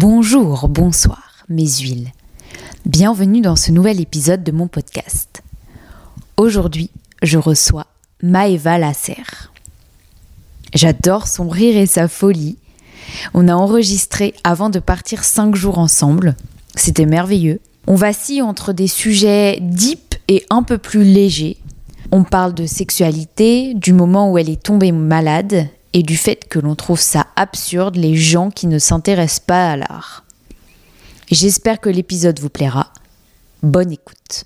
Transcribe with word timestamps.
Bonjour, 0.00 0.68
bonsoir, 0.68 1.44
mes 1.48 1.66
huiles. 1.66 2.12
Bienvenue 2.86 3.40
dans 3.40 3.56
ce 3.56 3.72
nouvel 3.72 4.00
épisode 4.00 4.44
de 4.44 4.52
mon 4.52 4.68
podcast. 4.68 5.42
Aujourd'hui, 6.36 6.92
je 7.24 7.36
reçois 7.36 7.88
Maëva 8.22 8.78
Lasserre. 8.78 9.52
J'adore 10.72 11.26
son 11.26 11.48
rire 11.48 11.76
et 11.76 11.86
sa 11.86 12.06
folie. 12.06 12.58
On 13.34 13.48
a 13.48 13.54
enregistré 13.54 14.34
avant 14.44 14.70
de 14.70 14.78
partir 14.78 15.24
cinq 15.24 15.56
jours 15.56 15.78
ensemble. 15.80 16.36
C'était 16.76 17.04
merveilleux. 17.04 17.58
On 17.88 17.96
vacille 17.96 18.42
entre 18.42 18.72
des 18.72 18.86
sujets 18.86 19.58
deep 19.60 20.14
et 20.28 20.46
un 20.48 20.62
peu 20.62 20.78
plus 20.78 21.02
légers. 21.02 21.56
On 22.12 22.22
parle 22.22 22.54
de 22.54 22.66
sexualité, 22.66 23.74
du 23.74 23.92
moment 23.92 24.30
où 24.30 24.38
elle 24.38 24.48
est 24.48 24.62
tombée 24.62 24.92
malade 24.92 25.66
et 25.92 26.02
du 26.02 26.16
fait 26.16 26.48
que 26.48 26.58
l'on 26.58 26.74
trouve 26.74 27.00
ça 27.00 27.26
absurde 27.36 27.96
les 27.96 28.14
gens 28.14 28.50
qui 28.50 28.66
ne 28.66 28.78
s'intéressent 28.78 29.40
pas 29.40 29.70
à 29.70 29.76
l'art. 29.76 30.24
J'espère 31.30 31.80
que 31.80 31.88
l'épisode 31.88 32.40
vous 32.40 32.48
plaira. 32.48 32.88
Bonne 33.62 33.92
écoute. 33.92 34.44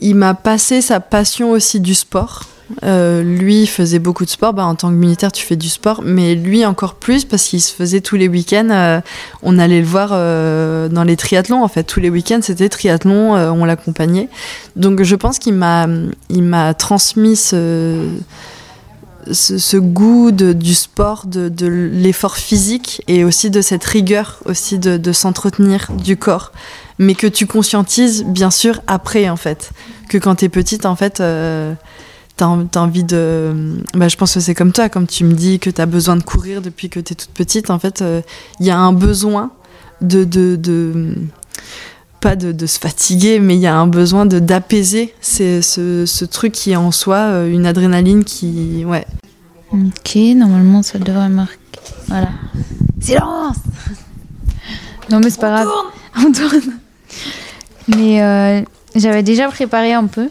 Il 0.00 0.14
m'a 0.14 0.34
passé 0.34 0.80
sa 0.80 1.00
passion 1.00 1.50
aussi 1.50 1.80
du 1.80 1.94
sport. 1.94 2.44
Euh, 2.84 3.22
lui 3.22 3.66
faisait 3.66 3.98
beaucoup 3.98 4.24
de 4.24 4.30
sport. 4.30 4.52
Bah, 4.54 4.64
en 4.64 4.74
tant 4.74 4.88
que 4.88 4.94
militaire, 4.94 5.32
tu 5.32 5.44
fais 5.44 5.56
du 5.56 5.68
sport, 5.68 6.02
mais 6.04 6.34
lui 6.34 6.64
encore 6.64 6.94
plus 6.94 7.24
parce 7.24 7.44
qu'il 7.44 7.60
se 7.60 7.74
faisait 7.74 8.00
tous 8.00 8.16
les 8.16 8.28
week-ends. 8.28 8.68
Euh, 8.70 9.00
on 9.42 9.58
allait 9.58 9.80
le 9.80 9.86
voir 9.86 10.10
euh, 10.12 10.88
dans 10.88 11.02
les 11.02 11.16
triathlons. 11.16 11.62
En 11.62 11.68
fait, 11.68 11.82
tous 11.82 12.00
les 12.00 12.10
week-ends, 12.10 12.40
c'était 12.42 12.68
triathlon. 12.68 13.34
on 13.34 13.64
l'accompagnait. 13.64 14.28
Donc, 14.76 15.02
je 15.02 15.16
pense 15.16 15.38
qu'il 15.38 15.54
m'a, 15.54 15.86
il 16.28 16.42
m'a 16.42 16.74
transmis 16.74 17.36
ce 17.36 18.06
ce, 19.32 19.76
goût 19.76 20.30
du 20.30 20.74
sport, 20.74 21.26
de, 21.26 21.66
l'effort 21.66 22.36
physique 22.36 23.02
et 23.08 23.24
aussi 23.24 23.50
de 23.50 23.60
cette 23.60 23.84
rigueur 23.84 24.40
aussi 24.44 24.78
de, 24.78 25.12
s'entretenir 25.12 25.90
du 25.92 26.16
corps, 26.16 26.52
mais 26.98 27.14
que 27.14 27.26
tu 27.26 27.46
conscientises 27.46 28.24
bien 28.24 28.50
sûr 28.50 28.80
après 28.86 29.28
en 29.28 29.36
fait, 29.36 29.72
que 30.08 30.18
quand 30.18 30.36
tu 30.36 30.44
es 30.46 30.48
petite 30.48 30.86
en 30.86 30.96
fait, 30.96 31.20
euh, 31.20 31.74
tu 32.36 32.44
as, 32.44 32.80
envie 32.80 33.04
de... 33.04 33.82
Bah, 33.94 34.08
je 34.08 34.16
pense 34.16 34.34
que 34.34 34.40
c'est 34.40 34.54
comme 34.54 34.72
toi, 34.72 34.88
comme 34.88 35.06
tu 35.06 35.24
me 35.24 35.34
dis 35.34 35.58
que 35.58 35.70
tu 35.70 35.80
as 35.80 35.86
besoin 35.86 36.16
de 36.16 36.22
courir 36.22 36.62
depuis 36.62 36.88
que 36.88 37.00
tu 37.00 37.12
es 37.12 37.16
toute 37.16 37.30
petite, 37.30 37.70
en 37.70 37.78
fait, 37.78 38.02
euh, 38.02 38.22
il 38.60 38.66
y 38.66 38.70
a 38.70 38.78
un 38.78 38.92
besoin 38.92 39.50
de... 40.00 40.24
de, 40.24 41.14
pas 42.20 42.36
de, 42.36 42.66
se 42.66 42.78
fatiguer, 42.78 43.40
mais 43.40 43.56
il 43.56 43.60
y 43.60 43.66
a 43.66 43.74
un 43.74 43.86
besoin 43.86 44.26
de 44.26 44.38
d'apaiser 44.38 45.14
ce, 45.20 45.60
ce, 45.62 46.24
truc 46.24 46.52
qui 46.52 46.72
est 46.72 46.76
en 46.76 46.92
soi 46.92 47.16
euh, 47.16 47.50
une 47.50 47.66
adrénaline 47.66 48.24
qui, 48.24 48.84
ouais, 48.84 49.06
Ok, 49.72 50.16
normalement 50.34 50.82
ça 50.82 50.98
devrait 50.98 51.28
marquer. 51.28 51.56
Voilà. 52.08 52.30
Silence 53.00 53.56
Non 55.10 55.20
mais 55.20 55.30
c'est 55.30 55.40
pas 55.40 55.50
grave. 55.50 55.68
On 56.16 56.32
tourne. 56.32 56.74
Mais 57.96 58.20
euh, 58.20 58.62
j'avais 58.96 59.22
déjà 59.22 59.48
préparé 59.48 59.92
un 59.92 60.06
peu. 60.06 60.28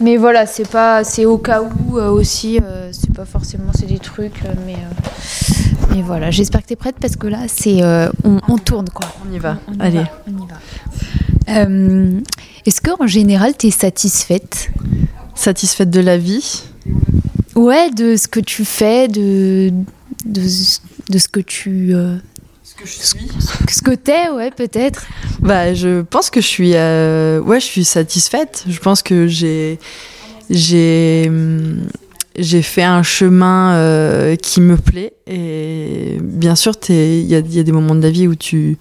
Mais 0.00 0.16
voilà, 0.16 0.46
c'est 0.46 0.68
pas, 0.68 1.02
c'est 1.02 1.24
au 1.24 1.38
cas 1.38 1.62
où 1.62 1.98
euh, 1.98 2.10
aussi. 2.10 2.60
Euh, 2.62 2.90
c'est 2.92 3.12
pas 3.12 3.24
forcément, 3.24 3.72
c'est 3.74 3.86
des 3.86 3.98
trucs, 3.98 4.42
mais. 4.64 4.76
Mais 5.90 6.02
voilà, 6.02 6.30
j'espère 6.30 6.62
que 6.62 6.68
tu 6.68 6.72
es 6.72 6.76
prête 6.76 6.96
parce 7.00 7.16
que 7.16 7.26
là, 7.26 7.40
c'est, 7.46 7.82
on, 8.24 8.58
tourne 8.58 8.88
quoi. 8.88 9.06
On 9.26 9.32
y 9.32 9.38
va. 9.38 9.58
Allez. 9.78 10.04
on 10.26 10.42
y 10.42 10.46
va. 10.46 12.38
est-ce 12.66 12.80
qu'en 12.80 13.06
général, 13.06 13.56
tu 13.56 13.68
es 13.68 13.70
satisfaite? 13.70 14.70
Satisfaite 15.34 15.90
de 15.90 16.00
la 16.00 16.18
vie? 16.18 16.62
Ouais, 17.54 17.90
de 17.90 18.16
ce 18.16 18.28
que 18.28 18.40
tu 18.40 18.64
fais, 18.64 19.08
de, 19.08 19.70
de, 20.24 20.42
de 21.08 21.18
ce 21.18 21.28
que 21.28 21.40
tu. 21.40 21.94
Euh, 21.94 22.16
ce 22.62 22.74
que 22.74 22.86
je 22.86 22.92
suis. 22.92 23.28
Ce 23.68 23.82
que 23.82 23.94
t'es, 23.94 24.30
ouais, 24.30 24.50
peut-être. 24.50 25.06
Bah, 25.40 25.74
je 25.74 26.02
pense 26.02 26.30
que 26.30 26.40
je 26.40 26.46
suis. 26.46 26.72
Euh, 26.74 27.40
ouais, 27.40 27.60
je 27.60 27.66
suis 27.66 27.84
satisfaite. 27.84 28.64
Je 28.68 28.78
pense 28.78 29.02
que 29.02 29.26
j'ai. 29.26 29.78
J'ai. 30.48 31.30
J'ai 32.38 32.62
fait 32.62 32.82
un 32.82 33.02
chemin 33.02 33.74
euh, 33.74 34.36
qui 34.36 34.60
me 34.60 34.76
plaît 34.76 35.12
et 35.26 36.18
bien 36.22 36.54
sûr 36.54 36.72
il 36.88 37.26
y 37.26 37.34
a, 37.34 37.40
y 37.40 37.58
a, 37.58 37.62
des 37.62 37.72
moments 37.72 37.94
de 37.94 38.00
la 38.00 38.10
vie 38.10 38.26
où 38.26 38.34
tu 38.34 38.78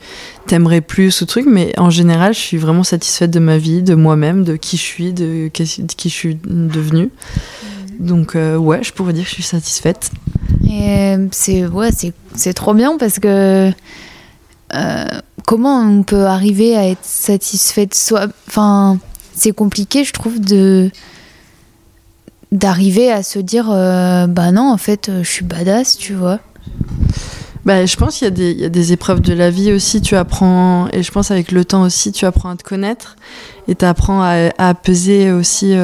t'aimerais 0.47 0.79
plus 0.79 1.22
ou 1.22 1.25
truc 1.25 1.45
mais 1.47 1.78
en 1.78 1.89
général 1.89 2.34
je 2.34 2.39
suis 2.39 2.57
vraiment 2.57 2.84
satisfaite 2.84 3.29
de 3.29 3.39
ma 3.39 3.57
vie, 3.57 3.84
de 3.84 3.94
moi-même, 3.94 4.45
de 4.45 4.56
qui 4.56 4.78
je 4.78 4.81
suis, 4.81 5.12
de 5.12 5.50
qui 5.50 5.66
je 6.09 6.13
suis 6.13 6.38
devenue. 6.44 7.09
Donc 8.01 8.35
euh, 8.35 8.57
ouais, 8.57 8.84
je 8.84 8.91
pourrais 8.91 9.13
dire 9.13 9.23
que 9.23 9.29
je 9.29 9.35
suis 9.35 9.44
satisfaite. 9.44 10.12
Et 10.68 11.16
euh, 11.16 11.28
c'est 11.31 11.68
ouais, 11.68 11.89
c'est 12.35 12.53
trop 12.53 12.73
bien 12.73 12.97
parce 12.97 13.19
que 13.19 13.72
euh, 14.73 15.06
comment 15.45 15.81
on 15.81 16.03
peut 16.03 16.25
arriver 16.25 16.75
à 16.75 16.88
être 16.88 17.03
satisfaite 17.03 17.94
soi 17.94 18.28
Enfin, 18.47 18.97
c'est 19.35 19.51
compliqué, 19.51 20.03
je 20.03 20.13
trouve, 20.13 20.39
de 20.39 20.89
d'arriver 22.51 23.12
à 23.12 23.23
se 23.23 23.39
dire 23.39 23.67
bah 23.67 24.51
non, 24.51 24.72
en 24.72 24.78
fait, 24.78 25.12
je 25.22 25.29
suis 25.29 25.45
badass, 25.45 25.97
tu 25.97 26.13
vois. 26.13 26.39
Bah, 27.63 27.85
je 27.85 27.95
pense 27.95 28.17
qu'il 28.17 28.38
y, 28.39 28.53
y, 28.53 28.66
a 28.66 28.69
des 28.69 28.91
épreuves 28.91 29.22
de 29.22 29.34
la 29.34 29.51
vie 29.51 29.72
aussi, 29.72 30.01
tu 30.01 30.16
apprends, 30.16 30.88
et 30.91 31.03
je 31.03 31.12
pense 31.12 31.29
avec 31.29 31.51
le 31.51 31.63
temps 31.63 31.84
aussi, 31.84 32.12
tu 32.12 32.25
apprends 32.25 32.50
à 32.50 32.56
te 32.56 32.63
connaître 32.63 33.17
et 33.67 33.75
tu 33.75 33.85
apprends 33.85 34.23
à, 34.23 34.73
peser 34.73 35.31
aussi 35.31 35.75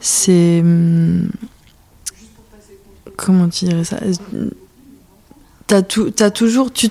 c'est. 0.00 0.60
Hum, 0.60 1.30
comment 3.16 3.48
tu 3.48 3.66
dirais 3.66 3.84
ça 3.84 3.98
T'as 5.70 6.30
toujours, 6.30 6.72
tu, 6.72 6.88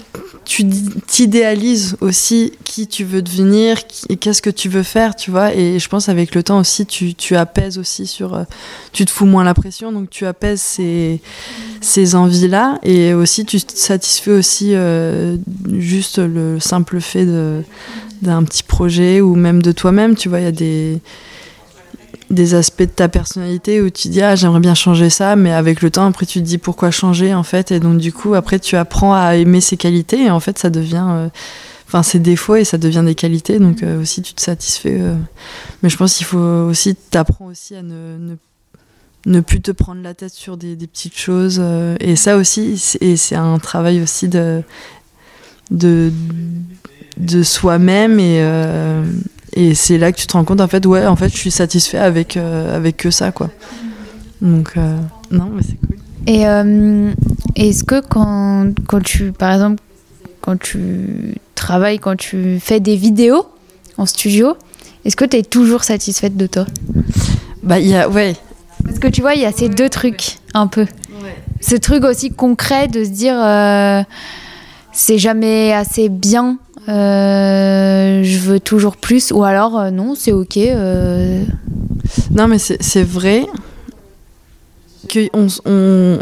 t'idéalises 1.06 1.97
aussi 2.00 2.53
qui 2.63 2.88
tu 2.88 3.03
veux 3.03 3.22
devenir 3.22 3.78
et 4.07 4.16
qu'est-ce 4.16 4.41
que 4.41 4.50
tu 4.50 4.69
veux 4.69 4.84
faire, 4.84 5.17
tu 5.17 5.31
vois. 5.31 5.53
Et 5.53 5.79
je 5.79 5.90
pense 5.90 6.07
avec 6.07 6.34
le 6.34 6.44
temps 6.44 6.59
aussi, 6.59 6.85
tu, 6.85 7.13
tu 7.13 7.35
apaises 7.35 7.78
aussi 7.78 8.07
sur, 8.07 8.35
euh, 8.35 8.44
tu 8.94 9.03
te 9.03 9.12
fous 9.12 9.25
moins 9.25 9.44
la 9.44 9.53
pression, 9.53 9.91
donc 9.91 10.09
tu 10.09 10.25
apaises 10.25 10.62
ces, 10.62 11.19
ces 11.81 12.16
envies-là 12.16 12.79
et 12.84 13.13
aussi 13.13 13.44
tu 13.44 13.59
te 13.59 13.78
satisfais 13.78 14.31
aussi 14.31 14.73
euh, 14.73 15.35
juste 15.73 16.19
le 16.19 16.61
simple 16.61 17.01
fait 17.01 17.25
d'un 18.22 18.44
petit 18.46 18.63
projet 18.63 19.19
ou 19.19 19.35
même 19.35 19.61
de 19.61 19.73
toi-même, 19.73 20.16
tu 20.16 20.29
vois. 20.29 20.40
Il 20.40 20.46
y 20.46 20.47
a 20.47 20.53
des 20.53 21.01
des 22.29 22.53
aspects 22.53 22.81
de 22.81 22.85
ta 22.85 23.09
personnalité 23.09 23.81
où 23.81 23.90
tu 23.90 24.07
dis 24.09 24.22
ah 24.22 24.35
j'aimerais 24.35 24.59
bien 24.59 24.75
changer 24.75 25.09
ça 25.09 25.35
mais 25.35 25.51
avec 25.51 25.81
le 25.81 25.90
temps 25.90 26.06
après 26.06 26.25
tu 26.25 26.40
te 26.40 26.45
dis 26.45 26.57
pourquoi 26.57 26.91
changer 26.91 27.34
en 27.34 27.44
fait. 27.44 27.72
Et 27.72 27.79
donc 27.79 27.97
du 27.97 28.13
coup 28.13 28.35
après 28.35 28.59
tu 28.59 28.75
apprends 28.75 29.13
à 29.13 29.35
aimer 29.35 29.62
ses 29.62 29.78
qualités 29.78 30.25
et 30.25 30.31
en 30.31 30.40
fait 30.40 30.59
ça 30.59 30.69
devient 30.69 31.07
euh, 31.09 31.29
enfin 31.88 32.03
ses 32.03 32.19
défauts 32.19 32.56
et 32.56 32.63
ça 32.63 32.78
devient 32.78 33.03
des 33.06 33.16
qualités. 33.16 33.59
Donc 33.59 33.81
euh, 33.84 34.01
aussi 34.01 34.22
tu 34.22 34.34
te 34.34 34.41
satisfais 34.41 34.97
euh. 35.00 35.16
mais 35.81 35.90
je 35.90 35.97
pense 35.97 36.16
qu'il 36.16 36.25
faut 36.25 36.38
aussi 36.38 36.95
t'apprends 36.95 37.47
aussi 37.47 37.75
à 37.75 37.81
ne, 37.81 38.35
ne, 39.25 39.40
plus 39.41 39.61
te 39.61 39.72
prendre 39.72 40.03
la 40.03 40.13
tête 40.13 40.34
sur 40.34 40.56
des, 40.56 40.75
des 40.75 40.88
petites 40.88 41.17
choses 41.17 41.61
et 42.00 42.16
ça 42.16 42.38
aussi 42.38 42.78
c'est 42.78 43.35
un 43.35 43.57
travail 43.57 44.01
aussi 44.01 44.28
de 44.28 44.61
de 45.72 46.11
de 47.17 47.44
soi-même 47.44 48.19
et 48.19 48.40
et 49.53 49.73
c'est 49.75 49.97
là 49.97 50.11
que 50.11 50.17
tu 50.17 50.27
te 50.27 50.33
rends 50.33 50.43
compte, 50.43 50.61
en 50.61 50.67
fait, 50.67 50.85
ouais, 50.85 51.05
en 51.05 51.15
fait, 51.15 51.29
je 51.29 51.37
suis 51.37 51.51
satisfait 51.51 51.97
avec, 51.97 52.37
euh, 52.37 52.75
avec 52.75 52.97
que 52.97 53.11
ça, 53.11 53.31
quoi. 53.31 53.49
Donc, 54.41 54.73
euh, 54.77 54.97
non, 55.31 55.49
mais 55.53 55.63
c'est 55.63 55.77
cool. 55.85 55.97
Et 56.27 56.47
euh, 56.47 57.11
est-ce 57.55 57.83
que 57.83 58.01
quand, 58.01 58.71
quand 58.87 59.01
tu, 59.01 59.31
par 59.31 59.53
exemple, 59.53 59.81
quand 60.41 60.59
tu 60.59 61.35
travailles, 61.55 61.99
quand 61.99 62.15
tu 62.15 62.59
fais 62.59 62.79
des 62.79 62.95
vidéos 62.95 63.47
en 63.97 64.05
studio, 64.05 64.55
est-ce 65.05 65.15
que 65.15 65.25
tu 65.25 65.37
es 65.37 65.43
toujours 65.43 65.83
satisfaite 65.83 66.37
de 66.37 66.47
toi? 66.47 66.66
Bah, 67.63 67.79
il 67.79 67.87
y 67.87 67.95
a, 67.95 68.07
ouais. 68.07 68.35
Parce 68.85 68.99
que 68.99 69.07
tu 69.07 69.21
vois, 69.21 69.33
il 69.33 69.41
y 69.41 69.45
a 69.45 69.51
ces 69.51 69.69
deux 69.69 69.89
trucs, 69.89 70.37
un 70.53 70.67
peu. 70.67 70.81
Ouais. 70.81 71.35
Ce 71.61 71.75
truc 71.75 72.03
aussi 72.03 72.31
concret 72.31 72.87
de 72.87 73.03
se 73.03 73.09
dire, 73.09 74.05
c'est 74.93 75.17
jamais 75.17 75.73
assez 75.73 76.09
bien 76.09 76.57
euh, 76.90 78.24
je 78.24 78.40
veux 78.40 78.59
toujours 78.59 78.97
plus, 78.97 79.32
ou 79.32 79.44
alors 79.44 79.78
euh, 79.78 79.91
non, 79.91 80.16
c'est 80.16 80.32
ok. 80.32 80.58
Euh. 80.58 81.44
Non, 82.32 82.47
mais 82.47 82.58
c'est 82.58 83.03
vrai 83.03 83.46
que 85.08 85.30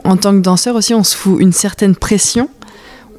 en 0.08 0.18
tant 0.18 0.34
que 0.34 0.42
danseur 0.42 0.76
aussi, 0.76 0.94
on 0.94 1.04
se 1.04 1.16
fout 1.16 1.40
une 1.40 1.54
certaine 1.54 1.96
pression. 1.96 2.50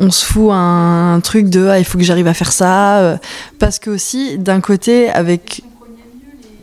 On 0.01 0.11
se 0.11 0.25
fout 0.25 0.51
un, 0.53 1.21
truc 1.25 1.49
de 1.49 1.67
ah, 1.67 1.79
il 1.79 1.85
faut 1.85 1.99
que 1.99 2.05
j'arrive 2.05 2.29
à 2.29 2.35
faire 2.35 2.53
ça. 2.53 3.19
parce 3.59 3.79
que 3.79 3.91
aussi, 3.91 4.39
d'un 4.39 4.61
côté, 4.61 5.09
avec 5.09 5.63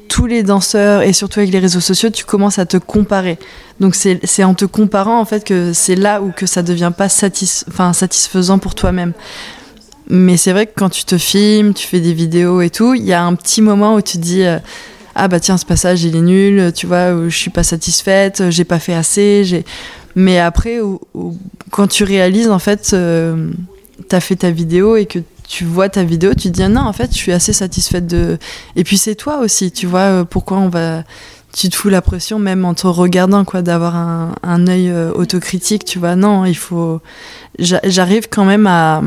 tous 0.07 0.27
les 0.27 0.43
danseurs 0.43 1.01
et 1.01 1.11
surtout 1.11 1.39
avec 1.39 1.51
les 1.51 1.59
réseaux 1.59 1.81
sociaux, 1.81 2.09
tu 2.09 2.23
commences 2.23 2.59
à 2.59 2.65
te 2.65 2.77
comparer. 2.77 3.37
Donc 3.79 3.95
c'est 3.95 4.43
en 4.43 4.53
te 4.53 4.65
comparant 4.65 5.19
en 5.19 5.25
fait 5.25 5.43
que 5.43 5.73
c'est 5.73 5.95
là 5.95 6.21
où 6.21 6.31
que 6.31 6.45
ça 6.45 6.61
devient 6.61 6.93
pas 6.95 7.09
satis 7.09 7.65
satisfaisant 7.93 8.59
pour 8.59 8.75
toi-même. 8.75 9.13
Mais 10.09 10.37
c'est 10.37 10.51
vrai 10.51 10.67
que 10.67 10.73
quand 10.75 10.89
tu 10.89 11.05
te 11.05 11.17
filmes, 11.17 11.73
tu 11.73 11.87
fais 11.87 11.99
des 11.99 12.13
vidéos 12.13 12.61
et 12.61 12.69
tout, 12.69 12.93
il 12.93 13.03
y 13.03 13.13
a 13.13 13.23
un 13.23 13.33
petit 13.35 13.61
moment 13.61 13.95
où 13.95 14.01
tu 14.01 14.17
te 14.17 14.23
dis 14.23 14.43
euh, 14.43 14.59
ah 15.15 15.27
bah 15.29 15.39
tiens 15.39 15.57
ce 15.57 15.65
passage 15.65 16.03
il 16.03 16.15
est 16.15 16.21
nul, 16.21 16.71
tu 16.73 16.85
vois, 16.85 17.13
où 17.13 17.29
je 17.29 17.37
suis 17.37 17.49
pas 17.49 17.63
satisfaite, 17.63 18.49
j'ai 18.49 18.65
pas 18.65 18.79
fait 18.79 18.93
assez, 18.93 19.45
j'ai 19.45 19.65
Mais 20.15 20.39
après, 20.39 20.79
quand 21.71 21.87
tu 21.87 22.03
réalises, 22.03 22.49
en 22.49 22.59
fait, 22.59 22.91
euh, 22.93 23.49
tu 24.09 24.15
as 24.15 24.19
fait 24.19 24.35
ta 24.35 24.51
vidéo 24.51 24.97
et 24.97 25.05
que 25.05 25.19
tu 25.47 25.63
vois 25.63 25.89
ta 25.89 26.03
vidéo, 26.03 26.33
tu 26.33 26.49
te 26.49 26.53
dis 26.53 26.63
ah 26.63 26.69
non, 26.69 26.81
en 26.81 26.93
fait, 26.93 27.11
je 27.11 27.17
suis 27.17 27.31
assez 27.31 27.53
satisfaite 27.53 28.07
de. 28.07 28.37
Et 28.75 28.83
puis 28.83 28.97
c'est 28.97 29.15
toi 29.15 29.39
aussi, 29.39 29.71
tu 29.71 29.87
vois, 29.87 29.99
euh, 29.99 30.23
pourquoi 30.25 30.57
on 30.57 30.69
va. 30.69 31.03
Tu 31.53 31.69
te 31.69 31.75
fous 31.77 31.87
la 31.87 32.01
pression 32.01 32.37
même 32.37 32.65
en 32.65 32.73
te 32.73 32.85
regardant, 32.85 33.45
quoi, 33.45 33.61
d'avoir 33.61 33.95
un, 33.95 34.35
un 34.43 34.67
œil 34.67 34.89
euh, 34.89 35.13
autocritique, 35.13 35.85
tu 35.85 35.99
vois. 35.99 36.17
Non, 36.17 36.43
il 36.43 36.57
faut. 36.57 36.99
J'arrive 37.57 38.27
quand 38.29 38.43
même 38.43 38.67
à, 38.67 39.01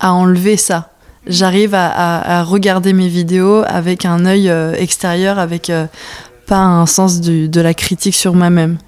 à 0.00 0.12
enlever 0.12 0.56
ça. 0.56 0.90
J'arrive 1.26 1.74
à, 1.74 2.42
regarder 2.44 2.92
mes 2.92 3.08
vidéos 3.08 3.62
avec 3.66 4.04
un 4.04 4.24
œil 4.24 4.50
extérieur, 4.78 5.38
avec 5.38 5.70
pas 6.46 6.60
un 6.60 6.86
sens 6.86 7.20
de 7.20 7.60
la 7.60 7.74
critique 7.74 8.14
sur 8.14 8.34
moi-même. 8.34 8.78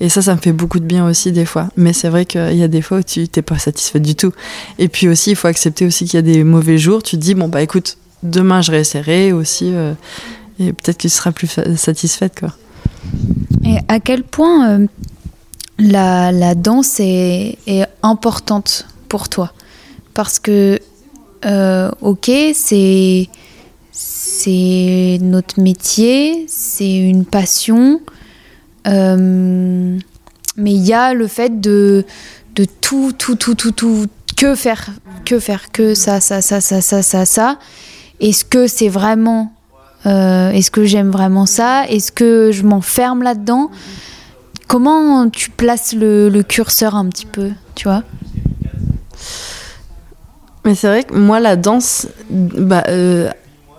Et 0.00 0.08
ça, 0.08 0.22
ça 0.22 0.34
me 0.34 0.40
fait 0.40 0.52
beaucoup 0.52 0.78
de 0.78 0.84
bien 0.84 1.06
aussi 1.06 1.32
des 1.32 1.44
fois. 1.44 1.68
Mais 1.76 1.92
c'est 1.92 2.08
vrai 2.08 2.24
qu'il 2.24 2.54
y 2.54 2.62
a 2.62 2.68
des 2.68 2.82
fois 2.82 2.98
où 2.98 3.02
tu 3.02 3.28
t'es 3.28 3.42
pas 3.42 3.58
satisfaite 3.58 4.02
du 4.02 4.14
tout. 4.14 4.32
Et 4.78 4.88
puis 4.88 5.08
aussi, 5.08 5.30
il 5.30 5.36
faut 5.36 5.48
accepter 5.48 5.86
aussi 5.86 6.04
qu'il 6.04 6.14
y 6.14 6.18
a 6.18 6.22
des 6.22 6.44
mauvais 6.44 6.78
jours. 6.78 7.02
Tu 7.02 7.16
te 7.16 7.22
dis, 7.22 7.34
bon, 7.34 7.48
bah 7.48 7.62
écoute, 7.62 7.98
demain 8.22 8.62
je 8.62 8.70
réessayerai 8.70 9.32
aussi. 9.32 9.72
Euh, 9.74 9.94
et 10.60 10.72
peut-être 10.72 10.98
qu'il 10.98 11.10
sera 11.10 11.32
plus 11.32 11.48
satisfaite. 11.76 12.44
Et 13.64 13.78
à 13.88 14.00
quel 14.00 14.22
point 14.22 14.70
euh, 14.70 14.86
la, 15.78 16.54
danse 16.54 17.00
est, 17.00 17.58
importante 18.02 18.86
pour 19.08 19.28
toi? 19.28 19.52
Parce 20.18 20.40
que, 20.40 20.80
euh, 21.46 21.92
ok, 22.00 22.28
c'est 22.52 23.28
c'est 23.92 25.18
notre 25.22 25.60
métier, 25.60 26.44
c'est 26.48 26.92
une 26.92 27.24
passion. 27.24 28.00
Euh, 28.88 29.96
mais 30.56 30.72
il 30.72 30.84
y 30.84 30.92
a 30.92 31.14
le 31.14 31.28
fait 31.28 31.60
de, 31.60 32.04
de 32.56 32.64
tout, 32.64 33.12
tout, 33.16 33.36
tout, 33.36 33.54
tout, 33.54 33.70
tout, 33.70 34.06
que 34.36 34.56
faire, 34.56 34.90
que 35.24 35.38
faire, 35.38 35.70
que 35.70 35.94
ça, 35.94 36.20
ça, 36.20 36.42
ça, 36.42 36.60
ça, 36.60 36.80
ça, 36.80 37.00
ça, 37.02 37.24
ça. 37.24 37.58
Est-ce 38.18 38.44
que 38.44 38.66
c'est 38.66 38.88
vraiment, 38.88 39.52
euh, 40.06 40.50
est-ce 40.50 40.72
que 40.72 40.84
j'aime 40.84 41.12
vraiment 41.12 41.46
ça? 41.46 41.86
Est-ce 41.86 42.10
que 42.10 42.50
je 42.50 42.64
m'enferme 42.64 43.22
là-dedans? 43.22 43.70
Comment 44.66 45.30
tu 45.30 45.50
places 45.50 45.92
le, 45.92 46.28
le, 46.28 46.42
curseur 46.42 46.96
un 46.96 47.06
petit 47.06 47.26
peu, 47.26 47.50
tu 47.76 47.86
vois? 47.86 48.02
Mais 50.68 50.74
c'est 50.74 50.88
vrai 50.88 51.02
que 51.02 51.14
moi, 51.14 51.40
la 51.40 51.56
danse, 51.56 52.08
bah, 52.28 52.84
euh, 52.88 53.30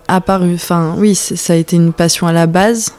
apparu. 0.08 0.56
Enfin, 0.56 0.96
oui, 0.98 1.14
ça 1.14 1.54
a 1.54 1.56
été 1.56 1.76
une 1.76 1.94
passion 1.94 2.26
à 2.26 2.34
la 2.34 2.48
base, 2.48 2.94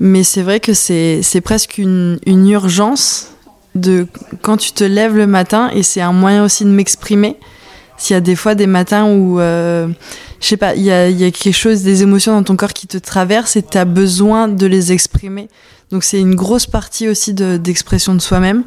mais 0.00 0.24
c'est 0.24 0.42
vrai 0.42 0.58
que 0.58 0.74
c'est 0.74 1.40
presque 1.44 1.78
une, 1.78 2.18
une, 2.26 2.48
urgence 2.48 3.28
de 3.76 4.08
quand 4.42 4.56
tu 4.56 4.72
te 4.72 4.82
lèves 4.82 5.16
le 5.16 5.28
matin 5.28 5.70
et 5.72 5.84
c'est 5.84 6.00
un 6.00 6.12
moyen 6.12 6.44
aussi 6.44 6.64
de 6.64 6.70
m'exprimer. 6.70 7.36
S'il 7.98 8.14
y 8.14 8.16
a 8.16 8.20
des 8.20 8.34
fois 8.34 8.56
des 8.56 8.66
matins 8.66 9.06
où, 9.06 9.38
euh, 9.38 9.86
je 10.40 10.46
sais 10.48 10.56
pas, 10.56 10.74
il 10.74 10.82
y 10.82 10.90
a, 10.90 11.08
quelque 11.30 11.52
chose, 11.52 11.82
des 11.82 12.02
émotions 12.02 12.32
dans 12.32 12.42
ton 12.42 12.56
corps 12.56 12.72
qui 12.72 12.88
te 12.88 12.98
traversent 12.98 13.54
et 13.54 13.62
tu 13.62 13.78
as 13.78 13.84
besoin 13.84 14.48
de 14.48 14.66
les 14.66 14.90
exprimer. 14.90 15.48
Donc 15.92 16.02
c'est 16.02 16.18
une 16.18 16.34
grosse 16.34 16.66
partie 16.66 17.08
aussi 17.08 17.32
d'expression 17.32 18.12
de, 18.12 18.20
soi-même. 18.20 18.64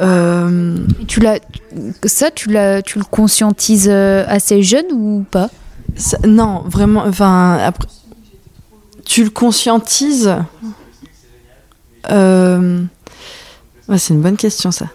Euh... 0.00 0.76
Tu 1.06 1.20
l'as, 1.20 1.40
ça, 2.04 2.30
tu, 2.30 2.50
l'as, 2.50 2.82
tu 2.82 2.98
le 2.98 3.04
conscientises 3.04 3.88
euh, 3.90 4.24
assez 4.28 4.62
jeune 4.62 4.86
ou 4.92 5.24
pas? 5.30 5.50
Non, 6.26 6.62
vraiment. 6.66 7.04
Enfin, 7.06 7.58
après, 7.58 7.88
tu 9.04 9.24
le 9.24 9.30
conscientises? 9.30 10.34
Euh, 12.10 12.82
c'est 13.96 14.14
une 14.14 14.22
bonne 14.22 14.36
question, 14.36 14.70
ça. 14.70 14.86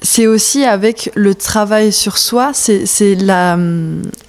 C'est 0.00 0.28
aussi 0.28 0.64
avec 0.64 1.10
le 1.16 1.34
travail 1.34 1.90
sur 1.90 2.18
soi, 2.18 2.52
c'est 2.54 3.16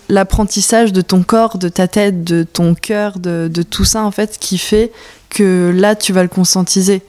l'apprentissage 0.09 0.91
de 0.91 1.01
ton 1.01 1.21
corps, 1.21 1.59
de 1.59 1.69
ta 1.69 1.87
tête, 1.87 2.23
de 2.23 2.41
ton 2.41 2.73
cœur, 2.73 3.19
de, 3.19 3.49
tout 3.69 3.85
ça, 3.85 4.03
en 4.03 4.09
fait, 4.09 4.39
qui 4.39 4.57
fait 4.57 4.91
que 5.29 5.71
là, 5.75 5.95
tu 5.95 6.11
vas 6.11 6.23
le 6.23 6.29
conscientiser. 6.29 7.03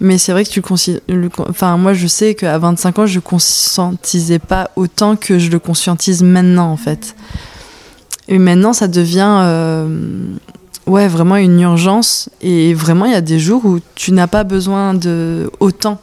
Mais 0.00 0.16
c'est 0.16 0.32
vrai 0.32 0.44
que 0.44 0.50
tu 0.50 0.62
le 1.08 1.28
enfin 1.48 1.76
moi 1.76 1.92
je 1.92 2.06
sais 2.06 2.34
qu'à 2.34 2.56
25 2.58 2.98
ans 3.00 3.06
je 3.06 3.18
conscientisais 3.18 4.38
pas 4.38 4.70
autant 4.76 5.16
que 5.16 5.38
je 5.38 5.50
le 5.50 5.58
conscientise 5.58 6.22
maintenant 6.22 6.70
en 6.70 6.76
fait. 6.76 7.16
Et 8.28 8.38
maintenant 8.38 8.72
ça 8.72 8.86
devient 8.86 9.40
euh, 9.40 9.88
ouais 10.86 11.08
vraiment 11.08 11.36
une 11.36 11.60
urgence 11.60 12.28
et 12.42 12.74
vraiment 12.74 13.06
il 13.06 13.12
y 13.12 13.16
a 13.16 13.20
des 13.20 13.40
jours 13.40 13.64
où 13.64 13.80
tu 13.96 14.12
n'as 14.12 14.28
pas 14.28 14.44
besoin 14.44 14.94
de 14.94 15.50
autant 15.58 16.00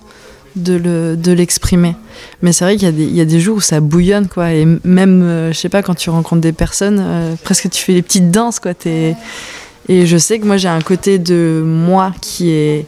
de 0.58 0.74
le 0.74 1.16
de 1.16 1.32
l'exprimer. 1.32 1.96
Mais 2.42 2.52
c'est 2.52 2.66
vrai 2.66 2.76
qu'il 2.76 3.00
y 3.00 3.16
y 3.16 3.22
a 3.22 3.26
des 3.26 3.40
jours 3.40 3.58
où 3.58 3.62
ça 3.62 3.80
bouillonne 3.80 4.28
quoi 4.28 4.52
et 4.52 4.66
même 4.84 5.22
euh, 5.24 5.54
je 5.54 5.58
sais 5.58 5.70
pas 5.70 5.84
quand 5.84 5.96
tu 5.96 6.10
rencontres 6.10 6.42
des 6.42 6.54
personnes 6.54 7.00
euh, 7.00 7.36
presque 7.46 7.70
tu 7.70 7.82
fais 7.82 7.94
les 7.94 8.02
petites 8.02 8.30
danses 8.30 8.60
quoi 8.60 8.74
es... 8.86 9.16
et 9.88 10.06
je 10.06 10.18
sais 10.18 10.40
que 10.40 10.46
moi 10.46 10.58
j'ai 10.58 10.68
un 10.68 10.82
côté 10.82 11.18
de 11.18 11.64
moi 11.66 12.14
qui 12.22 12.52
est 12.52 12.88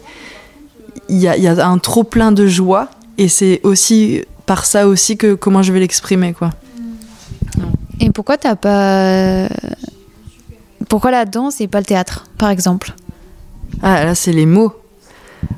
il 1.09 1.17
y 1.17 1.27
a, 1.27 1.67
un 1.67 1.77
trop 1.77 2.03
plein 2.03 2.31
de 2.31 2.47
joie 2.47 2.89
et 3.17 3.27
c'est 3.27 3.61
aussi 3.63 4.23
par 4.45 4.65
ça 4.65 4.87
aussi 4.87 5.17
que 5.17 5.33
comment 5.33 5.61
je 5.61 5.73
vais 5.73 5.79
l'exprimer 5.79 6.33
quoi. 6.33 6.51
Et 7.99 8.11
pourquoi 8.11 8.37
t'as 8.37 8.55
pas 8.55 9.47
pourquoi 10.89 11.11
la 11.11 11.25
danse 11.25 11.59
et 11.61 11.67
pas 11.67 11.79
le 11.79 11.85
théâtre 11.85 12.25
par 12.37 12.49
exemple? 12.49 12.93
Ah 13.81 14.05
là 14.05 14.15
c'est 14.15 14.33
les 14.33 14.45
mots. 14.45 14.73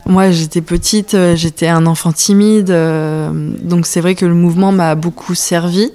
Moi 0.05 0.31
j'étais 0.31 0.61
petite, 0.61 1.13
euh, 1.13 1.35
j'étais 1.35 1.67
un 1.67 1.85
enfant 1.85 2.11
timide, 2.11 2.69
euh, 2.69 3.31
donc 3.61 3.85
c'est 3.85 4.01
vrai 4.01 4.15
que 4.15 4.25
le 4.25 4.33
mouvement 4.33 4.71
m'a 4.71 4.95
beaucoup 4.95 5.35
servi, 5.35 5.91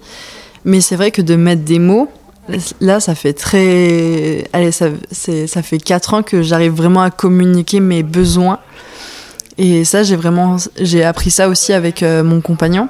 mais 0.64 0.80
c'est 0.80 0.96
vrai 0.96 1.10
que 1.10 1.20
de 1.20 1.36
mettre 1.36 1.62
des 1.62 1.78
mots, 1.78 2.08
Là, 2.80 3.00
ça 3.00 3.14
fait 3.14 3.32
très. 3.32 4.48
Allez, 4.52 4.70
ça, 4.70 4.88
ça 5.10 5.62
fait 5.62 5.78
4 5.78 6.14
ans 6.14 6.22
que 6.22 6.42
j'arrive 6.42 6.72
vraiment 6.72 7.00
à 7.00 7.10
communiquer 7.10 7.80
mes 7.80 8.02
besoins 8.02 8.58
et 9.58 9.84
ça, 9.84 10.02
j'ai 10.02 10.16
vraiment, 10.16 10.56
j'ai 10.80 11.04
appris 11.04 11.30
ça 11.30 11.48
aussi 11.48 11.72
avec 11.72 12.02
euh, 12.02 12.24
mon 12.24 12.40
compagnon, 12.40 12.88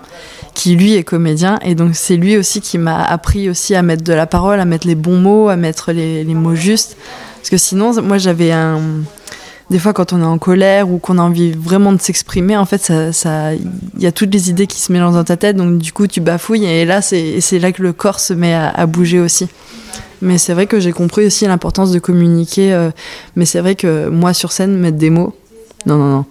qui 0.55 0.77
lui 0.77 0.95
est 0.95 1.03
comédien, 1.03 1.59
et 1.63 1.75
donc 1.75 1.91
c'est 1.95 2.17
lui 2.17 2.37
aussi 2.37 2.61
qui 2.61 2.79
m'a 2.79 3.05
appris 3.05 3.51
aussi 3.51 3.75
à 3.75 3.83
mettre 3.83 4.05
de 4.05 4.13
la 4.13 4.27
parole, 4.27 4.61
à 4.61 4.65
mettre 4.65 4.87
les 4.87 4.95
bons 4.95 5.19
mots, 5.19 5.49
à 5.49 5.57
mettre 5.57 5.93
les, 5.93 6.25
mots 6.25 6.55
justes, 6.55 6.97
parce 7.37 7.51
que 7.51 7.59
sinon, 7.59 8.01
moi, 8.03 8.19
j'avais 8.19 8.53
un, 8.53 8.81
des 9.71 9.79
fois, 9.79 9.93
quand 9.93 10.13
on 10.13 10.21
est 10.21 10.27
en 10.27 10.39
colère 10.39 10.91
ou 10.91 10.99
qu'on 10.99 11.19
a 11.19 11.23
envie 11.23 11.53
vraiment 11.53 11.93
de 11.93 12.01
s'exprimer, 12.01 12.57
en 12.57 12.65
fait, 12.65 12.91
il 12.91 14.03
y 14.03 14.07
a 14.07 14.13
toutes 14.13 14.33
les 14.33 14.49
idées 14.49 14.67
qui 14.67 14.81
se 14.81 14.93
mélangent 14.93 15.15
dans 15.15 15.25
ta 15.25 15.37
tête, 15.37 15.57
donc 15.57 15.79
du 15.79 15.93
coup, 15.93 16.07
tu 16.07 16.21
bafouilles, 16.21 16.65
et 16.65 16.85
là, 16.87 17.03
c'est, 17.03 17.41
c'est 17.41 17.59
là 17.59 17.73
que 17.73 17.83
le 17.83 17.93
corps 17.93 18.21
se 18.21 18.33
met 18.33 18.55
à, 18.55 18.71
à 18.71 18.87
bouger 18.87 19.21
aussi. 19.21 19.49
Mais 20.23 20.39
c'est 20.39 20.55
vrai 20.55 20.67
que 20.67 20.81
j'ai 20.81 20.93
compris 20.93 21.27
aussi 21.27 21.47
l'importance 21.47 21.93
de 21.93 21.99
communiquer. 21.99 22.73
Euh, 22.73 22.91
mais 23.37 23.45
c'est 23.45 23.61
vrai 23.61 23.75
que 23.75 24.09
moi, 24.09 24.33
sur 24.33 24.53
scène, 24.53 24.75
mettre 24.77 24.97
des 24.97 25.11
mots, 25.11 25.35
non, 25.85 25.99
non, 25.99 26.09
non 26.09 26.25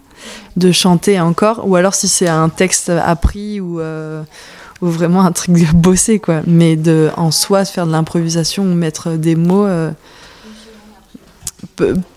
de 0.58 0.72
chanter 0.72 1.20
encore, 1.20 1.68
ou 1.68 1.76
alors 1.76 1.96
si 1.96 2.08
c'est 2.08 2.28
un 2.28 2.50
texte 2.50 2.90
appris 2.90 3.60
ou, 3.60 3.80
euh, 3.80 4.24
vraiment 4.82 5.24
un 5.24 5.32
truc 5.32 5.56
bossé, 5.74 6.20
quoi. 6.20 6.42
Mais 6.46 6.76
de, 6.76 7.10
en 7.16 7.32
soi, 7.32 7.66
faire 7.66 7.88
de 7.88 7.92
l'improvisation 7.92 8.64
ou 8.64 8.74
mettre 8.74 9.12
des 9.12 9.36
mots, 9.36 9.66
euh, 9.66 9.92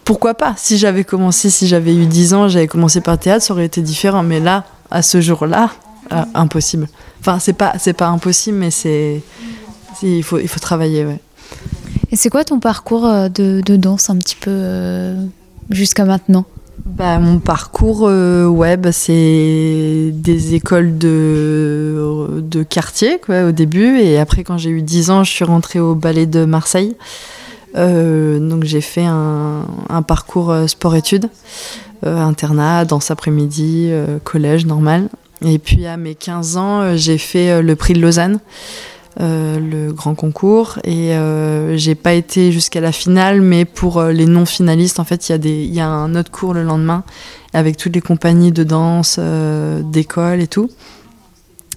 pourquoi 0.04 0.34
pas? 0.34 0.54
Si 0.56 0.76
j'avais 0.76 1.04
commencé, 1.04 1.48
si 1.48 1.68
j'avais 1.68 1.94
eu 1.94 2.06
10 2.06 2.34
ans, 2.34 2.48
j'avais 2.48 2.66
commencé 2.66 3.00
par 3.00 3.18
théâtre, 3.18 3.44
ça 3.44 3.54
aurait 3.54 3.64
été 3.64 3.80
différent. 3.80 4.22
Mais 4.22 4.40
là, 4.40 4.64
à 4.90 5.02
ce 5.02 5.20
jour-là, 5.20 5.70
euh, 6.12 6.22
impossible. 6.34 6.88
Enfin, 7.20 7.38
c'est 7.38 7.52
pas, 7.52 7.74
c'est 7.78 7.92
pas 7.92 8.08
impossible, 8.08 8.58
mais 8.58 8.70
c'est, 8.70 9.22
il 10.02 10.22
faut, 10.22 10.38
il 10.38 10.48
faut 10.48 10.60
travailler, 10.60 11.06
ouais. 11.06 11.20
Et 12.10 12.16
c'est 12.16 12.30
quoi 12.30 12.44
ton 12.44 12.60
parcours 12.60 13.02
de, 13.02 13.60
de 13.64 13.76
danse 13.76 14.10
un 14.10 14.16
petit 14.18 14.36
peu 14.36 15.14
jusqu'à 15.70 16.04
maintenant? 16.04 16.44
Bah, 16.86 17.18
Mon 17.18 17.38
parcours, 17.38 18.06
euh, 18.06 18.46
ouais, 18.46 18.76
bah, 18.76 18.92
c'est 18.92 20.10
des 20.12 20.54
écoles 20.54 20.96
de, 20.96 22.40
de 22.40 22.62
quartier 22.62 23.18
quoi, 23.18 23.44
au 23.44 23.52
début. 23.52 23.98
Et 23.98 24.18
après, 24.18 24.44
quand 24.44 24.56
j'ai 24.56 24.70
eu 24.70 24.82
10 24.82 25.10
ans, 25.10 25.24
je 25.24 25.30
suis 25.30 25.44
rentrée 25.44 25.80
au 25.80 25.94
ballet 25.94 26.26
de 26.26 26.44
Marseille. 26.44 26.96
Euh, 27.76 28.38
donc 28.38 28.64
j'ai 28.64 28.80
fait 28.80 29.04
un, 29.04 29.66
parcours 30.06 30.50
euh, 30.50 30.66
sport-études, 30.66 31.28
internat, 32.02 32.84
danse 32.84 33.10
après-midi, 33.10 33.90
collège 34.24 34.64
normal. 34.64 35.08
Et 35.44 35.58
puis 35.58 35.86
à 35.86 35.96
mes 35.96 36.14
15 36.14 36.56
ans, 36.56 36.96
j'ai 36.96 37.18
fait 37.18 37.60
le 37.60 37.76
prix 37.76 37.94
de 37.94 38.00
Lausanne. 38.00 38.38
Euh, 39.18 39.58
le 39.58 39.94
grand 39.94 40.14
concours. 40.14 40.78
Et 40.84 41.14
euh, 41.14 41.78
j'ai 41.78 41.94
pas 41.94 42.12
été 42.12 42.52
jusqu'à 42.52 42.82
la 42.82 42.92
finale 42.92 43.40
mais 43.40 43.64
pour 43.64 43.96
euh, 43.96 44.12
les 44.12 44.26
non 44.26 44.44
finalistes 44.44 45.00
en 45.00 45.04
fait 45.04 45.30
il 45.30 45.32
y 45.32 45.34
a 45.34 45.38
des 45.38 45.64
il 45.64 45.74
y 45.74 45.80
a 45.80 45.88
un 45.88 46.14
autre 46.16 46.30
cours 46.30 46.52
le 46.52 46.62
lendemain 46.62 47.02
avec 47.54 47.78
toutes 47.78 47.94
les 47.94 48.02
compagnies 48.02 48.52
de 48.52 48.62
danse 48.62 49.18
d'école 49.84 50.42
et 50.42 50.46
tout. 50.46 50.70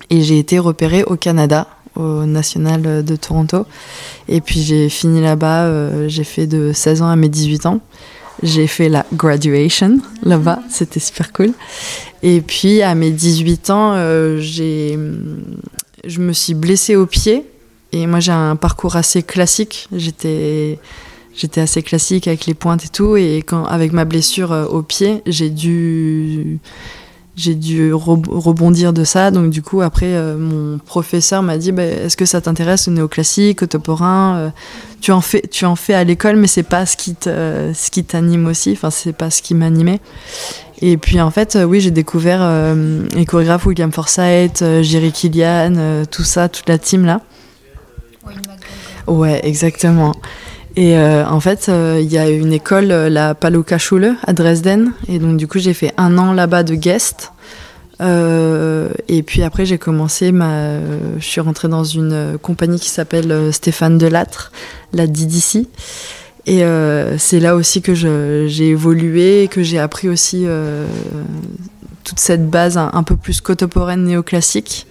Et 0.10 0.22
j'ai 0.22 0.38
été 0.38 0.60
repérée 0.60 1.06
au 1.06 1.16
Canada 1.16 1.68
au 1.96 2.26
national 2.26 3.06
de 3.06 3.16
Toronto. 3.16 3.66
Et 4.28 4.42
puis 4.42 4.62
j'ai 4.62 4.90
fini 4.90 5.22
là-bas 5.22 6.08
j'ai 6.10 6.26
fait 6.26 6.46
de 6.46 6.74
16 6.74 7.04
ans 7.04 7.10
à 7.10 7.16
mes 7.16 7.30
18 7.30 7.68
ans. 7.68 7.80
J'ai 8.44 8.68
fait 8.68 8.90
la 8.90 9.06
graduation 9.14 10.00
là-bas, 10.24 10.60
c'était 10.70 11.00
super 11.00 11.32
cool. 11.34 11.54
Et 12.24 12.42
puis 12.42 12.82
à 12.82 12.96
mes 12.96 13.12
18 13.12 13.70
ans, 13.70 13.94
euh, 13.96 14.40
j'ai, 14.40 14.98
je 16.06 16.20
me 16.20 16.34
suis 16.34 16.54
blessée 16.54 16.96
au 16.96 17.06
pied. 17.06 17.46
Et 17.92 18.06
moi 18.08 18.20
j'ai 18.20 18.32
un 18.32 18.56
parcours 18.56 18.96
assez 18.96 19.24
classique. 19.24 19.88
J'étais, 19.92 20.80
assez 21.56 21.82
classique 21.82 22.28
avec 22.28 22.46
les 22.46 22.54
pointes 22.54 22.86
et 22.86 22.90
tout. 22.90 23.16
Et 23.16 23.44
quand, 23.46 23.66
avec 23.66 23.92
ma 23.94 24.06
blessure 24.06 24.52
euh, 24.52 24.66
au 24.66 24.84
pied, 24.84 25.22
j'ai 25.26 25.50
dû 25.50 26.60
j'ai 27.36 27.56
dû 27.56 27.94
rebondir 27.94 28.92
de 28.92 29.06
ça. 29.06 29.32
Donc 29.32 29.50
du 29.50 29.62
coup, 29.62 29.82
après, 29.82 30.14
euh, 30.14 30.38
mon 30.38 30.78
professeur 30.78 31.42
m'a 31.42 31.58
dit, 31.58 31.72
bah, 31.72 31.84
est-ce 31.84 32.18
que 32.18 32.26
ça 32.26 32.42
t'intéresse 32.42 32.88
le 32.88 32.96
néoclassique, 32.96 33.60
contemporain 33.60 34.38
euh, 34.38 34.50
Tu 35.00 35.14
en 35.14 35.22
fais, 35.22 35.42
tu 35.50 35.64
en 35.66 35.78
fais 35.78 35.94
à 35.94 36.04
l'école, 36.04 36.36
mais 36.36 36.48
ce 36.48 36.62
qui 36.98 37.16
ce 37.24 37.92
qui 37.92 38.04
t'anime 38.04 38.46
aussi. 38.48 38.74
Enfin, 38.74 38.90
c'est 38.90 39.14
pas 39.14 39.32
ce 39.32 39.42
qui 39.42 39.56
m'animait. 39.56 40.02
Et 40.82 40.98
puis 40.98 41.20
en 41.20 41.30
fait, 41.32 41.56
euh, 41.56 41.64
oui, 41.64 41.82
j'ai 41.82 41.92
découvert 41.92 42.42
les 43.16 43.26
chorégraphes 43.26 43.66
William 43.66 43.92
Forsythe, 43.92 44.64
Jerry 44.82 45.12
Killian, 45.12 46.06
tout 46.10 46.24
ça, 46.24 46.50
toute 46.50 46.70
la 46.70 46.78
team 46.78 47.06
là. 47.06 47.22
Ouais, 49.08 49.40
exactement. 49.44 50.14
Et 50.76 50.98
euh, 50.98 51.26
en 51.26 51.40
fait, 51.40 51.68
euh, 51.68 52.00
il 52.02 52.12
y 52.12 52.18
a 52.18 52.30
une 52.30 52.54
école, 52.54 52.92
euh, 52.92 53.10
la 53.10 53.36
Paluca 53.36 53.78
Schule 53.78 54.16
à 54.26 54.34
Dresden. 54.34 54.94
Et 55.08 55.20
donc, 55.20 55.38
du 55.38 55.48
coup, 55.48 55.60
j'ai 55.60 55.74
fait 55.74 55.94
un 55.98 56.18
an 56.18 56.32
là-bas 56.32 56.64
de 56.64 56.76
guest. 56.76 57.32
et 58.02 59.24
puis 59.24 59.44
après, 59.44 59.66
j'ai 59.66 59.78
commencé 59.78 60.32
ma. 60.32 60.80
je 61.18 61.26
suis 61.26 61.42
rentrée 61.42 61.68
dans 61.68 61.84
une 61.84 62.38
compagnie 62.42 62.80
qui 62.80 62.90
s'appelle 62.90 63.52
Stéphane 63.52 63.98
Delattre, 63.98 64.54
la 64.94 65.06
DDC. 65.06 65.68
Et 66.52 66.64
c'est 67.20 67.40
là 67.40 67.56
aussi 67.56 67.84
que 67.84 67.94
j'ai 67.94 68.70
évolué, 68.70 69.48
que 69.52 69.62
j'ai 69.62 69.78
appris 69.78 70.10
aussi 70.10 70.48
toute 72.04 72.20
cette 72.20 72.50
base 72.50 72.76
un, 72.78 73.04
peu 73.04 73.16
plus 73.16 73.40
contemporaine 73.40 74.04
néoclassique. 74.04 74.88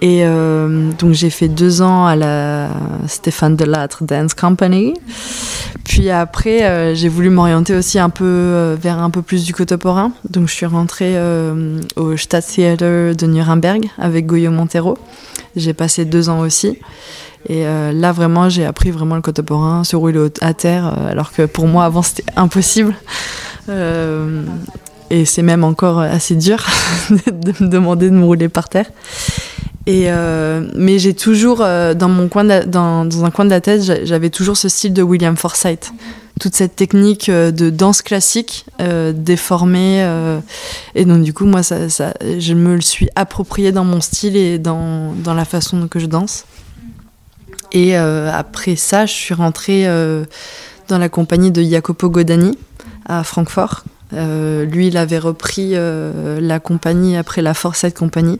Et 0.00 0.20
euh, 0.22 0.90
donc 0.98 1.12
j'ai 1.12 1.30
fait 1.30 1.48
deux 1.48 1.82
ans 1.82 2.06
à 2.06 2.14
la 2.14 2.68
Stéphane 3.08 3.56
Delattre 3.56 4.04
Dance 4.04 4.34
Company. 4.34 4.94
Puis 5.84 6.10
après, 6.10 6.64
euh, 6.64 6.94
j'ai 6.94 7.08
voulu 7.08 7.30
m'orienter 7.30 7.74
aussi 7.74 7.98
un 7.98 8.10
peu 8.10 8.24
euh, 8.24 8.76
vers 8.78 8.98
un 8.98 9.10
peu 9.10 9.22
plus 9.22 9.44
du 9.44 9.54
contemporain. 9.54 10.12
Donc 10.28 10.48
je 10.48 10.52
suis 10.52 10.66
rentrée 10.66 11.16
au 11.96 12.16
Stadttheater 12.16 13.16
de 13.16 13.26
Nuremberg 13.26 13.86
avec 13.98 14.26
Goyo 14.26 14.50
Montero. 14.50 14.98
J'ai 15.56 15.72
passé 15.72 16.04
deux 16.04 16.28
ans 16.28 16.40
aussi. 16.40 16.78
Et 17.48 17.64
là, 17.64 18.12
vraiment, 18.12 18.48
j'ai 18.48 18.64
appris 18.64 18.90
vraiment 18.90 19.16
le 19.16 19.22
contemporain, 19.22 19.84
se 19.84 19.96
rouler 19.96 20.28
à 20.40 20.54
terre, 20.54 20.86
alors 21.08 21.32
que 21.32 21.42
pour 21.42 21.66
moi, 21.66 21.84
avant, 21.84 22.02
c'était 22.02 22.24
impossible. 22.36 22.94
et 25.10 25.24
c'est 25.24 25.42
même 25.42 25.62
encore 25.64 26.00
assez 26.00 26.36
dur 26.36 26.64
de 27.10 27.52
me 27.60 27.68
demander 27.68 28.08
de 28.08 28.14
me 28.14 28.24
rouler 28.24 28.48
par 28.48 28.68
terre. 28.68 28.86
Et 29.86 30.04
euh, 30.06 30.66
mais 30.74 30.98
j'ai 30.98 31.12
toujours 31.12 31.60
euh, 31.60 31.92
dans 31.92 32.08
mon 32.08 32.28
coin 32.28 32.44
dans, 32.44 33.24
un 33.24 33.30
coin 33.30 33.44
de 33.44 33.50
la 33.50 33.60
tête, 33.60 33.82
j'avais 33.82 34.30
toujours 34.30 34.56
ce 34.56 34.68
style 34.70 34.94
de 34.94 35.02
William 35.02 35.36
Forsythe, 35.36 35.92
toute 36.40 36.54
cette 36.54 36.74
technique 36.74 37.28
euh, 37.28 37.50
de 37.50 37.68
danse 37.68 38.00
classique 38.00 38.64
déformée. 39.14 40.06
et 40.94 41.04
donc 41.04 41.22
du 41.22 41.34
coup, 41.34 41.44
moi, 41.44 41.62
ça, 41.62 41.76
je 41.88 42.54
me 42.54 42.76
le 42.76 42.80
suis 42.80 43.08
approprié 43.14 43.72
dans 43.72 43.84
mon 43.84 44.00
style 44.00 44.36
et 44.36 44.58
dans, 44.58 45.12
dans 45.12 45.34
la 45.34 45.44
façon 45.44 45.86
que 45.88 45.98
je 45.98 46.06
danse. 46.06 46.44
Et 47.74 47.96
après 47.96 48.76
ça, 48.76 49.04
je 49.04 49.12
suis 49.12 49.34
rentrée 49.34 49.84
dans 50.88 50.98
la 50.98 51.08
compagnie 51.08 51.50
de 51.50 51.62
Jacopo 51.62 52.08
Godani 52.08 52.56
à 53.04 53.24
Francfort. 53.24 53.84
lui, 54.12 54.86
il 54.86 54.96
avait 54.96 55.18
repris 55.18 55.74
la 55.74 56.60
compagnie 56.60 57.16
après 57.16 57.42
la 57.42 57.52
Forsythe 57.52 57.98
Compagnie. 57.98 58.38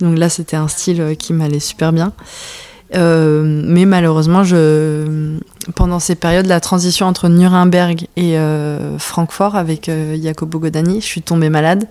Donc 0.00 0.18
là, 0.18 0.28
c'était 0.28 0.56
un 0.56 0.68
style 0.68 1.00
euh, 1.00 1.14
qui 1.14 1.32
m'allait 1.32 1.60
super 1.60 1.92
bien. 1.92 2.12
Euh, 2.94 3.42
mais 3.44 3.84
malheureusement, 3.84 4.42
pendant 5.74 5.98
ces 5.98 6.14
périodes, 6.14 6.46
la 6.46 6.60
transition 6.60 7.06
entre 7.06 7.28
Nuremberg 7.28 8.06
et 8.16 8.38
euh, 8.38 8.98
Francfort 8.98 9.56
avec 9.56 9.90
Jacopo 10.22 10.58
Godani, 10.58 11.00
je 11.02 11.06
suis 11.06 11.22
tombée 11.22 11.50
malade. 11.50 11.86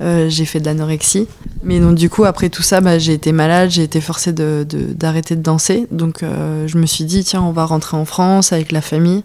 J'ai 0.00 0.44
fait 0.44 0.60
de 0.60 0.66
l'anorexie. 0.66 1.26
Mais 1.62 1.80
donc, 1.80 1.96
du 1.96 2.08
coup, 2.08 2.24
après 2.24 2.48
tout 2.48 2.62
ça, 2.62 2.80
bah, 2.80 2.98
j'ai 2.98 3.14
été 3.14 3.32
malade, 3.32 3.70
j'ai 3.70 3.82
été 3.82 4.00
forcée 4.00 4.32
d'arrêter 4.32 5.34
de, 5.34 5.40
de, 5.40 5.44
danser. 5.44 5.86
Donc, 5.90 6.20
je 6.22 6.78
me 6.78 6.86
suis 6.86 7.04
dit, 7.04 7.24
tiens, 7.24 7.42
on 7.42 7.52
va 7.52 7.64
rentrer 7.64 7.96
en 7.96 8.04
France 8.04 8.52
avec 8.52 8.72
la 8.72 8.80
famille. 8.80 9.24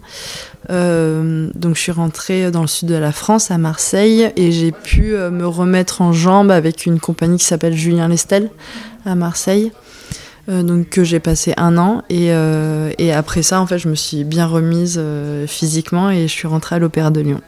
Euh, 0.70 1.50
donc 1.54 1.76
je 1.76 1.80
suis 1.80 1.92
rentrée 1.92 2.50
dans 2.50 2.62
le 2.62 2.66
sud 2.66 2.88
de 2.88 2.94
la 2.94 3.12
France, 3.12 3.50
à 3.50 3.58
Marseille, 3.58 4.30
et 4.36 4.52
j'ai 4.52 4.72
pu 4.72 5.14
euh, 5.14 5.30
me 5.30 5.46
remettre 5.46 6.00
en 6.00 6.12
jambe 6.12 6.50
avec 6.50 6.86
une 6.86 7.00
compagnie 7.00 7.38
qui 7.38 7.44
s'appelle 7.44 7.74
Julien 7.74 8.08
Lestel 8.08 8.50
à 9.04 9.14
Marseille. 9.14 9.72
Euh, 10.48 10.62
donc 10.62 10.90
que 10.90 11.04
j'ai 11.04 11.20
passé 11.20 11.54
un 11.56 11.78
an 11.78 12.02
et, 12.10 12.30
après 13.12 13.42
ça 13.42 13.60
en 13.60 13.66
fait 13.66 13.78
je 13.78 13.88
me 13.88 13.94
suis 13.94 14.24
bien 14.24 14.46
remise 14.46 15.00
physiquement 15.46 16.10
et 16.10 16.22
je 16.22 16.32
suis 16.32 16.46
rentrée 16.46 16.76
à 16.76 16.78
l'Opéra 16.78 17.10
de 17.10 17.20
Lyon 17.20 17.40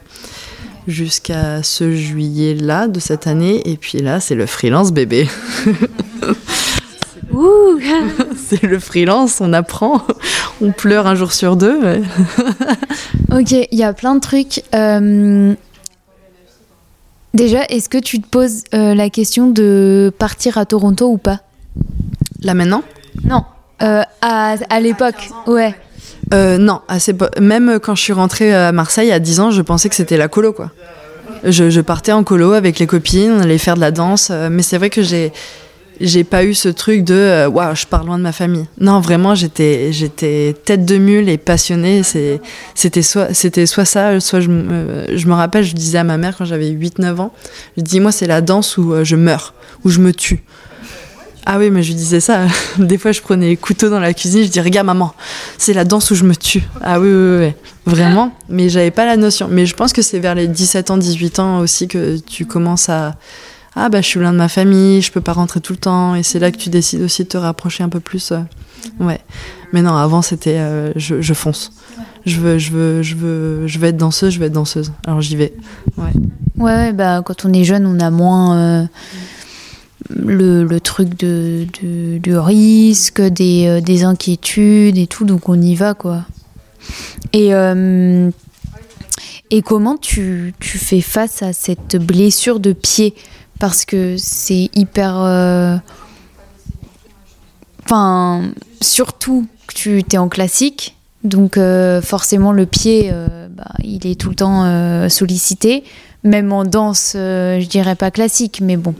jusqu'à 0.87 1.63
ce 1.63 1.91
juillet 1.91 2.55
là 2.55 2.87
de 2.87 2.99
cette 2.99 3.27
année 3.27 3.69
et 3.69 3.77
puis 3.77 3.99
là 3.99 4.19
c'est 4.19 4.35
le 4.35 4.45
freelance 4.45 4.91
bébé 4.91 5.27
c'est 8.35 8.63
le 8.63 8.79
freelance, 8.79 9.41
on 9.41 9.53
apprend, 9.53 10.01
on 10.61 10.71
pleure 10.71 11.07
un 11.07 11.15
jour 11.15 11.31
sur 11.31 11.55
deux. 11.55 11.79
ok, 13.31 13.51
il 13.51 13.77
y 13.77 13.83
a 13.83 13.93
plein 13.93 14.15
de 14.15 14.19
trucs. 14.19 14.63
Euh, 14.73 15.53
déjà, 17.33 17.63
est-ce 17.65 17.89
que 17.89 17.97
tu 17.97 18.21
te 18.21 18.27
poses 18.27 18.63
euh, 18.73 18.95
la 18.95 19.09
question 19.09 19.49
de 19.49 20.11
partir 20.17 20.57
à 20.57 20.65
Toronto 20.65 21.07
ou 21.07 21.17
pas? 21.17 21.41
Là 22.41 22.53
maintenant? 22.53 22.83
Non, 23.23 23.43
euh, 23.81 24.03
à, 24.21 24.55
à 24.69 24.79
l'époque, 24.79 25.29
ouais. 25.47 25.75
Non, 26.31 26.81
même 27.39 27.79
quand 27.81 27.95
je 27.95 28.01
suis 28.01 28.13
rentrée 28.13 28.53
à 28.53 28.71
Marseille 28.71 29.11
à 29.11 29.19
10 29.19 29.39
ans, 29.39 29.51
je 29.51 29.61
pensais 29.61 29.89
que 29.89 29.95
c'était 29.95 30.17
la 30.17 30.27
colo, 30.27 30.53
quoi. 30.53 30.71
Je, 31.43 31.81
partais 31.81 32.11
en 32.11 32.23
colo 32.23 32.53
avec 32.53 32.79
les 32.79 32.87
copines, 32.87 33.31
on 33.31 33.41
allait 33.41 33.57
faire 33.57 33.75
de 33.75 33.81
la 33.81 33.91
danse, 33.91 34.31
mais 34.49 34.63
c'est 34.63 34.77
vrai 34.77 34.89
que 34.89 35.01
j'ai 35.01 35.31
j'ai 35.99 36.23
pas 36.23 36.43
eu 36.43 36.53
ce 36.53 36.69
truc 36.69 37.03
de 37.03 37.13
euh, 37.13 37.49
waouh, 37.49 37.75
je 37.75 37.85
pars 37.85 38.03
loin 38.03 38.17
de 38.17 38.23
ma 38.23 38.31
famille. 38.31 38.65
Non, 38.79 38.99
vraiment, 38.99 39.35
j'étais 39.35 39.91
j'étais 39.91 40.55
tête 40.65 40.85
de 40.85 40.97
mule 40.97 41.29
et 41.29 41.37
passionnée. 41.37 42.01
C'était 42.03 43.01
soit 43.01 43.33
soit 43.33 43.85
ça, 43.85 44.19
soit 44.19 44.39
je 44.39 44.49
me, 44.49 45.05
je 45.15 45.27
me 45.27 45.33
rappelle, 45.33 45.63
je 45.63 45.73
disais 45.73 45.97
à 45.97 46.03
ma 46.03 46.17
mère 46.17 46.35
quand 46.37 46.45
j'avais 46.45 46.69
8-9 46.69 47.19
ans, 47.19 47.33
je 47.77 47.81
dis 47.81 47.99
moi 47.99 48.11
c'est 48.11 48.27
la 48.27 48.41
danse 48.41 48.77
où 48.77 48.93
euh, 48.93 49.03
je 49.03 49.15
meurs, 49.15 49.53
où 49.83 49.89
je 49.89 49.99
me 49.99 50.13
tue. 50.13 50.43
Ah 51.49 51.57
oui, 51.57 51.69
mais 51.71 51.81
je 51.81 51.93
disais 51.93 52.19
ça. 52.19 52.41
Des 52.77 52.97
fois, 52.97 53.13
je 53.13 53.21
prenais 53.21 53.47
les 53.47 53.55
couteaux 53.55 53.89
dans 53.89 54.01
la 54.01 54.13
cuisine, 54.13 54.43
je 54.43 54.49
dis 54.49 54.59
regarde 54.59 54.85
maman, 54.85 55.13
c'est 55.57 55.71
la 55.71 55.85
danse 55.85 56.11
où 56.11 56.15
je 56.15 56.25
me 56.25 56.35
tue. 56.35 56.61
Ah 56.81 56.99
oui, 56.99 57.07
oui, 57.07 57.37
oui, 57.45 57.53
vraiment. 57.85 58.33
Mais 58.49 58.67
j'avais 58.67 58.91
pas 58.91 59.05
la 59.05 59.15
notion. 59.15 59.47
Mais 59.49 59.65
je 59.65 59.73
pense 59.73 59.93
que 59.93 60.01
c'est 60.01 60.19
vers 60.19 60.35
les 60.35 60.49
17 60.49 60.91
ans, 60.91 60.97
18 60.97 61.39
ans 61.39 61.59
aussi 61.59 61.87
que 61.87 62.17
tu 62.17 62.45
commences 62.45 62.89
à 62.89 63.15
ah 63.79 63.89
bah 63.89 64.01
je 64.01 64.07
suis 64.07 64.19
loin 64.19 64.33
de 64.33 64.37
ma 64.37 64.49
famille, 64.49 65.01
je 65.01 65.11
peux 65.11 65.21
pas 65.21 65.33
rentrer 65.33 65.61
tout 65.61 65.71
le 65.71 65.77
temps, 65.77 66.15
et 66.15 66.23
c'est 66.23 66.39
là 66.39 66.51
que 66.51 66.57
tu 66.57 66.69
décides 66.69 67.03
aussi 67.03 67.23
de 67.23 67.29
te 67.29 67.37
rapprocher 67.37 67.83
un 67.83 67.89
peu 67.89 67.99
plus. 67.99 68.31
Euh. 68.31 68.39
Ouais. 68.99 69.19
Mais 69.71 69.83
non, 69.83 69.95
avant 69.95 70.23
c'était 70.23 70.57
euh, 70.57 70.91
je, 70.95 71.33
fonce. 71.33 71.71
Je 72.25 72.39
veux, 72.39 72.57
je 72.57 72.71
veux, 72.71 73.03
je 73.03 73.15
veux, 73.15 73.67
je 73.67 73.77
veux 73.77 73.87
être 73.87 73.97
danseuse, 73.97 74.33
je 74.33 74.39
veux 74.39 74.47
être 74.47 74.53
danseuse. 74.53 74.91
Alors 75.05 75.21
j'y 75.21 75.35
vais. 75.35 75.53
Ouais. 75.95 76.11
Ouais, 76.57 76.91
bah 76.91 77.21
quand 77.23 77.45
on 77.45 77.53
est 77.53 77.63
jeune, 77.63 77.85
on 77.85 77.99
a 77.99 78.09
moins 78.09 78.57
euh, 78.57 78.85
le, 80.09 80.63
le, 80.63 80.79
truc 80.79 81.17
de, 81.17 81.65
du 81.81 82.37
risque, 82.37 83.21
des, 83.21 83.81
des, 83.81 84.03
inquiétudes 84.03 84.97
et 84.97 85.07
tout, 85.07 85.25
donc 85.25 85.49
on 85.49 85.59
y 85.59 85.75
va 85.75 85.93
quoi. 85.93 86.25
Et 87.33 87.53
et 89.49 89.61
comment 89.61 89.97
tu, 89.97 90.53
tu, 90.59 90.77
fais 90.77 90.99
face 90.99 91.41
à 91.41 91.53
cette 91.53 91.95
blessure 91.95 92.59
de 92.59 92.73
pied? 92.73 93.13
Parce 93.59 93.85
que 93.85 94.15
c'est 94.17 94.69
hyper. 94.75 95.17
Euh, 95.17 95.77
enfin, 97.85 98.43
surtout 98.81 99.47
que 99.67 99.73
tu 99.73 99.99
es 99.99 100.17
en 100.17 100.27
classique, 100.27 100.97
donc 101.23 101.57
euh, 101.57 102.01
forcément 102.01 102.51
le 102.51 102.65
pied, 102.65 103.09
euh, 103.11 103.47
bah, 103.49 103.71
il 103.83 104.05
est 104.05 104.19
tout 104.19 104.29
le 104.29 104.35
temps 104.35 105.09
sollicité, 105.09 105.83
même 106.23 106.51
en 106.51 106.65
danse, 106.65 107.11
je 107.13 107.65
dirais 107.67 107.95
pas 107.95 108.11
classique, 108.11 108.59
mais 108.61 108.77
bon. 108.77 108.95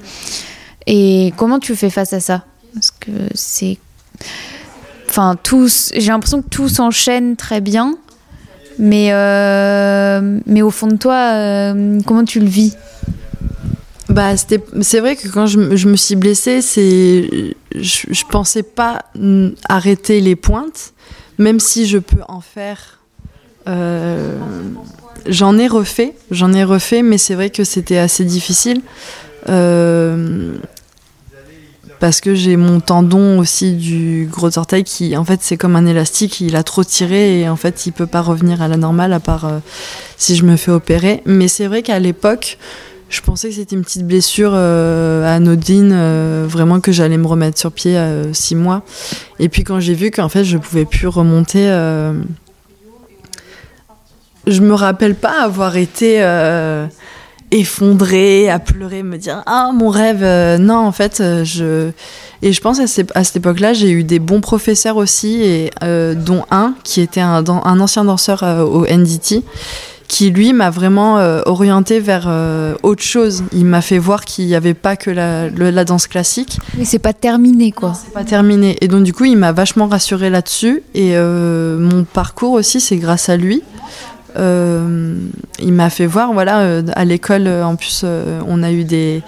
Et 0.87 1.33
comment 1.37 1.59
tu 1.59 1.75
fais 1.75 1.89
face 1.89 2.13
à 2.13 2.19
ça? 2.19 2.45
Parce 2.73 2.91
que 2.91 3.11
c'est. 3.35 3.77
Enfin, 5.09 5.35
j'ai 5.93 6.07
l'impression 6.07 6.41
que 6.41 6.49
tout 6.49 6.69
s'enchaîne 6.69 7.35
très 7.35 7.61
bien, 7.61 7.97
mais, 8.79 9.11
mais 10.45 10.61
au 10.61 10.71
fond 10.71 10.87
de 10.87 10.97
toi, 10.97 11.73
comment 12.05 12.23
tu 12.25 12.39
le 12.39 12.47
vis? 12.47 12.75
Bah, 14.09 14.35
c'est 14.37 14.99
vrai 14.99 15.15
que 15.15 15.27
quand 15.27 15.45
je, 15.47 15.59
me 15.59 15.95
suis 15.95 16.15
blessée, 16.15 16.61
je, 16.61 17.51
je, 17.75 18.23
pensais 18.29 18.63
pas 18.63 19.05
arrêter 19.67 20.21
les 20.21 20.35
pointes, 20.35 20.93
même 21.37 21.59
si 21.59 21.85
je 21.85 21.97
peux 21.97 22.23
en 22.27 22.41
faire 22.41 22.99
j'en 25.29 25.57
ai 25.57 25.67
refait, 25.67 26.13
j'en 26.31 26.53
ai 26.53 26.63
refait, 26.63 27.01
mais 27.01 27.17
c'est 27.17 27.35
vrai 27.35 27.49
que 27.49 27.63
c'était 27.63 27.97
assez 27.97 28.23
difficile. 28.23 28.81
Parce 31.99 32.21
que 32.21 32.35
j'ai 32.35 32.57
mon 32.57 32.79
tendon 32.79 33.39
aussi 33.39 33.73
du 33.73 34.29
gros 34.31 34.57
orteil 34.57 34.83
qui, 34.83 35.15
en 35.17 35.25
fait, 35.25 35.39
c'est 35.41 35.57
comme 35.57 35.75
un 35.75 35.85
élastique, 35.85 36.41
il 36.41 36.55
a 36.55 36.63
trop 36.63 36.83
tiré 36.83 37.41
et 37.41 37.49
en 37.49 37.55
fait, 37.55 37.85
il 37.85 37.91
peut 37.91 38.07
pas 38.07 38.21
revenir 38.21 38.61
à 38.61 38.67
la 38.67 38.77
normale 38.77 39.13
à 39.13 39.19
part 39.19 39.49
si 40.17 40.35
je 40.35 40.43
me 40.43 40.57
fais 40.57 40.71
opérer. 40.71 41.21
Mais 41.25 41.47
c'est 41.47 41.67
vrai 41.67 41.81
qu'à 41.81 41.99
l'époque, 41.99 42.57
je 43.09 43.21
pensais 43.21 43.49
que 43.49 43.55
c'était 43.55 43.75
une 43.75 43.83
petite 43.83 44.05
blessure 44.05 44.51
euh, 44.53 45.25
anodine, 45.25 45.91
euh, 45.93 46.45
vraiment 46.47 46.81
que 46.81 46.91
j'allais 46.91 47.17
me 47.17 47.27
remettre 47.27 47.57
sur 47.57 47.71
pied 47.71 47.97
à 47.97 48.01
euh, 48.01 48.33
six 48.33 48.55
mois. 48.55 48.83
Et 49.39 49.47
puis 49.47 49.63
quand 49.63 49.79
j'ai 49.79 49.93
vu 49.93 50.11
qu'en 50.11 50.27
fait 50.29 50.43
je 50.43 50.57
pouvais 50.57 50.85
plus 50.85 51.07
remonter, 51.07 51.67
je 54.47 54.61
me 54.61 54.73
rappelle 54.73 55.15
pas 55.15 55.43
avoir 55.43 55.77
été 55.77 56.19
effondrée, 57.51 58.49
à 58.49 58.59
pleurer, 58.59 59.03
me 59.03 59.17
dire 59.17 59.43
ah 59.45 59.71
mon 59.73 59.89
rêve. 59.89 60.23
non 60.59 60.77
en 60.77 60.91
fait 60.91 61.23
je 61.43 61.91
et 62.41 62.53
je 62.53 62.61
pense 62.61 62.79
à, 62.79 62.87
cette 62.87 63.35
époque-là 63.35 63.73
j'ai 63.73 63.89
eu 63.89 64.03
des 64.03 64.19
bons 64.19 64.41
professeurs 64.41 64.97
aussi 64.97 65.41
et 65.41 65.71
dont 66.15 66.43
un 66.51 66.75
qui 66.83 67.01
était 67.01 67.21
un, 67.21 67.43
un 67.47 67.79
ancien 67.79 68.03
danseur 68.05 68.43
au 68.43 68.85
NDT 68.85 69.43
qui 70.07 70.29
lui 70.29 70.53
m'a 70.53 70.69
vraiment 70.69 71.17
euh, 71.17 71.41
orienté 71.45 71.99
vers 71.99 72.25
euh, 72.27 72.75
autre 72.83 73.03
chose. 73.03 73.43
Il 73.51 73.65
m'a 73.65 73.81
fait 73.81 73.97
voir 73.97 74.25
qu'il 74.25 74.45
n'y 74.45 74.55
avait 74.55 74.73
pas 74.73 74.95
que 74.95 75.11
la, 75.11 75.49
la 75.49 75.85
danse 75.85 76.07
classique. 76.07 76.59
Mais 76.77 76.85
c'est 76.85 76.99
pas 76.99 77.13
terminé 77.13 77.71
quoi. 77.71 77.93
C'est 77.93 78.13
pas 78.13 78.23
terminé. 78.23 78.77
Et 78.81 78.87
donc 78.87 79.03
du 79.03 79.13
coup, 79.13 79.25
il 79.25 79.37
m'a 79.37 79.51
vachement 79.51 79.87
rassuré 79.87 80.29
là-dessus. 80.29 80.81
Et 80.93 81.11
euh, 81.15 81.77
mon 81.77 82.03
parcours 82.03 82.53
aussi, 82.53 82.79
c'est 82.79 82.97
grâce 82.97 83.29
à 83.29 83.37
lui. 83.37 83.63
Il 84.37 85.73
m'a 85.73 85.89
fait 85.89 86.05
voir, 86.05 86.33
voilà, 86.33 86.81
à 86.93 87.05
l'école, 87.05 87.47
en 87.47 87.75
plus, 87.75 88.05
on 88.47 88.63
a 88.63 88.71
eu 88.71 88.83
des, 88.83 89.21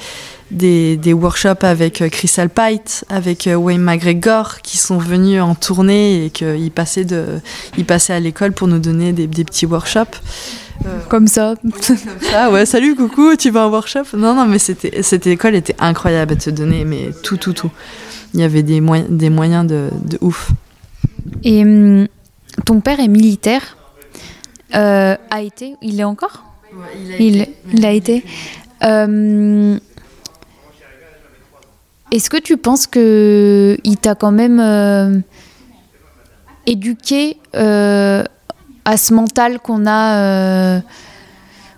des, 0.51 0.97
des, 0.97 1.13
workshops 1.13 1.63
avec 1.63 2.03
Crystal 2.11 2.49
Pite, 2.49 3.05
avec 3.09 3.49
Wayne 3.51 3.81
McGregor, 3.81 4.61
qui 4.61 4.77
sont 4.77 4.97
venus 4.97 5.41
en 5.41 5.55
tournée 5.55 6.25
et 6.25 6.29
qu'ils 6.29 6.71
passaient, 6.71 7.05
de, 7.05 7.25
ils 7.77 7.85
passaient 7.85 8.13
à 8.13 8.19
l'école 8.19 8.51
pour 8.51 8.67
nous 8.67 8.79
donner 8.79 9.13
des, 9.13 9.27
des 9.27 9.43
petits 9.43 9.65
workshops. 9.65 10.17
Comme 11.09 11.27
ça. 11.27 11.55
Comme 11.61 11.97
ça, 12.21 12.51
ouais, 12.51 12.65
salut, 12.65 12.95
coucou, 12.95 13.35
tu 13.35 13.49
vas 13.49 13.63
un 13.63 13.69
workshop? 13.69 14.03
Non, 14.15 14.33
non, 14.33 14.45
mais 14.45 14.59
c'était, 14.59 15.03
cette 15.03 15.27
école 15.27 15.55
était 15.55 15.75
incroyable 15.79 16.33
à 16.33 16.35
te 16.35 16.49
donner, 16.49 16.85
mais 16.85 17.09
tout, 17.23 17.37
tout, 17.37 17.53
tout. 17.53 17.71
Il 18.33 18.39
y 18.39 18.43
avait 18.43 18.63
des, 18.63 18.79
moyens, 18.79 19.09
des 19.09 19.29
moyens 19.29 19.65
de, 19.67 19.89
de 20.05 20.17
ouf. 20.21 20.51
Et 21.43 21.63
hum, 21.63 22.07
ton 22.65 22.79
père 22.79 22.99
est 22.99 23.07
militaire? 23.07 23.77
Euh, 24.75 25.15
A 25.29 25.41
été 25.41 25.75
Il 25.81 25.99
est 25.99 26.03
encore 26.03 26.43
il, 27.09 27.85
a 27.85 27.91
été. 27.91 28.23
Hum, 28.81 29.79
est-ce 32.11 32.29
que 32.29 32.37
tu 32.37 32.57
penses 32.57 32.87
que 32.87 33.77
il 33.83 33.97
t'a 33.97 34.15
quand 34.15 34.31
même 34.31 34.59
euh, 34.59 35.19
éduqué 36.65 37.37
euh, 37.55 38.23
à 38.85 38.97
ce 38.97 39.13
mental 39.13 39.59
qu'on 39.59 39.85
a 39.85 40.17
euh, 40.17 40.79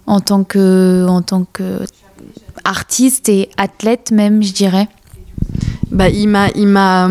en 0.08 0.20
tant 0.20 0.44
que 0.44 1.06
en 1.08 1.22
tant 1.22 1.46
que 1.52 1.80
artiste 2.64 3.30
et 3.30 3.50
athlète 3.58 4.12
même, 4.12 4.42
je 4.44 4.54
dirais? 4.54 4.88
Bah, 5.92 6.10
il 6.10 6.28
m'a 6.30 6.50
il 6.56 6.68
m'a 6.68 7.10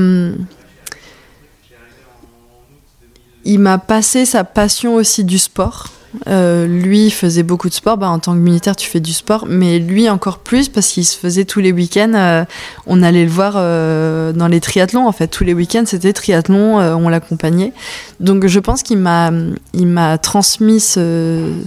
il 3.44 3.58
m'a 3.58 3.78
passé 3.78 4.24
sa 4.24 4.44
passion 4.44 4.94
aussi 4.94 5.24
du 5.24 5.38
sport. 5.38 5.86
Euh, 6.26 6.66
lui 6.66 7.10
faisait 7.10 7.44
beaucoup 7.44 7.68
de 7.68 7.74
sport. 7.74 7.96
Bah, 7.96 8.08
en 8.08 8.18
tant 8.18 8.32
que 8.32 8.38
militaire, 8.38 8.74
tu 8.74 8.88
fais 8.88 9.00
du 9.00 9.12
sport, 9.12 9.46
mais 9.48 9.78
lui 9.78 10.08
encore 10.08 10.38
plus 10.38 10.68
parce 10.68 10.88
qu'il 10.88 11.04
se 11.04 11.16
faisait 11.16 11.44
tous 11.44 11.60
les 11.60 11.72
week-ends. 11.72 12.14
Euh, 12.14 12.44
on 12.86 13.02
allait 13.02 13.24
le 13.24 13.30
voir 13.30 13.54
euh, 13.56 14.32
dans 14.32 14.48
les 14.48 14.60
triathlons. 14.60 15.06
En 15.06 15.12
fait, 15.12 15.28
tous 15.28 15.44
les 15.44 15.54
week-ends, 15.54 15.84
c'était 15.86 16.12
triathlon. 16.12 16.78
on 16.78 17.08
l'accompagnait. 17.08 17.72
Donc, 18.18 18.46
je 18.46 18.58
pense 18.58 18.82
qu'il 18.82 18.98
m'a, 18.98 19.30
il 19.72 20.18
transmis 20.20 20.80
ce, 20.80 21.60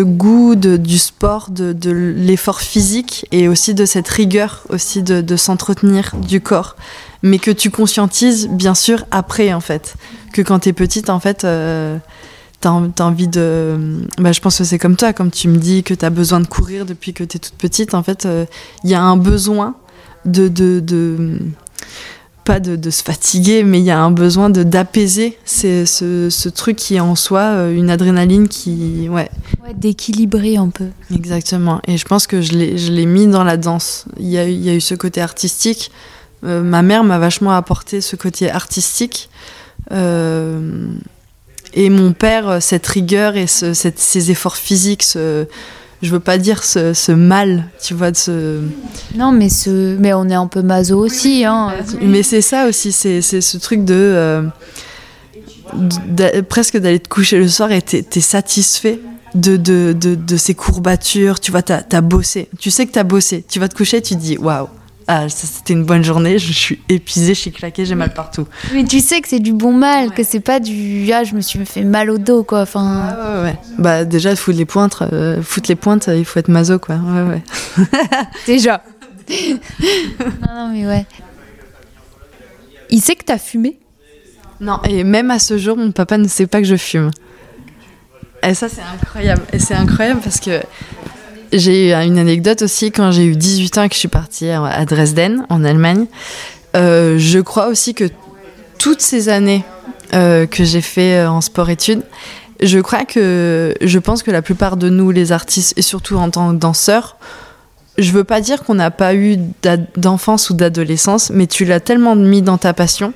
goût 0.00 0.56
du 0.56 0.98
sport, 0.98 1.50
de, 1.50 1.90
l'effort 1.90 2.60
physique 2.60 3.26
et 3.30 3.46
aussi 3.48 3.74
de 3.74 3.84
cette 3.84 4.08
rigueur 4.08 4.64
aussi 4.68 5.02
de 5.02 5.36
s'entretenir 5.36 6.12
du 6.16 6.40
corps, 6.40 6.74
mais 7.22 7.38
que 7.38 7.50
tu 7.50 7.70
conscientises 7.70 8.48
bien 8.48 8.74
sûr 8.74 9.04
après 9.10 9.52
en 9.52 9.60
fait, 9.60 9.94
que 10.32 10.42
quand 10.42 10.60
tu 10.60 10.70
es 10.70 10.72
petite 10.72 11.10
en 11.10 11.20
fait 11.20 11.44
t'as 12.60 12.70
as 12.70 13.02
envie 13.02 13.28
de. 13.28 14.06
Bah, 14.18 14.32
je 14.32 14.40
pense 14.40 14.58
que 14.58 14.64
c'est 14.64 14.78
comme 14.78 14.96
toi, 14.96 15.12
comme 15.12 15.30
tu 15.30 15.48
me 15.48 15.56
dis 15.56 15.82
que 15.82 15.94
t'as 15.94 16.10
besoin 16.10 16.40
de 16.40 16.46
courir 16.46 16.86
depuis 16.86 17.12
que 17.12 17.24
t'es 17.24 17.38
toute 17.38 17.54
petite. 17.54 17.94
En 17.94 18.02
fait, 18.02 18.24
il 18.24 18.30
euh, 18.30 18.44
y 18.84 18.94
a 18.94 19.02
un 19.02 19.16
besoin 19.16 19.74
de. 20.24 20.48
de, 20.48 20.80
de 20.80 21.38
pas 22.44 22.58
de, 22.58 22.74
de, 22.74 22.90
se 22.90 23.02
fatiguer, 23.02 23.64
mais 23.64 23.80
il 23.80 23.84
y 23.84 23.90
a 23.90 24.00
un 24.00 24.10
besoin 24.10 24.48
de 24.48 24.62
d'apaiser 24.62 25.38
ce, 25.44 25.84
ce, 25.84 26.48
truc 26.48 26.76
qui 26.76 26.96
est 26.96 27.00
en 27.00 27.14
soi 27.14 27.40
euh, 27.40 27.76
une 27.76 27.90
adrénaline 27.90 28.48
qui. 28.48 29.08
Ouais. 29.10 29.30
ouais 29.62 29.74
d'équilibrer 29.74 30.56
un 30.56 30.68
peu. 30.68 30.86
Exactement. 31.14 31.80
Et 31.86 31.96
je 31.96 32.04
pense 32.06 32.26
que 32.26 32.40
je 32.40 32.52
l'ai 32.54 33.06
mis 33.06 33.26
dans 33.26 33.44
la 33.44 33.56
danse. 33.56 34.06
Il 34.18 34.28
y, 34.28 34.38
a, 34.38 34.48
y 34.48 34.68
a 34.70 34.74
eu 34.74 34.80
ce 34.80 34.94
côté 34.94 35.20
artistique. 35.20 35.90
Euh, 36.44 36.62
ma 36.62 36.82
mère 36.82 37.04
m'a 37.04 37.18
vachement 37.18 37.52
apporté 37.52 38.00
ce 38.00 38.16
côté 38.16 38.50
artistique. 38.50 39.28
Euh, 39.92 40.86
et 41.74 41.90
mon 41.90 42.12
père, 42.12 42.48
euh, 42.48 42.60
cette 42.60 42.86
rigueur 42.86 43.36
et 43.36 43.46
ce, 43.46 43.74
cette, 43.74 43.98
ces 43.98 44.30
efforts 44.30 44.56
physiques, 44.56 45.02
ce, 45.02 45.46
je 46.02 46.10
veux 46.10 46.20
pas 46.20 46.38
dire 46.38 46.64
ce, 46.64 46.94
ce, 46.94 47.12
mal, 47.12 47.64
tu 47.82 47.94
vois, 47.94 48.10
de 48.10 48.16
ce... 48.16 48.60
Non, 49.14 49.32
mais, 49.32 49.48
ce, 49.48 49.96
mais 49.98 50.12
on 50.14 50.28
est 50.28 50.34
un 50.34 50.46
peu 50.46 50.62
maso 50.62 50.98
aussi. 50.98 51.44
Hein. 51.44 51.74
Mais 52.00 52.22
c'est 52.22 52.42
ça 52.42 52.66
aussi, 52.68 52.92
c'est 52.92 53.20
ce 53.20 53.56
truc 53.58 53.84
de... 53.84 53.94
Euh, 53.94 54.42
presque 56.48 56.76
d'aller 56.78 56.98
te 56.98 57.08
coucher 57.08 57.38
le 57.38 57.46
soir 57.46 57.70
et 57.70 57.80
t'es 57.80 58.04
es 58.16 58.20
satisfait 58.20 58.98
de, 59.36 59.56
de, 59.56 59.94
de, 59.98 60.16
de, 60.16 60.36
ces 60.36 60.54
courbatures, 60.54 61.38
tu 61.38 61.52
vois, 61.52 61.62
t'as 61.62 61.82
as 61.92 62.00
bossé. 62.00 62.48
Tu 62.58 62.72
sais 62.72 62.86
que 62.86 62.92
t'as 62.92 63.04
bossé. 63.04 63.44
Tu 63.48 63.60
vas 63.60 63.68
te 63.68 63.76
coucher, 63.76 64.02
tu 64.02 64.14
te 64.14 64.20
dis, 64.20 64.36
waouh, 64.36 64.68
ah, 65.12 65.28
c'était 65.28 65.72
une 65.72 65.82
bonne 65.82 66.04
journée, 66.04 66.38
je 66.38 66.52
suis 66.52 66.80
épuisée, 66.88 67.34
je 67.34 67.40
suis 67.40 67.50
claquée, 67.50 67.84
j'ai 67.84 67.96
mal 67.96 68.14
partout. 68.14 68.46
Mais 68.72 68.84
tu 68.84 69.00
sais 69.00 69.20
que 69.20 69.26
c'est 69.26 69.40
du 69.40 69.52
bon 69.52 69.72
mal, 69.72 70.12
que 70.12 70.22
c'est 70.22 70.38
pas 70.38 70.60
du 70.60 71.10
ah, 71.12 71.24
je 71.24 71.34
me 71.34 71.40
suis 71.40 71.66
fait 71.66 71.82
mal 71.82 72.10
au 72.10 72.18
dos, 72.18 72.44
quoi. 72.44 72.60
Enfin... 72.60 73.08
Ah, 73.10 73.38
ouais, 73.38 73.42
ouais. 73.42 73.56
Bah, 73.76 74.04
déjà, 74.04 74.36
foutre 74.36 74.56
les 74.56 74.66
pointes, 74.66 74.98
euh, 75.12 75.42
foutre 75.42 75.68
les 75.68 75.74
pointes, 75.74 76.08
il 76.14 76.24
faut 76.24 76.38
être 76.38 76.46
maso, 76.46 76.78
quoi. 76.78 76.94
Ouais, 76.94 77.22
ouais. 77.22 77.42
déjà. 78.46 78.84
non, 79.28 80.54
non, 80.54 80.68
mais 80.72 80.86
ouais. 80.86 81.06
Il 82.90 83.00
sait 83.00 83.16
que 83.16 83.24
t'as 83.24 83.38
fumé? 83.38 83.80
Non, 84.60 84.78
et 84.84 85.02
même 85.02 85.32
à 85.32 85.40
ce 85.40 85.58
jour, 85.58 85.76
mon 85.76 85.90
papa 85.90 86.18
ne 86.18 86.28
sait 86.28 86.46
pas 86.46 86.60
que 86.60 86.68
je 86.68 86.76
fume. 86.76 87.10
Et 88.44 88.54
ça, 88.54 88.68
c'est 88.68 88.82
incroyable. 88.94 89.42
Et 89.52 89.58
c'est 89.58 89.74
incroyable 89.74 90.20
parce 90.22 90.38
que 90.38 90.60
j'ai 91.52 91.90
eu 91.90 91.92
une 91.92 92.18
anecdote 92.18 92.62
aussi 92.62 92.92
quand 92.92 93.10
j'ai 93.10 93.24
eu 93.24 93.36
18 93.36 93.78
ans 93.78 93.82
et 93.84 93.88
que 93.88 93.94
je 93.94 94.00
suis 94.00 94.08
partie 94.08 94.48
à 94.48 94.84
Dresden, 94.84 95.44
en 95.48 95.64
Allemagne. 95.64 96.06
Euh, 96.76 97.18
je 97.18 97.38
crois 97.40 97.66
aussi 97.66 97.94
que 97.94 98.04
toutes 98.78 99.00
ces 99.00 99.28
années 99.28 99.64
euh, 100.14 100.46
que 100.46 100.64
j'ai 100.64 100.80
fait 100.80 101.18
euh, 101.18 101.30
en 101.30 101.40
sport-études, 101.40 102.02
je 102.62 102.78
crois 102.78 103.04
que 103.04 103.74
je 103.80 103.98
pense 103.98 104.22
que 104.22 104.30
la 104.30 104.42
plupart 104.42 104.76
de 104.76 104.88
nous, 104.88 105.10
les 105.10 105.32
artistes, 105.32 105.74
et 105.76 105.82
surtout 105.82 106.16
en 106.16 106.30
tant 106.30 106.52
que 106.52 106.58
danseurs, 106.58 107.16
je 107.98 108.12
veux 108.12 108.24
pas 108.24 108.40
dire 108.40 108.62
qu'on 108.62 108.74
n'a 108.74 108.90
pas 108.90 109.14
eu 109.14 109.36
d'enfance 109.96 110.50
ou 110.50 110.54
d'adolescence, 110.54 111.30
mais 111.30 111.46
tu 111.46 111.64
l'as 111.64 111.80
tellement 111.80 112.14
mis 112.14 112.42
dans 112.42 112.58
ta 112.58 112.72
passion 112.72 113.12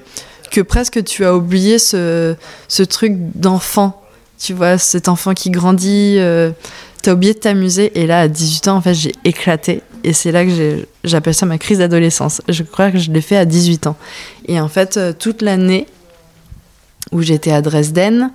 que 0.51 0.61
presque 0.61 1.05
tu 1.05 1.25
as 1.25 1.35
oublié 1.35 1.79
ce, 1.79 2.35
ce 2.69 2.83
truc 2.83 3.15
d'enfant. 3.35 4.03
Tu 4.39 4.53
vois, 4.53 4.79
cet 4.79 5.09
enfant 5.09 5.33
qui 5.33 5.51
grandit, 5.51 6.19
t'as 7.05 7.13
oublié 7.13 7.35
de 7.35 7.39
t'amuser. 7.39 7.93
Et 8.01 8.07
là, 8.07 8.21
à 8.21 8.29
18 8.29 8.69
ans, 8.69 8.77
en 8.77 8.81
fait, 8.81 8.95
j'ai 8.95 9.13
éclaté. 9.25 9.83
Et 10.03 10.13
c'est 10.13 10.33
là 10.33 10.45
que 10.45 10.87
j'appelle 11.05 11.35
ça 11.35 11.47
ma 11.47 11.59
crise 11.59 11.79
d'adolescence. 11.79 12.41
Je 12.49 12.63
crois 12.63 12.91
que 12.91 12.99
je 12.99 13.11
l'ai 13.11 13.21
fait 13.21 13.37
à 13.37 13.45
18 13.45 13.87
ans. 13.87 13.97
Et 14.49 14.59
en 14.59 14.69
fait, 14.69 14.97
euh, 14.97 15.13
toute 15.13 15.43
l'année 15.43 15.87
où 17.13 17.21
j'étais 17.23 17.53
à 17.53 17.61
Dresden, 17.61 18.31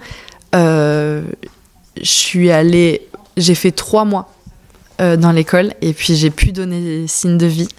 euh, 0.56 1.24
je 1.98 2.10
suis 2.10 2.52
allée. 2.52 3.08
J'ai 3.38 3.56
fait 3.56 3.72
trois 3.72 4.06
mois 4.06 4.32
euh, 5.02 5.18
dans 5.18 5.32
l'école 5.32 5.74
et 5.82 5.94
puis 5.94 6.16
j'ai 6.16 6.30
pu 6.30 6.52
donner 6.52 7.08
signe 7.08 7.38
de 7.38 7.46
vie. 7.46 7.70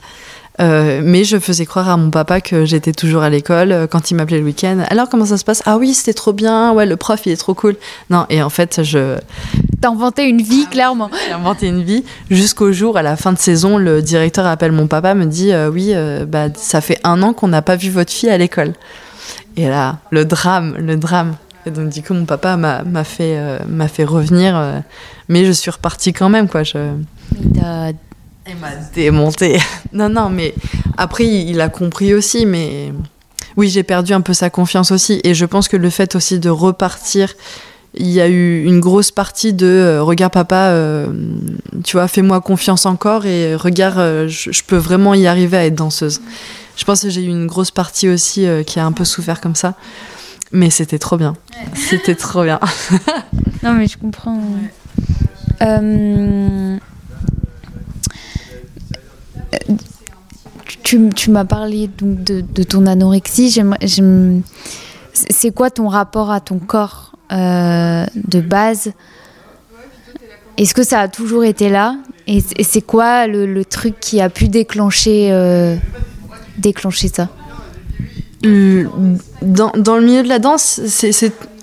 Euh, 0.58 1.00
mais 1.02 1.24
je 1.24 1.38
faisais 1.38 1.64
croire 1.64 1.88
à 1.88 1.96
mon 1.96 2.10
papa 2.10 2.40
que 2.40 2.64
j'étais 2.64 2.92
toujours 2.92 3.22
à 3.22 3.30
l'école 3.30 3.72
euh, 3.72 3.86
quand 3.86 4.10
il 4.10 4.14
m'appelait 4.14 4.40
le 4.40 4.44
week-end. 4.44 4.84
Alors 4.90 5.08
comment 5.08 5.24
ça 5.24 5.38
se 5.38 5.44
passe? 5.44 5.62
Ah 5.64 5.78
oui, 5.78 5.94
c'était 5.94 6.12
trop 6.12 6.32
bien. 6.32 6.72
Ouais, 6.72 6.86
le 6.86 6.96
prof 6.96 7.20
il 7.24 7.32
est 7.32 7.36
trop 7.36 7.54
cool. 7.54 7.76
Non, 8.10 8.26
et 8.28 8.42
en 8.42 8.50
fait 8.50 8.82
je. 8.82 9.16
T'as 9.80 9.90
inventé 9.90 10.24
une 10.24 10.42
vie 10.42 10.66
clairement. 10.66 11.08
J'ai 11.26 11.32
inventé 11.32 11.68
une 11.68 11.82
vie 11.82 12.04
jusqu'au 12.30 12.72
jour 12.72 12.98
à 12.98 13.02
la 13.02 13.16
fin 13.16 13.32
de 13.32 13.38
saison, 13.38 13.78
le 13.78 14.02
directeur 14.02 14.44
appelle 14.44 14.72
mon 14.72 14.86
papa, 14.86 15.14
me 15.14 15.24
dit 15.24 15.52
euh, 15.52 15.70
oui, 15.70 15.94
bah 16.26 16.48
ça 16.54 16.80
fait 16.80 16.98
un 17.04 17.22
an 17.22 17.32
qu'on 17.32 17.48
n'a 17.48 17.62
pas 17.62 17.76
vu 17.76 17.88
votre 17.88 18.12
fille 18.12 18.30
à 18.30 18.36
l'école. 18.36 18.74
Et 19.56 19.68
là, 19.68 19.98
le 20.10 20.24
drame, 20.24 20.74
le 20.78 20.96
drame. 20.96 21.36
Et 21.66 21.70
donc, 21.70 21.90
du 21.90 22.02
coup, 22.02 22.14
mon 22.14 22.24
papa 22.24 22.56
m'a 22.56 23.04
fait, 23.04 23.38
m'a 23.68 23.88
fait 23.88 24.04
revenir, 24.04 24.82
mais 25.28 25.44
je 25.44 25.52
suis 25.52 25.70
repartie 25.70 26.12
quand 26.12 26.28
même, 26.28 26.48
quoi. 26.48 26.62
Je... 26.62 26.94
Il 28.50 28.56
m'a 28.56 28.74
démonté. 28.94 29.58
non, 29.92 30.08
non, 30.08 30.28
mais 30.28 30.54
après, 30.96 31.24
il 31.26 31.60
a 31.60 31.68
compris 31.68 32.14
aussi, 32.14 32.46
mais 32.46 32.92
oui, 33.56 33.68
j'ai 33.68 33.82
perdu 33.82 34.12
un 34.12 34.20
peu 34.20 34.34
sa 34.34 34.50
confiance 34.50 34.90
aussi. 34.90 35.20
Et 35.24 35.34
je 35.34 35.46
pense 35.46 35.68
que 35.68 35.76
le 35.76 35.90
fait 35.90 36.14
aussi 36.16 36.38
de 36.38 36.50
repartir, 36.50 37.32
il 37.94 38.08
y 38.08 38.20
a 38.20 38.28
eu 38.28 38.64
une 38.64 38.80
grosse 38.80 39.10
partie 39.10 39.52
de 39.52 39.66
euh, 39.66 40.02
regarde, 40.02 40.32
papa, 40.32 40.68
euh, 40.70 41.06
tu 41.84 41.96
vois, 41.96 42.08
fais-moi 42.08 42.40
confiance 42.40 42.86
encore 42.86 43.26
et 43.26 43.54
regarde, 43.56 43.98
euh, 43.98 44.28
je, 44.28 44.52
je 44.52 44.62
peux 44.64 44.76
vraiment 44.76 45.14
y 45.14 45.26
arriver 45.26 45.56
à 45.56 45.66
être 45.66 45.74
danseuse. 45.74 46.20
Je 46.76 46.84
pense 46.84 47.02
que 47.02 47.10
j'ai 47.10 47.22
eu 47.22 47.28
une 47.28 47.46
grosse 47.46 47.70
partie 47.70 48.08
aussi 48.08 48.46
euh, 48.46 48.62
qui 48.62 48.80
a 48.80 48.86
un 48.86 48.92
peu 48.92 49.04
souffert 49.04 49.40
comme 49.40 49.54
ça. 49.54 49.74
Mais 50.50 50.70
c'était 50.70 50.98
trop 50.98 51.16
bien. 51.16 51.36
C'était 51.74 52.14
trop 52.14 52.42
bien. 52.42 52.58
Non, 53.62 53.74
mais 53.74 53.86
je 53.86 53.98
comprends. 53.98 54.40
Euh, 55.62 56.78
Tu, 60.82 61.30
m'as 61.30 61.44
parlé 61.44 61.88
donc 61.88 62.24
de, 62.24 62.62
ton 62.62 62.86
anorexie. 62.86 63.62
C'est 65.12 65.54
quoi 65.54 65.70
ton 65.70 65.88
rapport 65.88 66.30
à 66.30 66.40
ton 66.40 66.58
corps 66.58 67.12
euh, 67.32 68.06
de 68.14 68.40
base? 68.40 68.92
Est-ce 70.56 70.74
que 70.74 70.82
ça 70.82 71.00
a 71.00 71.08
toujours 71.08 71.44
été 71.44 71.68
là? 71.68 71.96
Et 72.26 72.40
c'est 72.40 72.82
quoi 72.82 73.26
le, 73.26 73.64
truc 73.64 73.98
qui 74.00 74.20
a 74.20 74.28
pu 74.28 74.48
déclencher, 74.48 75.32
euh, 75.32 75.76
ça? 77.12 77.28
Euh, 78.46 78.84
dans, 79.42 79.72
le 79.96 80.02
milieu 80.02 80.22
de 80.22 80.28
la 80.28 80.38
danse, 80.38 80.80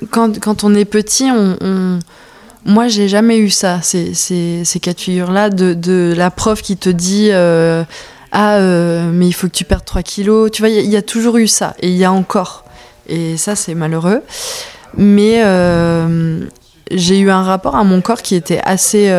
quand, 0.10 0.64
on 0.64 0.76
est 0.76 0.86
petit, 0.86 1.30
on- 1.32 2.00
moi 2.68 2.88
j'ai 2.90 3.08
jamais 3.08 3.38
eu 3.40 3.50
ça, 3.50 3.80
ces, 3.82 4.14
ces, 4.14 4.64
ces 4.66 4.80
cas 4.80 4.94
de 4.94 5.00
figure-là, 5.00 5.50
de, 5.50 5.74
de 5.74 6.14
la 6.16 6.30
prof 6.30 6.62
qui 6.62 6.78
te 6.78 6.90
dit 6.90 7.30
euh, 7.32 7.84
Ah, 8.32 8.58
euh, 8.58 9.10
mais 9.12 9.26
il 9.28 9.32
faut 9.32 9.48
que 9.48 9.54
tu 9.54 9.64
perdes 9.64 9.86
3 9.86 10.04
kilos. 10.04 10.52
Tu 10.52 10.62
vois, 10.62 10.70
il 10.70 10.86
y, 10.86 10.96
a- 10.98 11.02
toujours 11.02 11.38
eu 11.38 11.48
ça, 11.48 11.74
et 11.82 11.88
il 11.90 11.96
y 11.96 12.04
a 12.04 12.12
encore. 12.12 12.66
Et 13.08 13.38
ça, 13.38 13.56
c'est 13.56 13.74
malheureux. 13.74 14.22
Mais 14.98 15.42
euh, 15.46 16.42
j'ai 16.92 17.20
eu 17.20 17.30
un 17.30 17.42
rapport 17.44 17.76
à 17.78 17.84
mon 17.86 18.02
corps 18.02 18.22
qui 18.22 18.36
était 18.36 18.60
assez 18.64 19.10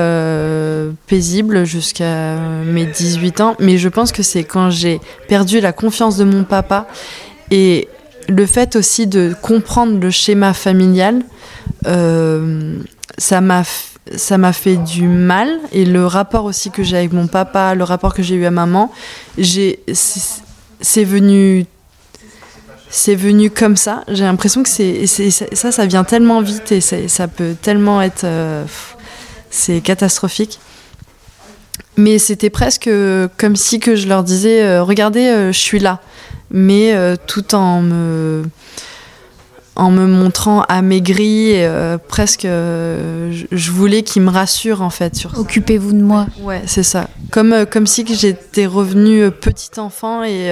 paisible 1.07 1.65
jusqu'à 1.65 2.37
mes 2.67 2.85
18 2.85 3.41
ans. 3.41 3.57
Mais 3.61 3.79
je 3.79 3.89
pense 3.89 4.13
que 4.13 4.23
c'est 4.23 4.45
quand 4.45 4.69
j'ai 4.71 5.01
perdu 5.29 5.61
la 5.61 5.73
confiance 5.73 6.17
de 6.19 6.25
mon 6.25 6.45
papa 6.45 6.87
et 7.51 7.89
le 8.29 8.45
fait 8.45 8.77
aussi 8.77 9.07
de 9.07 9.35
comprendre 9.41 9.99
le 9.99 10.11
schéma 10.11 10.53
familial, 10.53 11.23
ça 13.19 13.41
m'a 13.41 13.65
ça 14.17 14.39
m'a 14.39 14.53
fait 14.53 14.77
du 14.77 15.07
mal 15.07 15.59
et 15.73 15.85
le 15.85 16.07
rapport 16.07 16.45
aussi 16.45 16.71
que 16.71 16.83
j'ai 16.83 16.97
avec 16.97 17.13
mon 17.13 17.27
papa, 17.27 17.75
le 17.75 17.85
rapport 17.85 18.15
que 18.15 18.23
j'ai 18.23 18.37
eu 18.37 18.47
à 18.47 18.51
maman, 18.51 18.91
j'ai 19.37 19.81
c'est 19.93 21.05
venu 21.05 21.67
c'est 22.91 23.15
venu 23.15 23.51
comme 23.51 23.77
ça. 23.77 24.05
J'ai 24.09 24.25
l'impression 24.25 24.63
que 24.63 24.69
c'est 24.69 25.07
ça 25.07 25.73
ça 25.73 25.87
vient 25.87 26.05
tellement 26.05 26.41
vite 26.41 26.73
et 26.73 26.81
ça 26.81 27.29
peut 27.29 27.55
tellement 27.61 28.01
être 28.01 28.25
euh, 28.25 28.65
c'est 29.51 29.81
catastrophique. 29.81 30.59
Mais 31.97 32.19
c'était 32.19 32.51
presque 32.51 32.89
comme 33.37 33.57
si 33.57 33.81
que 33.81 33.97
je 33.97 34.09
leur 34.09 34.23
disais 34.23 34.63
euh, 34.63 34.83
regardez 34.85 35.27
euh, 35.27 35.53
je 35.53 35.59
suis 35.59 35.81
là 35.81 36.01
mais 36.51 36.95
tout 37.27 37.55
en 37.55 37.83
me 37.83 38.43
en 39.79 39.91
me 39.91 40.07
montrant 40.07 40.63
amaigrie 40.69 41.53
euh, 41.55 41.97
presque 42.09 42.45
euh, 42.45 43.33
je- 43.51 43.71
voulais 43.71 44.03
qu'ils 44.03 44.23
me 44.23 44.31
rassurent 44.31 44.83
en 44.83 44.91
fait 44.91 45.17
sur. 45.17 45.39
Occupez-vous 45.39 45.93
de 45.93 46.03
moi. 46.03 46.27
Ouais, 46.43 46.61
c'est 46.67 46.83
ça. 46.83 47.09
Comme, 47.31 47.53
euh, 47.53 47.65
comme 47.65 47.87
si 47.87 48.05
j'étais 48.07 48.67
revenue 48.67 49.23
euh, 49.23 49.31
petit 49.31 49.79
enfant 49.79 50.23
et 50.25 50.51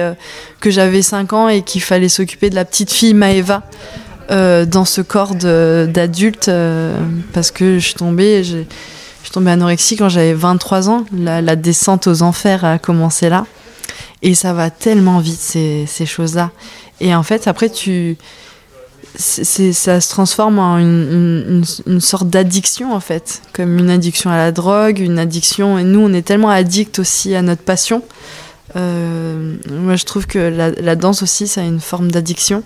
que 0.61 0.71
j'avais 0.71 1.01
5 1.01 1.33
ans 1.33 1.49
et 1.49 1.61
qu'il 1.61 1.81
fallait 1.81 2.09
s'occuper 2.09 2.49
de 2.49 2.55
la 2.55 2.65
petite 2.65 2.91
fille 2.91 3.13
Maëva 3.13 3.63
euh, 4.31 4.65
dans 4.65 4.85
ce 4.85 5.01
corps 5.01 5.35
d'adulte 5.35 6.49
parce 7.33 7.51
que 7.51 7.79
je 7.79 7.85
suis 7.85 7.93
tombée, 7.95 8.43
je 8.43 8.57
suis 9.23 9.31
tombée 9.31 9.51
anorexie 9.51 9.97
quand 9.97 10.09
j'avais 10.09 10.33
23 10.33 10.89
ans. 10.89 11.05
La, 11.17 11.41
la 11.41 11.55
descente 11.55 12.07
aux 12.07 12.21
enfers 12.21 12.63
a 12.65 12.79
commencé 12.79 13.29
là. 13.29 13.45
Et 14.23 14.33
ça 14.33 14.53
va 14.53 14.69
tellement 14.71 15.19
vite, 15.19 15.39
ces, 15.39 15.85
ces 15.87 16.05
choses-là. 16.07 16.49
Et 17.01 17.13
en 17.13 17.21
fait, 17.23 17.47
après, 17.47 17.69
tu. 17.69 18.17
C'est- 19.17 19.73
ça 19.73 19.99
se 19.99 20.09
transforme 20.09 20.59
en 20.59 20.77
une, 20.77 21.63
sorte 21.99 22.29
d'addiction, 22.29 22.93
en 22.93 22.99
fait. 22.99 23.41
Comme 23.53 23.77
une 23.77 23.89
addiction 23.89 24.29
à 24.29 24.37
la 24.37 24.51
drogue, 24.51 24.99
une 24.99 25.19
addiction. 25.19 25.77
Et 25.79 25.83
nous, 25.83 25.99
on 25.99 26.13
est 26.13 26.21
tellement 26.21 26.49
addicts 26.49 26.99
aussi 26.99 27.35
à 27.35 27.41
notre 27.41 27.63
passion. 27.63 28.03
Euh, 28.75 29.55
moi, 29.71 29.95
je 29.95 30.05
trouve 30.05 30.27
que 30.27 30.37
la, 30.37 30.95
danse 30.95 31.23
aussi, 31.23 31.47
ça 31.47 31.61
a 31.61 31.63
une 31.63 31.79
forme 31.79 32.11
d'addiction. 32.11 32.63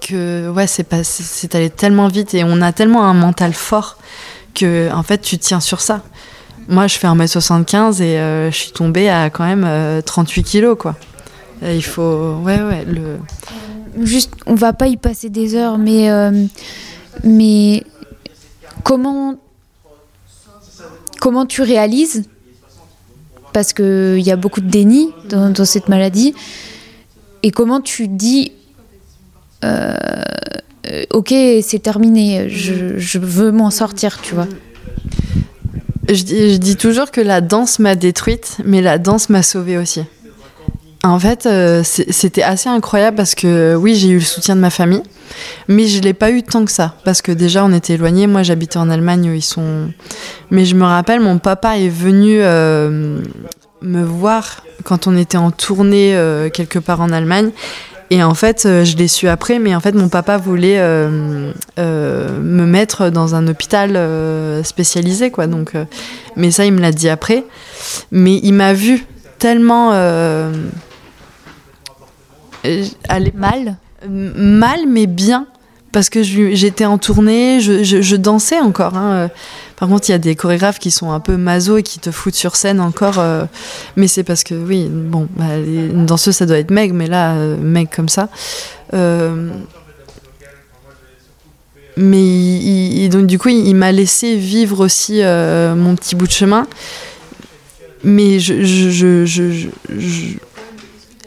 Que, 0.00 0.50
ouais, 0.50 0.66
c'est 0.66 0.84
pas- 0.84 1.04
c'est- 1.04 1.22
c'est 1.22 1.54
allé 1.54 1.70
tellement 1.70 2.08
vite 2.08 2.34
et 2.34 2.44
on 2.44 2.60
a 2.60 2.72
tellement 2.72 3.04
un 3.04 3.14
mental 3.14 3.54
fort 3.54 3.96
que, 4.54 4.92
en 4.92 5.02
fait, 5.02 5.18
tu 5.18 5.38
tiens 5.38 5.60
sur 5.60 5.80
ça. 5.80 6.02
Moi, 6.68 6.86
je 6.88 6.98
fais 6.98 7.06
1m75 7.06 8.00
et 8.02 8.18
euh, 8.18 8.50
je 8.50 8.56
suis 8.56 8.72
tombée 8.72 9.08
à 9.08 9.30
quand 9.30 9.44
même 9.44 9.64
euh, 9.66 10.02
38 10.02 10.42
kilos, 10.42 10.76
quoi. 10.78 10.94
Il 11.62 11.82
faut. 11.84 12.34
Ouais, 12.42 12.60
ouais. 12.60 12.84
Le... 12.84 13.18
Juste, 14.00 14.32
on 14.46 14.54
va 14.54 14.72
pas 14.72 14.88
y 14.88 14.96
passer 14.96 15.30
des 15.30 15.54
heures, 15.54 15.78
mais, 15.78 16.10
euh, 16.10 16.46
mais 17.22 17.84
comment, 18.82 19.36
comment 21.20 21.46
tu 21.46 21.62
réalises 21.62 22.24
Parce 23.52 23.72
qu'il 23.72 24.20
y 24.20 24.30
a 24.30 24.36
beaucoup 24.36 24.60
de 24.60 24.68
déni 24.68 25.10
dans, 25.28 25.64
cette 25.64 25.88
maladie. 25.88 26.34
Et 27.42 27.50
comment 27.50 27.80
tu 27.80 28.08
dis 28.08 28.52
euh, 29.64 29.94
Ok, 31.12 31.32
c'est 31.62 31.82
terminé, 31.82 32.48
je, 32.48 32.98
je 32.98 33.18
veux 33.18 33.52
m'en 33.52 33.70
sortir, 33.70 34.20
tu 34.20 34.34
vois 34.34 34.48
Je, 36.08 36.22
dis, 36.22 36.52
je 36.52 36.56
dis 36.56 36.76
toujours 36.76 37.10
que 37.10 37.20
la 37.20 37.40
danse 37.40 37.78
m'a 37.78 37.94
détruite, 37.94 38.58
mais 38.64 38.82
la 38.82 38.98
danse 38.98 39.28
m'a 39.28 39.42
sauvée 39.42 39.78
aussi. 39.78 40.02
En 41.04 41.18
fait, 41.18 41.44
euh, 41.44 41.82
c'était 41.84 42.42
assez 42.42 42.70
incroyable 42.70 43.14
parce 43.16 43.34
que 43.34 43.74
oui, 43.74 43.94
j'ai 43.94 44.08
eu 44.08 44.14
le 44.14 44.20
soutien 44.20 44.56
de 44.56 44.60
ma 44.60 44.70
famille, 44.70 45.02
mais 45.68 45.86
je 45.86 46.00
l'ai 46.00 46.14
pas 46.14 46.30
eu 46.30 46.42
tant 46.42 46.64
que 46.64 46.72
ça 46.72 46.94
parce 47.04 47.20
que 47.20 47.30
déjà 47.30 47.62
on 47.62 47.74
était 47.74 47.92
éloignés. 47.92 48.26
Moi, 48.26 48.42
j'habitais 48.42 48.78
en 48.78 48.88
Allemagne, 48.88 49.30
ils 49.34 49.42
sont. 49.42 49.90
Mais 50.50 50.64
je 50.64 50.74
me 50.74 50.84
rappelle, 50.84 51.20
mon 51.20 51.38
papa 51.38 51.76
est 51.76 51.90
venu 51.90 52.38
euh, 52.40 53.20
me 53.82 54.02
voir 54.02 54.64
quand 54.84 55.06
on 55.06 55.14
était 55.14 55.36
en 55.36 55.50
tournée 55.50 56.16
euh, 56.16 56.48
quelque 56.48 56.78
part 56.78 57.02
en 57.02 57.12
Allemagne. 57.12 57.50
Et 58.08 58.22
en 58.22 58.34
fait, 58.34 58.64
euh, 58.64 58.84
je 58.84 58.96
l'ai 58.96 59.08
su 59.08 59.28
après, 59.28 59.58
mais 59.58 59.74
en 59.74 59.80
fait, 59.80 59.94
mon 59.94 60.08
papa 60.08 60.38
voulait 60.38 60.78
euh, 60.78 61.52
euh, 61.78 62.40
me 62.40 62.64
mettre 62.64 63.10
dans 63.10 63.34
un 63.34 63.46
hôpital 63.46 63.96
euh, 63.96 64.62
spécialisé, 64.62 65.30
quoi. 65.30 65.48
Donc, 65.48 65.74
euh, 65.74 65.84
mais 66.36 66.50
ça, 66.50 66.64
il 66.64 66.72
me 66.72 66.80
l'a 66.80 66.92
dit 66.92 67.10
après. 67.10 67.44
Mais 68.10 68.40
il 68.42 68.52
m'a 68.52 68.72
vu 68.72 69.04
tellement 69.38 69.92
euh, 72.66 72.84
aller 73.08 73.32
Mal 73.36 73.76
mal, 74.08 74.80
mais 74.88 75.06
bien. 75.06 75.46
Parce 75.92 76.10
que 76.10 76.22
j'étais 76.24 76.84
en 76.84 76.98
tournée, 76.98 77.60
je, 77.60 77.84
je- 77.84 78.16
dansais 78.16 78.58
encore. 78.58 78.96
hein. 78.96 79.12
Euh, 79.12 79.28
Par 79.76 79.88
contre, 79.88 80.08
il 80.08 80.12
y 80.12 80.14
a 80.14 80.18
des 80.18 80.34
chorégraphes 80.34 80.80
qui 80.80 80.90
sont 80.90 81.12
un 81.12 81.20
peu 81.20 81.36
maso 81.36 81.76
et 81.78 81.82
qui 81.84 82.00
te 82.00 82.10
foutent 82.10 82.34
sur 82.34 82.56
scène 82.56 82.80
encore. 82.80 83.18
euh, 83.20 83.44
mais 83.96 84.08
c'est 84.08 84.24
parce 84.24 84.42
que, 84.42 84.54
oui, 84.54 84.88
bon, 84.90 85.28
bah, 85.36 85.56
une 85.56 86.04
danseuse, 86.04 86.34
ça 86.34 86.46
doit 86.46 86.58
être 86.58 86.72
meg, 86.72 86.92
mais 86.92 87.06
là, 87.06 87.34
euh, 87.36 87.56
meg 87.56 87.88
comme 87.94 88.08
ça. 88.08 88.28
Mais 91.96 93.08
donc, 93.08 93.26
du 93.26 93.38
coup, 93.38 93.48
il, 93.50 93.74
m'a 93.74 93.92
laissé 93.92 94.36
vivre 94.36 94.80
aussi 94.84 95.20
mon 95.22 95.94
petit 95.94 96.16
bout 96.16 96.26
de 96.26 96.32
chemin. 96.32 96.66
Mais 98.02 98.38
je- 98.40 99.68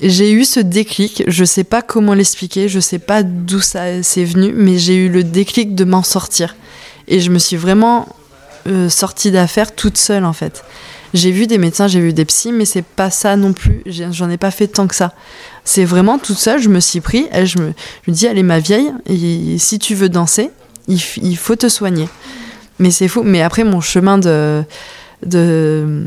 j'ai 0.01 0.31
eu 0.31 0.45
ce 0.45 0.59
déclic, 0.59 1.23
je 1.27 1.43
sais 1.45 1.63
pas 1.63 1.81
comment 1.81 2.13
l'expliquer, 2.13 2.69
je 2.69 2.79
sais 2.79 2.99
pas 2.99 3.23
d'où 3.23 3.59
ça 3.59 4.03
c'est 4.03 4.23
venu, 4.23 4.53
mais 4.55 4.77
j'ai 4.77 4.95
eu 4.95 5.09
le 5.09 5.23
déclic 5.23 5.75
de 5.75 5.83
m'en 5.83 6.03
sortir. 6.03 6.55
Et 7.07 7.19
je 7.19 7.31
me 7.31 7.39
suis 7.39 7.55
vraiment 7.55 8.07
euh, 8.67 8.89
sortie 8.89 9.31
d'affaire 9.31 9.73
toute 9.73 9.97
seule 9.97 10.25
en 10.25 10.33
fait. 10.33 10.63
J'ai 11.13 11.31
vu 11.31 11.47
des 11.47 11.57
médecins, 11.57 11.87
j'ai 11.87 12.01
vu 12.01 12.11
des 12.13 12.25
psys, 12.25 12.51
mais 12.51 12.65
c'est 12.65 12.83
pas 12.83 13.09
ça 13.09 13.37
non 13.37 13.53
plus. 13.53 13.81
J'en 13.85 14.29
ai 14.29 14.37
pas 14.37 14.51
fait 14.51 14.67
tant 14.67 14.87
que 14.87 14.95
ça. 14.95 15.13
C'est 15.63 15.85
vraiment 15.85 16.19
toute 16.19 16.37
seule, 16.37 16.61
je 16.61 16.69
me 16.69 16.81
suis 16.81 16.99
pris, 16.99 17.27
et 17.33 17.45
je 17.45 17.59
me, 17.59 17.73
je 18.05 18.11
me 18.11 18.15
dis, 18.15 18.27
allez 18.27 18.43
ma 18.43 18.59
vieille, 18.59 18.91
si 19.57 19.79
tu 19.79 19.95
veux 19.95 20.09
danser, 20.09 20.51
il 20.89 21.37
faut 21.37 21.55
te 21.55 21.69
soigner. 21.69 22.09
Mais 22.79 22.91
c'est 22.91 23.07
fou. 23.07 23.23
Mais 23.23 23.41
après, 23.41 23.63
mon 23.63 23.81
chemin 23.81 24.17
de, 24.17 24.63
de, 25.25 26.05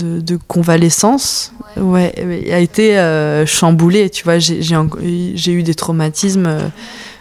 de, 0.00 0.20
de 0.20 0.38
convalescence 0.48 1.52
ouais, 1.76 2.14
a 2.50 2.58
été 2.58 2.98
euh, 2.98 3.46
chamboulé. 3.46 4.10
Tu 4.10 4.24
vois, 4.24 4.38
j'ai 4.38 5.52
eu 5.52 5.62
des 5.62 5.74
traumatismes 5.74 6.46
euh, 6.46 6.68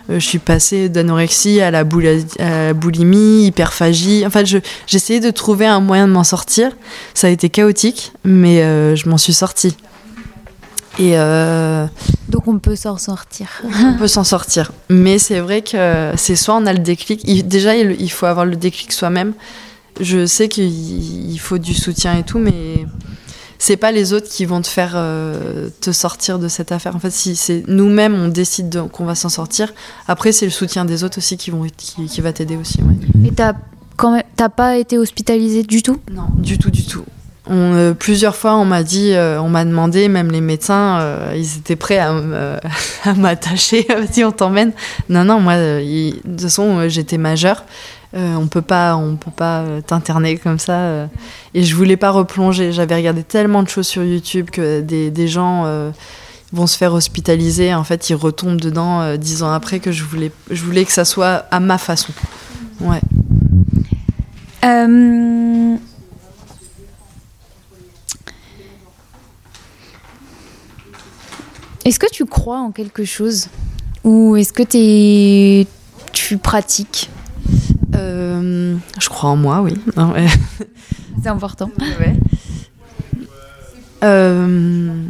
je 0.10 0.26
suis 0.26 0.39
passée 0.39 0.89
d'anorexie 0.89 1.62
à, 1.62 1.70
la 1.70 1.84
boulimie, 1.84 3.46
hyperphagie. 3.46 4.24
Enfin, 4.26 4.44
j'ai 4.44 4.62
essayé 4.92 5.20
de 5.20 5.30
trouver 5.30 5.68
un 5.68 5.82
moyen 5.82 6.08
de 6.08 6.13
m'en 6.13 6.24
sortir. 6.24 6.72
Ça 7.13 7.28
a 7.28 7.30
été 7.30 7.50
chaotique, 7.50 8.12
mais 8.24 8.58
je 8.96 9.08
m'en 9.08 9.20
suis 9.20 9.34
sortie. 9.34 9.78
Et 10.98 11.13
Donc 12.28 12.48
on 12.48 12.58
peut 12.58 12.76
s'en 12.76 12.98
sortir. 12.98 13.62
on 13.84 14.00
peut 14.00 14.08
s'en 14.08 14.24
sortir. 14.24 14.72
Mais 14.89 15.20
c'est 15.20 15.42
vrai 15.42 15.62
que 15.62 16.12
c'est 16.15 16.36
soit 16.36 16.56
on 16.56 16.65
a 16.65 16.74
le 16.74 16.80
déclic. 16.80 17.48
déjà, 17.48 17.76
il 17.76 18.12
faut 18.12 18.26
avoir 18.26 18.48
le 18.48 18.56
déclic 18.56 18.92
soi-même. 18.92 19.34
Je 20.00 20.26
sais 20.26 20.48
qu'il 20.48 21.40
faut 21.40 21.58
du 21.58 21.74
soutien 21.74 22.18
et 22.18 22.24
tout, 22.24 22.40
mais 22.40 22.86
c'est 23.62 23.76
pas 23.76 23.92
les 23.92 24.14
autres 24.14 24.30
qui 24.30 24.46
vont 24.46 24.62
te 24.62 24.68
faire 24.68 24.94
euh, 24.96 25.70
te 25.82 25.92
sortir 25.92 26.40
de 26.40 26.48
cette 26.48 26.72
affaire. 26.72 26.96
En 26.96 27.00
fait, 27.00 27.12
si 27.12 27.36
c'est 27.36 27.64
nous-mêmes, 27.68 28.16
on 28.16 28.30
décide 28.30 28.88
qu'on 28.94 29.04
va 29.04 29.16
s'en 29.16 29.28
sortir. 29.28 29.74
Après, 30.08 30.32
c'est 30.32 30.46
le 30.46 30.52
soutien 30.52 30.86
des 30.86 31.04
autres 31.04 31.18
aussi 31.18 31.36
qui, 31.36 31.52
vont, 31.52 31.68
qui, 31.78 32.22
va 32.22 32.32
t'aider 32.32 32.56
aussi. 32.56 32.80
Et 33.26 33.32
t'as 33.32 33.54
quand 33.98 34.22
pas 34.56 34.78
été 34.78 34.98
hospitalisé 34.98 35.64
du 35.64 35.84
tout? 35.84 36.00
Non, 36.10 36.28
du 36.38 36.58
tout, 36.58 36.72
du 36.72 36.86
tout. 36.86 37.04
On, 37.48 37.74
euh, 37.74 37.94
plusieurs 37.94 38.38
fois, 38.38 38.56
on 38.56 38.64
m'a 38.64 38.84
dit, 38.84 39.12
euh, 39.12 39.42
on 39.42 39.50
m'a 39.50 39.66
demandé, 39.66 40.08
même 40.08 40.32
les 40.32 40.40
médecins, 40.40 41.34
ils 41.36 41.58
étaient 41.58 41.76
prêts 41.76 41.98
à, 42.00 42.14
m'attacher. 43.18 43.86
si 44.12 44.24
on 44.24 44.32
t'emmène. 44.32 44.72
Non, 45.10 45.26
non, 45.26 45.42
moi, 45.42 45.58
de 45.58 46.12
toute 46.24 46.42
façon, 46.42 46.88
j'étais 46.88 47.18
majeure. 47.18 47.66
Euh, 48.15 48.36
on 48.36 48.48
peut 48.48 48.63
pas, 48.63 48.95
on 48.95 49.17
peut 49.17 49.30
pas 49.32 49.62
euh, 49.62 49.82
t'interner 49.82 50.38
comme 50.38 50.58
ça. 50.58 50.80
Euh. 50.80 51.08
et 51.54 51.63
je 51.63 51.76
voulais 51.76 51.98
pas 51.98 52.10
replonger. 52.10 52.72
J'avais 52.72 52.95
regardé 52.95 53.24
tellement 53.24 53.62
de 53.62 53.69
choses 53.69 53.88
sur 53.88 54.04
YouTube 54.04 54.50
que 54.50 54.82
des, 54.82 55.28
gens 55.28 55.91
vont 56.52 56.67
se 56.67 56.78
faire 56.78 56.93
hospitaliser. 56.93 57.74
En 57.74 57.84
fait, 57.84 58.10
ils 58.10 58.15
retombent 58.15 58.60
dedans 58.60 59.15
dix 59.17 59.43
ans 59.43 59.52
après 59.52 59.80
que 59.80 59.91
je 59.91 60.04
voulais, 60.04 60.32
je 60.50 60.63
voulais 60.63 60.86
que 60.86 60.91
ça 60.91 61.06
soit 61.06 61.45
à 61.52 61.60
ma 61.60 61.78
façon. 61.78 62.12
Ouais. 62.82 63.02
Est-ce 71.86 72.00
que 72.00 72.10
tu 72.12 72.26
crois 72.26 72.60
en 72.60 72.72
quelque 72.72 73.06
chose? 73.06 73.48
Ou 74.04 74.36
est-ce 74.36 74.54
que 74.54 74.63
tu 76.12 76.38
pratiques? 76.38 77.10
Euh, 77.95 78.75
je 78.99 79.10
crois 79.10 79.30
en 79.30 79.36
moi, 79.36 79.62
oui. 79.62 79.73
C'est 81.21 81.30
important. 81.30 81.71
Euh, 84.02 85.04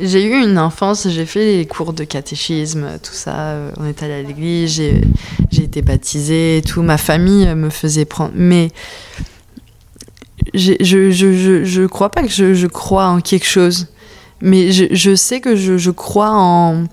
j'ai 0.00 0.24
eu 0.24 0.42
une 0.44 0.58
enfance, 0.58 1.08
j'ai 1.08 1.26
fait 1.26 1.56
les 1.56 1.66
cours 1.66 1.92
de 1.92 2.04
catéchisme, 2.04 2.86
tout 3.02 3.14
ça. 3.14 3.56
On 3.78 3.86
est 3.86 4.02
allé 4.02 4.12
à 4.12 4.22
l'église, 4.22 4.70
j'ai, 4.72 5.62
été 5.62 5.82
baptisée, 5.82 6.62
tout. 6.66 6.82
Ma 6.82 6.98
famille 6.98 7.46
me 7.54 7.70
faisait 7.70 8.04
prendre. 8.04 8.32
Mais 8.34 8.68
je, 10.54 10.74
je, 10.80 11.10
je, 11.10 11.64
je, 11.64 11.86
crois 11.86 12.10
pas 12.10 12.22
que 12.22 12.28
je, 12.28 12.66
crois 12.66 13.06
en 13.06 13.20
quelque 13.20 13.46
chose. 13.46 13.88
Mais 14.40 14.70
je, 14.70 15.14
sais 15.16 15.40
que 15.40 15.56
je, 15.56 15.90
crois 15.90 16.30
en 16.30 16.84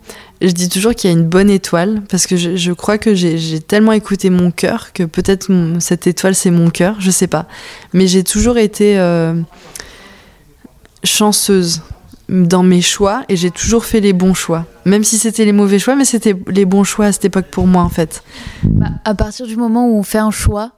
je 0.42 0.52
dis 0.52 0.70
toujours 0.70 0.94
qu'il 0.94 1.10
y 1.10 1.14
a 1.14 1.18
une 1.18 1.26
bonne 1.26 1.50
étoile 1.50 2.02
parce 2.10 2.28
que 2.28 2.36
je, 2.36 2.72
crois 2.74 2.98
que 2.98 3.16
j'ai 3.16 3.60
tellement 3.60 3.94
écouté 3.94 4.30
mon 4.30 4.52
cœur 4.52 4.94
que 4.94 5.04
peut-être 5.04 5.52
cette 5.80 6.08
étoile 6.08 6.36
c'est 6.36 6.52
mon 6.52 6.70
cœur, 6.70 6.98
je 7.00 7.12
sais 7.12 7.28
pas. 7.28 7.48
Mais 7.94 8.08
j'ai 8.08 8.24
toujours 8.24 8.58
été 8.58 9.00
euh, 9.00 9.34
chanceuse 11.04 11.82
dans 12.28 12.64
mes 12.64 12.82
choix 12.82 13.24
et 13.30 13.36
j'ai 13.36 13.52
toujours 13.52 13.86
fait 13.86 14.00
les 14.00 14.14
bons 14.14 14.34
choix. 14.34 14.66
Même 14.86 15.04
si 15.04 15.18
c'était 15.18 15.46
les 15.46 15.54
mauvais 15.54 15.80
choix, 15.80 15.96
mais 15.96 16.06
c'était 16.06 16.36
les 16.48 16.66
bons 16.66 16.84
choix 16.84 17.06
à 17.06 17.12
cette 17.12 17.26
époque 17.26 17.48
pour 17.50 17.68
moi 17.68 17.84
en 17.84 17.90
fait. 17.90 18.24
Bah, 18.64 18.88
à 19.06 19.14
partir 19.14 19.48
du 19.48 19.56
moment 19.56 19.88
où 19.88 19.98
on 19.98 20.04
fait 20.04 20.18
un 20.18 20.32
choix, 20.32 20.72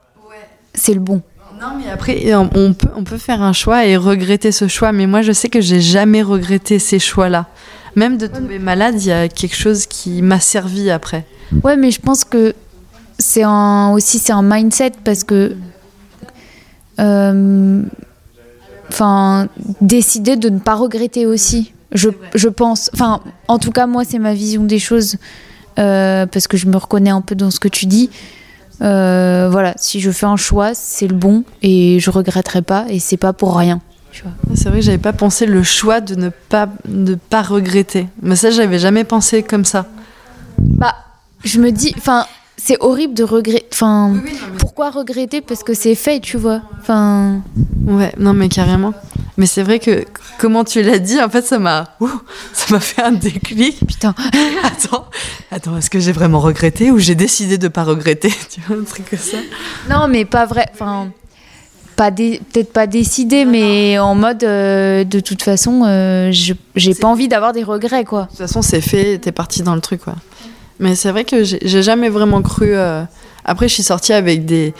c'est 0.74 0.94
le 0.94 1.00
bon. 1.00 1.22
Non, 1.60 1.68
mais 1.76 1.90
après, 1.90 2.32
on 2.34 2.72
peut, 2.72 2.88
on 2.94 3.02
peut 3.02 3.18
faire 3.18 3.42
un 3.42 3.52
choix 3.52 3.84
et 3.84 3.96
regretter 3.96 4.52
ce 4.52 4.68
choix. 4.68 4.92
Mais 4.92 5.08
moi, 5.08 5.22
je 5.22 5.32
sais 5.32 5.48
que 5.48 5.60
j'ai 5.60 5.80
jamais 5.80 6.22
regretté 6.22 6.78
ces 6.78 7.00
choix-là. 7.00 7.46
Même 7.98 8.16
de 8.16 8.28
tomber 8.28 8.60
malade, 8.60 8.94
il 9.00 9.08
y 9.08 9.12
a 9.12 9.28
quelque 9.28 9.56
chose 9.56 9.86
qui 9.86 10.22
m'a 10.22 10.38
servi 10.38 10.88
après. 10.88 11.24
Ouais, 11.64 11.76
mais 11.76 11.90
je 11.90 12.00
pense 12.00 12.24
que 12.24 12.54
c'est 13.18 13.44
aussi 13.44 14.20
c'est 14.20 14.32
un 14.32 14.42
mindset 14.42 14.92
parce 15.02 15.24
que 15.24 15.56
euh, 17.00 17.82
enfin 18.88 19.48
décider 19.80 20.36
de 20.36 20.48
ne 20.48 20.60
pas 20.60 20.76
regretter 20.76 21.26
aussi. 21.26 21.72
Je, 21.90 22.10
je 22.36 22.48
pense. 22.48 22.88
Enfin, 22.94 23.20
en 23.48 23.58
tout 23.58 23.72
cas, 23.72 23.86
moi, 23.86 24.04
c'est 24.04 24.20
ma 24.20 24.34
vision 24.34 24.62
des 24.62 24.78
choses 24.78 25.16
euh, 25.80 26.26
parce 26.26 26.46
que 26.46 26.56
je 26.56 26.66
me 26.66 26.76
reconnais 26.76 27.10
un 27.10 27.22
peu 27.22 27.34
dans 27.34 27.50
ce 27.50 27.58
que 27.58 27.68
tu 27.68 27.86
dis. 27.86 28.10
Euh, 28.80 29.48
voilà, 29.50 29.74
si 29.76 29.98
je 29.98 30.12
fais 30.12 30.26
un 30.26 30.36
choix, 30.36 30.72
c'est 30.74 31.08
le 31.08 31.16
bon 31.16 31.42
et 31.62 31.98
je 31.98 32.10
regretterai 32.10 32.62
pas 32.62 32.86
et 32.88 33.00
c'est 33.00 33.16
pas 33.16 33.32
pour 33.32 33.56
rien. 33.56 33.80
C'est 34.54 34.68
vrai 34.68 34.78
que 34.78 34.84
j'avais 34.84 34.98
pas 34.98 35.12
pensé 35.12 35.46
le 35.46 35.62
choix 35.62 36.00
de 36.00 36.14
ne 36.14 36.28
pas, 36.28 36.68
ne 36.88 37.14
pas 37.14 37.42
regretter. 37.42 38.08
Mais 38.22 38.36
ça, 38.36 38.50
j'avais 38.50 38.78
jamais 38.78 39.04
pensé 39.04 39.42
comme 39.42 39.64
ça. 39.64 39.86
Bah, 40.58 40.94
je 41.44 41.60
me 41.60 41.70
dis, 41.70 41.94
enfin, 41.96 42.26
c'est 42.56 42.76
horrible 42.80 43.14
de 43.14 43.24
regretter. 43.24 43.66
Enfin, 43.72 44.14
pourquoi 44.58 44.90
regretter 44.90 45.40
Parce 45.40 45.62
que 45.62 45.74
c'est 45.74 45.94
fait, 45.94 46.20
tu 46.20 46.36
vois. 46.36 46.62
Enfin. 46.80 47.40
Ouais, 47.86 48.12
non, 48.18 48.34
mais 48.34 48.48
carrément. 48.48 48.92
Mais 49.36 49.46
c'est 49.46 49.62
vrai 49.62 49.78
que, 49.78 50.04
comment 50.38 50.64
tu 50.64 50.82
l'as 50.82 50.98
dit, 50.98 51.22
en 51.22 51.30
fait, 51.30 51.46
ça 51.46 51.60
m'a, 51.60 51.96
ça 52.52 52.66
m'a 52.70 52.80
fait 52.80 53.02
un 53.02 53.12
déclic. 53.12 53.78
Putain. 53.86 54.14
attends, 54.64 55.06
attends, 55.52 55.76
est-ce 55.78 55.90
que 55.90 56.00
j'ai 56.00 56.12
vraiment 56.12 56.40
regretté 56.40 56.90
ou 56.90 56.98
j'ai 56.98 57.14
décidé 57.14 57.56
de 57.56 57.68
pas 57.68 57.84
regretter 57.84 58.32
Tu 58.50 58.60
vois, 58.60 58.76
un 58.76 58.84
truc 58.84 59.08
comme 59.08 59.18
ça? 59.18 59.38
Non, 59.88 60.08
mais 60.08 60.24
pas 60.24 60.44
vrai. 60.44 60.66
Enfin, 60.72 61.10
pas 61.98 62.12
peut-être 62.12 62.72
pas 62.72 62.86
décidé, 62.86 63.44
mais 63.44 63.98
en 63.98 64.14
mode 64.14 64.44
euh, 64.44 65.02
de 65.02 65.18
toute 65.18 65.42
façon, 65.42 65.82
euh, 65.84 66.30
j'ai 66.30 66.94
pas 66.94 67.08
envie 67.08 67.26
d'avoir 67.26 67.52
des 67.52 67.64
regrets, 67.64 68.04
quoi. 68.04 68.22
De 68.22 68.28
toute 68.28 68.38
façon, 68.38 68.62
c'est 68.62 68.80
fait, 68.80 69.18
t'es 69.18 69.32
parti 69.32 69.64
dans 69.64 69.74
le 69.74 69.80
truc, 69.80 70.02
quoi. 70.02 70.14
Mais 70.78 70.94
c'est 70.94 71.10
vrai 71.10 71.24
que 71.24 71.42
j'ai 71.42 71.82
jamais 71.82 72.08
vraiment 72.08 72.40
cru. 72.40 72.68
Euh, 72.70 73.02
après, 73.44 73.66
je 73.66 73.74
suis 73.74 73.82
sortie 73.82 74.12
avec 74.12 74.46
des. 74.46 74.72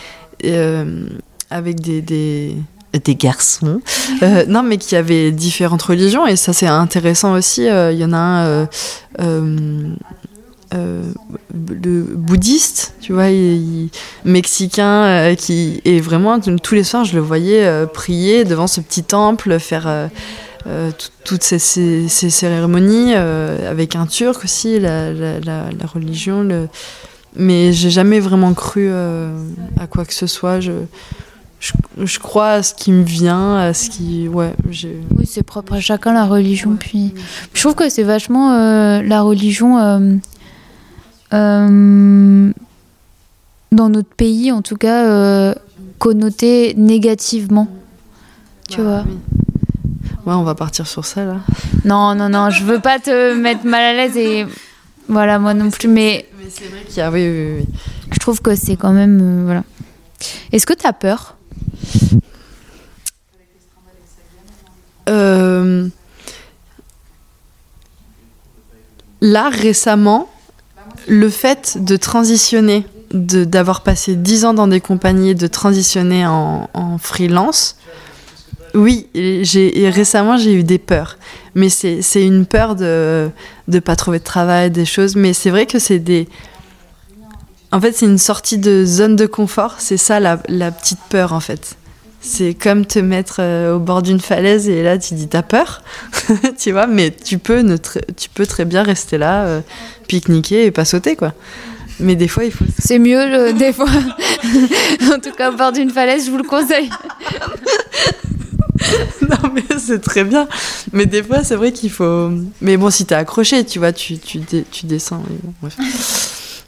avec 1.50 1.80
des, 1.80 2.00
des 2.00 2.56
des 3.04 3.14
garçons, 3.14 3.80
non 4.48 4.62
mais 4.62 4.78
qui 4.78 4.96
avaient 4.96 5.30
différentes 5.30 5.82
religions 5.82 6.26
et 6.26 6.36
ça 6.36 6.54
c'est 6.54 6.66
intéressant 6.66 7.34
aussi. 7.34 7.64
Il 7.66 7.98
y 7.98 8.04
en 8.04 8.14
a 8.14 8.66
un, 9.18 9.94
euh, 10.74 11.02
le 11.54 12.02
bouddhiste, 12.02 12.94
tu 13.00 13.14
vois, 13.14 13.28
mexicain, 14.24 15.04
euh, 15.04 15.34
qui 15.34 15.80
est 15.86 16.00
vraiment 16.00 16.40
tous 16.40 16.74
les 16.74 16.84
soirs, 16.84 17.04
je 17.04 17.14
le 17.14 17.22
voyais 17.22 17.64
euh, 17.64 17.86
prier 17.86 18.44
devant 18.44 18.66
ce 18.66 18.80
petit 18.82 19.02
temple, 19.02 19.58
faire 19.58 20.10
toutes 21.24 21.42
ces, 21.42 21.58
ces, 21.58 22.08
cérémonies 22.08 23.14
avec 23.14 23.96
un 23.96 24.06
turc 24.06 24.44
aussi, 24.44 24.78
la, 24.78 25.12
la, 25.12 25.40
la, 25.40 25.86
religion. 25.86 26.42
Le... 26.42 26.68
Mais 27.36 27.72
j'ai 27.72 27.88
jamais 27.88 28.20
vraiment 28.20 28.52
cru 28.52 28.90
à 28.90 29.86
quoi 29.88 30.04
que 30.04 30.12
ce 30.12 30.26
soit. 30.26 30.60
Je, 30.60 30.72
je, 31.60 31.72
je, 32.04 32.18
crois 32.18 32.50
à 32.50 32.62
ce 32.62 32.74
qui 32.74 32.92
me 32.92 33.02
vient, 33.02 33.56
à 33.56 33.72
ce 33.72 33.88
qui. 33.88 34.28
Ouais, 34.28 34.52
oui, 34.66 35.26
c'est 35.26 35.42
propre 35.42 35.74
à 35.74 35.80
chacun 35.80 36.12
la 36.12 36.26
religion. 36.26 36.76
Puis, 36.78 37.14
je 37.54 37.60
trouve 37.60 37.74
que 37.74 37.88
c'est 37.88 38.02
vachement 38.02 38.52
la 39.00 39.22
religion 39.22 39.78
euh, 39.78 40.16
dans 41.30 42.52
notre 43.72 44.08
pays, 44.14 44.50
en 44.52 44.62
tout 44.62 44.76
cas, 44.76 45.04
euh, 45.06 45.54
connoté 45.98 46.74
négativement. 46.76 47.68
Tu 48.68 48.78
bah, 48.78 49.04
vois 49.04 49.04
Ouais, 50.26 50.34
on 50.34 50.42
va 50.42 50.54
partir 50.54 50.86
sur 50.86 51.04
ça 51.04 51.24
là. 51.24 51.36
Non, 51.84 52.14
non, 52.14 52.28
non, 52.28 52.50
je 52.50 52.64
veux 52.64 52.80
pas 52.80 52.98
te 52.98 53.34
mettre 53.34 53.64
mal 53.64 53.82
à 53.82 53.92
l'aise 53.94 54.16
et 54.16 54.46
voilà, 55.08 55.38
moi 55.38 55.54
non 55.54 55.70
plus, 55.70 55.88
mais. 55.88 56.28
Mais 56.38 56.50
c'est 56.50 56.66
vrai 56.66 56.82
qu'il 56.86 56.98
y 56.98 57.00
a. 57.00 57.10
Oui, 57.10 57.26
oui, 57.28 57.56
oui. 57.60 57.66
Je 58.12 58.18
trouve 58.18 58.42
que 58.42 58.54
c'est 58.54 58.76
quand 58.76 58.92
même. 58.92 59.20
Euh, 59.22 59.44
voilà. 59.44 59.64
Est-ce 60.52 60.66
que 60.66 60.74
tu 60.74 60.86
as 60.86 60.92
peur 60.92 61.34
Là, 69.20 69.48
récemment, 69.48 70.28
le 71.08 71.30
fait 71.30 71.78
de 71.80 71.96
transitionner, 71.96 72.86
d'avoir 73.12 73.82
passé 73.82 74.14
dix 74.14 74.44
ans 74.44 74.54
dans 74.54 74.68
des 74.68 74.80
compagnies, 74.80 75.34
de 75.34 75.46
transitionner 75.46 76.26
en, 76.26 76.98
freelance, 76.98 77.76
oui, 78.74 79.08
j'ai 79.14 79.90
récemment 79.90 80.36
j'ai 80.36 80.52
eu 80.52 80.62
des 80.62 80.78
peurs, 80.78 81.16
mais 81.54 81.70
c'est 81.70 82.02
une 82.14 82.44
peur 82.44 82.76
de 82.76 83.30
ne 83.66 83.78
pas 83.80 83.96
trouver 83.96 84.18
de 84.18 84.24
travail, 84.24 84.70
des 84.70 84.84
choses, 84.84 85.16
mais 85.16 85.32
c'est 85.32 85.50
vrai 85.50 85.66
que 85.66 85.78
c'est 85.78 85.98
des... 85.98 86.28
En 87.70 87.80
fait, 87.80 87.92
c'est 87.92 88.06
une 88.06 88.18
sortie 88.18 88.56
de 88.56 88.84
zone 88.86 89.16
de 89.16 89.26
confort, 89.26 89.76
c'est 89.78 89.98
ça 89.98 90.20
la, 90.20 90.36
petite 90.36 91.00
peur 91.08 91.32
en 91.32 91.40
fait. 91.40 91.76
C'est 92.20 92.54
comme 92.54 92.84
te 92.84 92.98
mettre 92.98 93.36
euh, 93.40 93.76
au 93.76 93.78
bord 93.78 94.02
d'une 94.02 94.20
falaise 94.20 94.68
et 94.68 94.82
là 94.82 94.98
tu 94.98 95.14
dis 95.14 95.28
t'as 95.28 95.42
peur, 95.42 95.82
tu 96.58 96.72
vois, 96.72 96.86
mais 96.86 97.10
tu 97.10 97.38
peux, 97.38 97.60
ne 97.60 97.76
tu 97.76 98.28
peux 98.32 98.46
très 98.46 98.64
bien 98.64 98.82
rester 98.82 99.18
là, 99.18 99.44
euh, 99.44 99.60
pique-niquer 100.08 100.66
et 100.66 100.70
pas 100.70 100.84
sauter 100.84 101.16
quoi. 101.16 101.32
Mais 102.00 102.16
des 102.16 102.28
fois 102.28 102.44
il 102.44 102.52
faut. 102.52 102.64
C'est 102.78 102.98
mieux 102.98 103.52
des 103.52 103.72
fois. 103.72 103.88
en 105.12 105.18
tout 105.18 105.32
cas 105.36 105.50
au 105.50 105.56
bord 105.56 105.72
d'une 105.72 105.90
falaise, 105.90 106.26
je 106.26 106.30
vous 106.30 106.38
le 106.38 106.44
conseille. 106.44 106.90
non 109.22 109.50
mais 109.54 109.64
c'est 109.78 110.00
très 110.00 110.24
bien. 110.24 110.48
Mais 110.92 111.06
des 111.06 111.22
fois 111.22 111.44
c'est 111.44 111.56
vrai 111.56 111.72
qu'il 111.72 111.90
faut. 111.90 112.30
Mais 112.60 112.76
bon 112.76 112.90
si 112.90 113.06
t'es 113.06 113.14
accroché, 113.14 113.64
tu 113.64 113.78
vois, 113.78 113.92
tu, 113.92 114.18
tu, 114.18 114.40
tu 114.40 114.86
descends. 114.86 115.22
bref. 115.60 115.76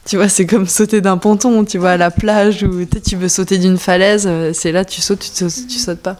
Tu 0.07 0.17
vois, 0.17 0.29
c'est 0.29 0.47
comme 0.47 0.67
sauter 0.67 1.01
d'un 1.01 1.19
ponton, 1.19 1.65
tu 1.65 1.79
vois, 1.79 1.91
à 1.91 1.97
la 1.97 2.11
plage 2.11 2.63
où 2.63 2.85
tu 2.85 3.17
veux 3.17 3.29
sauter 3.29 3.59
d'une 3.59 3.79
falaise, 3.79 4.25
euh, 4.27 4.53
c'est 4.55 4.73
là, 4.73 4.85
tu 4.85 5.01
sautes, 5.01 5.21
tu, 5.21 5.45
tu, 5.47 5.79
sautes 5.79 6.01
pas. 6.01 6.17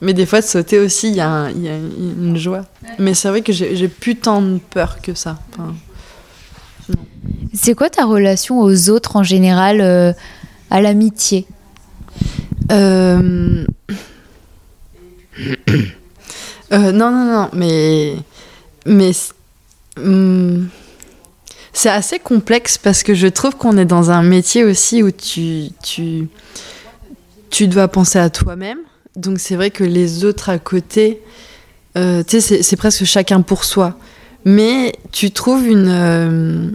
Mais 0.00 0.14
des 0.14 0.24
fois, 0.24 0.40
de 0.40 0.46
sauter 0.46 0.78
aussi, 0.78 1.08
il 1.08 1.16
y, 1.16 1.20
a 1.20 1.50
une 1.50 2.36
joie. 2.36 2.64
Mais 2.98 3.14
c'est 3.14 3.28
vrai 3.28 3.42
que 3.42 3.52
j'ai 3.52 3.88
plus 3.88 4.16
tant 4.16 4.40
de 4.40 4.58
peur 4.58 5.00
que 5.02 5.14
ça. 5.14 5.38
c'est 7.52 7.74
quoi 7.74 7.90
ta 7.90 8.04
relation 8.04 8.60
aux 8.60 8.90
autres 8.90 9.16
en 9.16 9.24
général, 9.24 9.80
euh, 9.80 10.12
à 10.70 10.80
l'amitié? 10.80 11.46
Euh... 16.70 16.92
non, 16.92 17.10
non, 17.10 17.24
non, 17.24 17.48
mais. 17.54 18.16
Mais. 18.84 19.12
Hmm, 19.96 20.66
c'est 21.78 21.90
assez 21.90 22.18
complexe 22.18 22.76
parce 22.76 23.04
que 23.04 23.14
je 23.14 23.28
trouve 23.28 23.54
qu'on 23.54 23.78
est 23.78 23.84
dans 23.84 24.10
un 24.10 24.24
métier 24.24 24.64
aussi 24.64 25.04
où 25.04 25.12
tu, 25.12 25.68
tu, 25.80 26.26
tu 27.50 27.68
dois 27.68 27.86
penser 27.86 28.18
à 28.18 28.30
toi-même. 28.30 28.78
Donc 29.14 29.38
c'est 29.38 29.54
vrai 29.54 29.70
que 29.70 29.84
les 29.84 30.24
autres 30.24 30.48
à 30.48 30.58
côté, 30.58 31.22
euh, 31.96 32.24
tu 32.26 32.40
c'est 32.40 32.76
presque 32.76 33.04
chacun 33.04 33.42
pour 33.42 33.62
soi. 33.62 33.96
Mais 34.44 34.92
tu 35.12 35.30
trouves 35.30 35.68
une, 35.68 35.88
euh, 35.88 36.70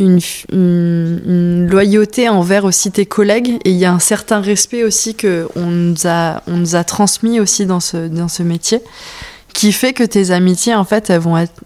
une, 0.00 0.20
une, 0.50 1.68
loyauté 1.70 2.28
envers 2.28 2.64
aussi 2.64 2.90
tes 2.90 3.06
collègues 3.06 3.60
et 3.64 3.70
il 3.70 3.76
y 3.76 3.84
a 3.84 3.92
un 3.92 4.00
certain 4.00 4.40
respect 4.40 4.82
aussi 4.82 5.14
que 5.14 5.46
on 5.54 5.66
nous 5.66 6.06
a, 6.06 6.42
on 6.48 6.56
nous 6.56 6.74
a 6.74 6.82
transmis 6.82 7.38
aussi 7.38 7.66
dans 7.66 7.80
ce, 7.80 8.08
dans 8.08 8.28
ce 8.28 8.42
métier 8.42 8.80
qui 9.52 9.70
fait 9.70 9.92
que 9.92 10.02
tes 10.02 10.32
amitiés 10.32 10.74
en 10.74 10.84
fait 10.84 11.08
elles 11.08 11.20
vont 11.20 11.38
être 11.38 11.62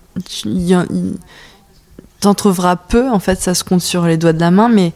t'en 2.21 2.35
trouveras 2.35 2.77
peu, 2.77 3.09
en 3.11 3.19
fait, 3.19 3.41
ça 3.41 3.55
se 3.55 3.65
compte 3.65 3.81
sur 3.81 4.05
les 4.05 4.17
doigts 4.17 4.33
de 4.33 4.41
la 4.41 4.51
main, 4.51 4.69
mais 4.69 4.93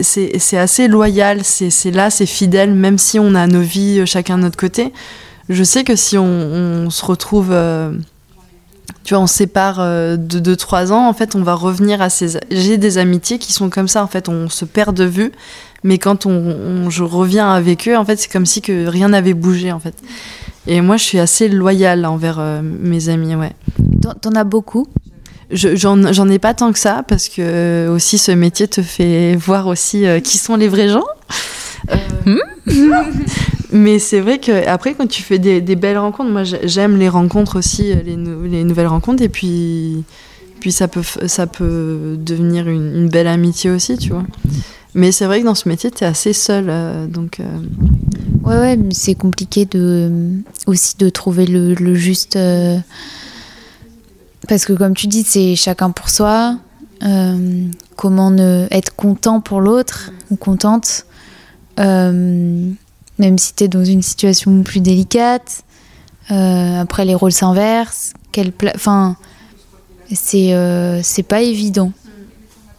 c'est 0.00 0.56
assez 0.56 0.88
loyal, 0.88 1.40
c'est 1.44 1.90
là, 1.90 2.10
c'est 2.10 2.26
fidèle, 2.26 2.72
même 2.72 2.98
si 2.98 3.18
on 3.18 3.34
a 3.34 3.46
nos 3.46 3.60
vies 3.60 4.00
euh, 4.00 4.06
chacun 4.06 4.38
de 4.38 4.42
notre 4.42 4.56
côté. 4.56 4.92
Je 5.48 5.64
sais 5.64 5.84
que 5.84 5.96
si 5.96 6.16
on, 6.16 6.88
se 6.88 7.04
retrouve, 7.04 7.48
euh, 7.50 7.92
tu 9.04 9.12
vois, 9.14 9.22
on 9.22 9.26
sépare 9.26 9.80
euh, 9.80 10.16
de 10.16 10.54
2-3 10.54 10.92
ans, 10.92 11.08
en 11.08 11.12
fait, 11.12 11.34
on 11.34 11.42
va 11.42 11.54
revenir 11.54 12.00
à 12.00 12.08
ces. 12.08 12.38
J'ai 12.50 12.78
des 12.78 12.96
amitiés 12.96 13.38
qui 13.38 13.52
sont 13.52 13.68
comme 13.68 13.88
ça, 13.88 14.02
en 14.02 14.06
fait, 14.06 14.28
on 14.28 14.48
se 14.48 14.64
perd 14.64 14.96
de 14.96 15.04
vue, 15.04 15.32
mais 15.84 15.98
quand 15.98 16.24
on, 16.24 16.88
je 16.88 17.02
reviens 17.02 17.52
avec 17.52 17.86
eux, 17.88 17.96
en 17.96 18.04
fait, 18.04 18.16
c'est 18.16 18.32
comme 18.32 18.46
si 18.46 18.62
que 18.62 18.86
rien 18.86 19.10
n'avait 19.10 19.34
bougé, 19.34 19.72
en 19.72 19.80
fait. 19.80 19.94
Et 20.66 20.80
moi, 20.80 20.96
je 20.96 21.02
suis 21.02 21.18
assez 21.18 21.48
loyale 21.48 22.06
envers 22.06 22.40
mes 22.62 23.08
amis, 23.08 23.34
ouais. 23.34 23.52
T'en 24.20 24.32
as 24.32 24.44
beaucoup? 24.44 24.86
J'en 25.52 26.28
ai 26.28 26.38
pas 26.38 26.54
tant 26.54 26.72
que 26.72 26.78
ça 26.78 27.04
parce 27.06 27.28
que 27.28 27.42
euh, 27.42 27.94
aussi 27.94 28.16
ce 28.16 28.32
métier 28.32 28.68
te 28.68 28.80
fait 28.80 29.36
voir 29.36 29.66
aussi 29.66 30.06
euh, 30.06 30.20
qui 30.20 30.38
sont 30.38 30.56
les 30.56 30.68
vrais 30.68 30.88
gens. 30.88 31.04
Euh, 31.90 31.96
hmm? 32.66 32.92
Mais 33.72 33.98
c'est 33.98 34.20
vrai 34.20 34.38
que 34.38 34.66
après 34.66 34.94
quand 34.94 35.06
tu 35.06 35.22
fais 35.22 35.38
des, 35.38 35.60
belles 35.76 35.98
rencontres, 35.98 36.30
moi 36.30 36.42
j'aime 36.44 36.98
les 36.98 37.08
rencontres 37.08 37.58
aussi, 37.58 37.94
les, 38.04 38.16
les, 38.16 38.64
nouvelles 38.64 38.86
rencontres 38.86 39.22
et 39.22 39.30
puis 39.30 40.04
puis 40.60 40.72
ça 40.72 40.88
peut 40.88 41.02
ça 41.26 41.46
peut 41.46 42.16
devenir 42.18 42.68
une, 42.68 43.08
belle 43.08 43.26
amitié 43.26 43.70
aussi, 43.70 43.96
tu 43.96 44.10
vois. 44.10 44.24
Mais 44.94 45.10
c'est 45.10 45.24
vrai 45.24 45.40
que 45.40 45.46
dans 45.46 45.54
ce 45.54 45.70
métier, 45.70 45.90
tu 45.90 46.04
es 46.04 46.06
assez 46.06 46.34
seul 46.34 46.70
donc 47.08 47.38
Ouais 48.44 48.58
ouais, 48.58 48.76
mais 48.76 48.92
c'est 48.92 49.14
compliqué 49.14 49.64
de 49.64 50.10
aussi 50.66 50.96
de 50.98 51.08
trouver 51.08 51.46
le, 51.46 51.72
le 51.72 51.94
juste 51.94 52.36
parce 54.48 54.64
que 54.64 54.72
comme 54.72 54.94
tu 54.94 55.06
dis, 55.06 55.22
c'est 55.22 55.56
chacun 55.56 55.90
pour 55.90 56.10
soi. 56.10 56.58
Euh, 57.02 57.68
comment 57.96 58.30
ne 58.30 58.68
être 58.70 58.94
content 58.94 59.40
pour 59.40 59.60
l'autre 59.60 60.12
ou 60.30 60.36
contente, 60.36 61.04
euh, 61.80 62.70
même 63.18 63.38
si 63.38 63.54
tu 63.54 63.64
es 63.64 63.68
dans 63.68 63.84
une 63.84 64.02
situation 64.02 64.62
plus 64.62 64.80
délicate. 64.80 65.64
Euh, 66.30 66.80
après, 66.80 67.04
les 67.04 67.14
rôles 67.14 67.32
s'inversent. 67.32 68.12
Enfin, 68.74 69.16
c'est 70.12 71.00
c'est 71.02 71.22
pas 71.22 71.42
évident. 71.42 71.92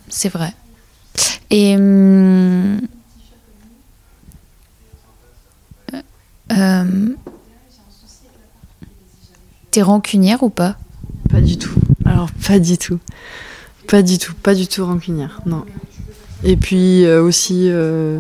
C'est 0.10 0.30
vrai. 0.30 0.54
Et. 1.50 1.76
Hum, 1.76 2.80
T'es 9.72 9.82
rancunière 9.82 10.44
ou 10.44 10.50
pas? 10.50 10.78
Pas 11.34 11.42
du 11.42 11.58
tout. 11.58 11.74
Alors, 12.06 12.30
pas 12.48 12.60
du 12.60 12.78
tout. 12.78 13.00
Pas 13.88 14.04
du 14.04 14.20
tout, 14.20 14.34
pas 14.44 14.54
du 14.54 14.68
tout 14.68 14.86
rancunière, 14.86 15.42
non. 15.48 15.66
Et 16.44 16.56
puis 16.56 17.06
euh, 17.06 17.24
aussi, 17.24 17.68
euh, 17.70 18.20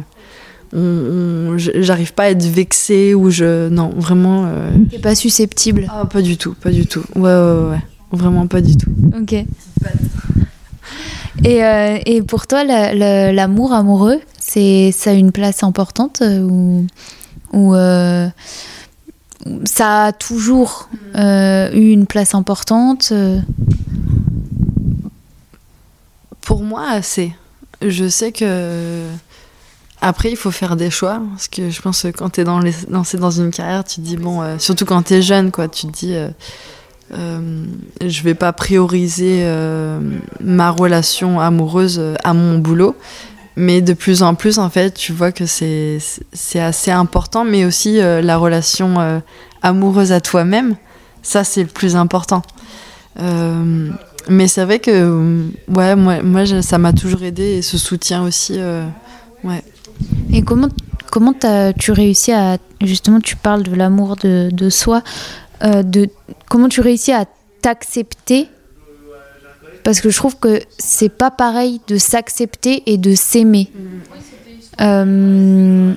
j'arrive 1.55 2.13
pas 2.13 2.23
à 2.23 2.29
être 2.29 2.43
vexée 2.43 3.13
ou 3.13 3.29
je. 3.29 3.69
Non, 3.69 3.91
vraiment. 3.95 4.45
Euh... 4.47 4.71
T'es 4.89 4.97
pas 4.97 5.13
susceptible 5.13 5.87
Ah, 5.89 6.05
pas 6.05 6.21
du 6.21 6.37
tout, 6.37 6.55
pas 6.55 6.71
du 6.71 6.87
tout. 6.87 7.03
Ouais, 7.15 7.21
ouais, 7.21 7.69
ouais. 7.71 7.81
Vraiment 8.11 8.47
pas 8.47 8.61
du 8.61 8.75
tout. 8.75 8.91
Ok. 9.19 9.35
Et, 11.45 11.61
et 12.05 12.21
pour 12.21 12.47
toi, 12.47 12.63
l'amour 12.63 13.73
amoureux, 13.73 14.19
c'est 14.39 14.91
ça 14.91 15.11
a 15.11 15.13
une 15.13 15.31
place 15.31 15.63
importante 15.63 16.21
ou, 16.21 16.85
ou 17.53 17.73
ça 19.65 20.05
a 20.05 20.11
toujours 20.11 20.89
euh, 21.15 21.71
eu 21.73 21.91
une 21.91 22.05
place 22.05 22.35
importante 22.35 23.09
euh. 23.11 23.39
Pour 26.41 26.63
moi, 26.63 26.89
assez. 26.89 27.33
Je 27.81 28.07
sais 28.09 28.31
que. 28.31 29.07
Après, 30.01 30.29
il 30.29 30.35
faut 30.35 30.51
faire 30.51 30.75
des 30.75 30.89
choix. 30.89 31.21
Parce 31.31 31.47
que 31.47 31.69
je 31.69 31.81
pense 31.81 32.01
que 32.01 32.09
quand 32.09 32.31
tu 32.31 32.41
es 32.41 32.43
dans, 32.43 32.59
les... 32.59 32.73
dans 32.89 33.31
une 33.31 33.51
carrière, 33.51 33.85
tu 33.85 33.95
te 33.95 34.01
dis, 34.01 34.17
bon, 34.17 34.41
euh, 34.41 34.57
surtout 34.59 34.83
quand 34.85 35.03
tu 35.03 35.13
es 35.13 35.21
jeune, 35.21 35.51
quoi, 35.51 35.69
tu 35.69 35.87
te 35.87 35.91
dis, 35.91 36.15
je 37.11 38.23
vais 38.23 38.33
pas 38.33 38.51
prioriser 38.51 39.49
ma 40.41 40.69
relation 40.71 41.39
amoureuse 41.39 42.01
à 42.23 42.33
mon 42.33 42.57
boulot. 42.57 42.97
Mais 43.55 43.81
de 43.81 43.93
plus 43.93 44.23
en 44.23 44.33
plus, 44.35 44.57
en 44.57 44.69
fait, 44.69 44.93
tu 44.93 45.13
vois 45.13 45.31
que 45.31 45.45
c'est 45.45 45.99
assez 46.59 46.91
important, 46.91 47.45
mais 47.45 47.65
aussi 47.65 47.99
euh, 47.99 48.21
la 48.21 48.37
relation 48.37 48.99
euh, 48.99 49.19
amoureuse 49.61 50.11
à 50.11 50.21
toi-même, 50.21 50.75
ça, 51.21 51.43
c'est 51.43 51.61
le 51.61 51.69
plus 51.69 51.95
important. 51.95 52.41
Euh, 53.19 53.91
mais 54.27 54.47
c'est 54.47 54.63
vrai 54.65 54.79
que, 54.79 55.47
ouais, 55.67 55.95
moi, 55.95 56.23
moi 56.23 56.45
ça 56.61 56.77
m'a 56.77 56.93
toujours 56.93 57.23
aidé 57.23 57.57
et 57.57 57.61
ce 57.61 57.77
soutien 57.77 58.23
aussi, 58.23 58.57
ouais. 59.43 59.61
Et 60.31 60.41
comment, 60.41 60.69
comment 61.11 61.35
as, 61.43 61.73
tu 61.73 61.91
réussis 61.91 62.31
à, 62.31 62.57
justement, 62.81 63.19
tu 63.19 63.35
parles 63.35 63.63
de 63.63 63.75
l'amour 63.75 64.15
de, 64.15 64.49
de, 64.51 64.69
soi, 64.69 65.03
de, 65.61 66.09
comment 66.49 66.69
tu 66.69 66.81
réussis 66.81 67.11
à 67.11 67.25
t'accepter 67.61 68.47
parce 69.83 70.01
que 70.01 70.09
je 70.09 70.17
trouve 70.17 70.37
que 70.37 70.61
c'est 70.77 71.09
pas 71.09 71.31
pareil 71.31 71.81
de 71.87 71.97
s'accepter 71.97 72.83
et 72.85 72.97
de 72.97 73.15
s'aimer. 73.15 73.69
Euh, 74.81 75.93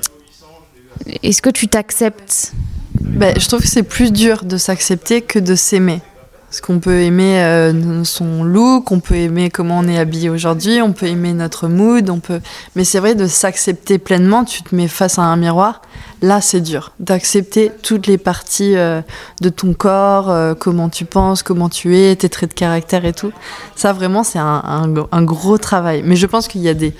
est-ce 1.23 1.41
que 1.41 1.51
tu 1.51 1.69
t'acceptes? 1.69 2.53
Ben, 3.01 3.39
Je 3.39 3.47
trouve 3.47 3.61
que 3.61 3.69
c'est 3.69 3.83
plus 3.83 4.13
dur 4.13 4.45
de 4.45 4.57
s'accepter 4.57 5.23
que 5.23 5.39
de 5.39 5.55
s'aimer. 5.55 6.01
Parce 6.49 6.61
qu'on 6.61 6.79
peut 6.79 7.01
aimer 7.01 7.43
euh, 7.43 8.05
son 8.05 8.45
look, 8.45 8.93
on 8.93 9.01
peut 9.01 9.17
aimer 9.17 9.51
comment 9.51 9.81
on 9.81 9.89
est 9.89 9.99
habillé 9.99 10.31
aujourd'hui, 10.31 10.81
on 10.81 10.93
peut 10.93 11.07
aimer 11.07 11.33
notre 11.33 11.67
mood, 11.67 12.09
on 12.09 12.21
peut. 12.21 12.41
Mais 12.77 12.85
c'est 12.85 13.01
vrai 13.01 13.17
de 13.17 13.27
s'accepter 13.27 13.99
pleinement. 13.99 14.45
Tu 14.45 14.63
te 14.63 14.73
mets 14.73 14.87
face 14.87 15.19
à 15.19 15.23
un 15.23 15.37
miroir, 15.37 15.83
là 16.23 16.41
c'est 16.41 16.61
dur 16.61 16.93
d'accepter 17.01 17.73
toutes 17.83 18.07
les 18.07 18.17
parties 18.17 18.77
euh, 18.77 19.03
de 19.41 19.49
ton 19.49 19.75
corps, 19.75 20.31
euh, 20.31 20.55
comment 20.55 20.89
tu 20.89 21.05
penses, 21.05 21.43
comment 21.43 21.69
tu 21.69 21.99
es, 21.99 22.15
tes 22.15 22.29
traits 22.29 22.51
de 22.51 22.55
caractère 22.55 23.05
et 23.05 23.13
tout. 23.13 23.33
Ça 23.75 23.93
vraiment 23.93 24.23
c'est 24.23 24.39
un, 24.39 24.87
gros 25.23 25.59
travail. 25.59 26.03
Mais 26.05 26.15
je 26.15 26.27
pense 26.27 26.47
qu'il 26.47 26.61
y 26.61 26.69
a 26.69 26.75
des, 26.75 26.95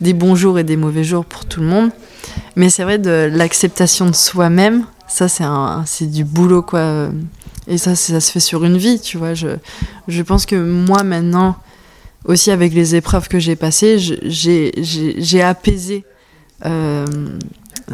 des 0.00 0.12
bons 0.12 0.36
jours 0.36 0.60
et 0.60 0.64
des 0.64 0.76
mauvais 0.76 1.02
jours 1.02 1.24
pour 1.24 1.44
tout 1.44 1.60
le 1.60 1.66
monde. 1.66 1.90
Mais 2.54 2.70
c'est 2.70 2.84
vrai 2.84 2.98
de 2.98 3.28
l'acceptation 3.32 4.06
de 4.06 4.14
soi-même, 4.14 4.84
ça 5.08 5.26
c'est 5.86 6.06
du 6.06 6.24
boulot 6.24 6.62
quoi 6.62 7.08
et 7.68 7.78
ça, 7.78 7.94
ça 7.94 8.20
se 8.20 8.32
fait 8.32 8.40
sur 8.40 8.64
une 8.64 8.76
vie, 8.76 9.00
tu 9.00 9.18
vois. 9.18 9.34
Je, 9.34 9.48
je 10.08 10.22
pense 10.22 10.46
que 10.46 10.56
moi, 10.56 11.02
maintenant, 11.02 11.56
aussi 12.24 12.50
avec 12.50 12.74
les 12.74 12.94
épreuves 12.94 13.28
que 13.28 13.38
j'ai 13.38 13.56
passées, 13.56 13.98
j'ai 13.98 15.42
apaisé 15.42 16.04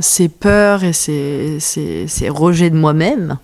ces 0.00 0.28
peurs 0.28 0.84
et 0.84 0.92
ces, 0.92 1.58
ces, 1.60 2.28
rejets 2.28 2.70
de 2.70 2.76
moi-même. 2.76 3.38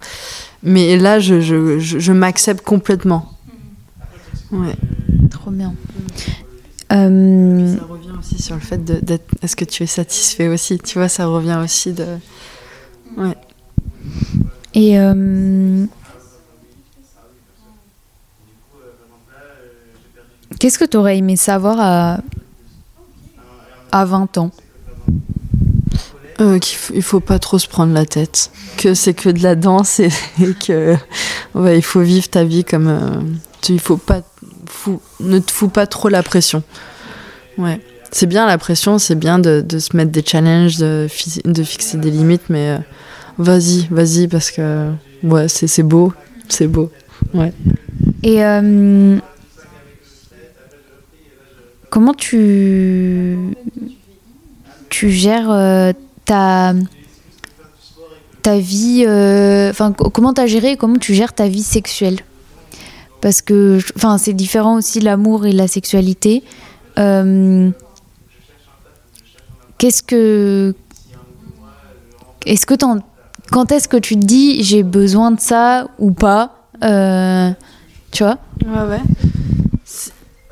Mais 0.62 0.96
là, 0.96 1.18
je, 1.20 1.40
je, 1.40 1.78
je, 1.78 2.12
m'accepte 2.12 2.64
complètement. 2.64 3.32
Ouais. 4.50 4.74
Trop 5.30 5.50
bien. 5.50 5.74
Euh... 6.92 7.76
Ça 7.76 7.84
revient 7.84 8.18
aussi 8.18 8.42
sur 8.42 8.54
le 8.54 8.60
fait 8.60 8.82
d'être. 8.84 9.24
Est-ce 9.42 9.56
que 9.56 9.64
tu 9.64 9.82
es 9.82 9.86
satisfait 9.86 10.48
aussi 10.48 10.78
Tu 10.78 10.98
vois, 10.98 11.08
ça 11.08 11.26
revient 11.26 11.58
aussi 11.62 11.92
de. 11.92 12.06
Ouais. 13.16 13.36
Et. 14.74 14.98
Euh... 14.98 15.86
Qu'est-ce 20.58 20.78
que 20.78 20.84
tu 20.84 20.96
aurais 20.96 21.18
aimé 21.18 21.36
savoir 21.36 21.76
à, 21.80 22.18
à 23.92 24.04
20 24.04 24.38
ans? 24.38 24.50
Euh, 26.40 26.58
qu'il 26.58 27.02
faut 27.02 27.20
pas 27.20 27.38
trop 27.38 27.60
se 27.60 27.68
prendre 27.68 27.92
la 27.92 28.04
tête, 28.04 28.50
que 28.76 28.94
c'est 28.94 29.14
que 29.14 29.28
de 29.28 29.40
la 29.40 29.54
danse 29.54 30.00
et, 30.00 30.10
que 30.66 30.96
ouais, 31.54 31.78
il 31.78 31.82
faut 31.82 32.00
vivre 32.00 32.28
ta 32.28 32.42
vie 32.42 32.64
comme 32.64 32.88
euh, 32.88 33.20
il 33.68 33.78
faut 33.78 33.96
pas 33.96 34.22
fou, 34.66 35.00
ne 35.20 35.38
te 35.38 35.52
fous 35.52 35.68
pas 35.68 35.86
trop 35.86 36.08
la 36.08 36.24
pression. 36.24 36.64
Ouais, 37.56 37.80
c'est 38.10 38.26
bien 38.26 38.48
la 38.48 38.58
pression, 38.58 38.98
c'est 38.98 39.14
bien 39.14 39.38
de, 39.38 39.60
de, 39.60 39.78
se 39.78 39.96
mettre 39.96 40.10
des 40.10 40.24
challenges, 40.26 40.76
de, 40.78 41.06
de 41.44 41.62
fixer 41.62 41.98
des 41.98 42.10
limites, 42.10 42.48
mais 42.48 42.70
euh, 42.70 42.78
vas-y, 43.38 43.86
vas-y 43.92 44.26
parce 44.26 44.50
que 44.50 44.90
ouais, 45.22 45.46
c'est 45.46 45.84
beau, 45.84 46.12
c'est 46.48 46.66
beau. 46.66 46.90
Ouais. 47.32 47.52
Et 48.24 48.42
comment 51.94 52.12
tu 52.12 53.38
tu 54.90 55.10
gères 55.10 55.94
ta, 56.24 56.74
ta 58.42 58.58
vie, 58.58 59.04
euh, 59.06 59.70
enfin 59.70 59.92
comment 59.92 60.32
t'as 60.32 60.46
géré 60.46 60.72
et 60.72 60.76
comment 60.76 60.98
tu 60.98 61.14
gères 61.14 61.32
ta 61.32 61.46
vie 61.46 61.62
sexuelle? 61.62 62.18
Parce 63.20 63.42
que, 63.42 63.78
enfin, 63.96 64.18
c'est 64.18 64.32
différent 64.32 64.74
aussi 64.74 64.98
l'amour 64.98 65.46
et 65.46 65.52
la 65.52 65.68
sexualité. 65.68 66.42
Euh, 66.98 67.70
qu'est-ce 69.78 70.02
que, 70.02 70.74
est-ce 72.44 72.66
que 72.66 72.74
quand 73.52 73.70
est-ce 73.70 73.86
que 73.86 73.96
tu 73.96 74.16
te 74.16 74.26
dis 74.26 74.64
j'ai 74.64 74.82
besoin 74.82 75.30
de 75.30 75.38
ça 75.38 75.86
ou 76.00 76.10
pas? 76.10 76.66
Euh, 76.82 77.50
Tu 78.10 78.24
vois? 78.24 78.38
Ouais, 78.66 78.88
ouais. 78.90 79.00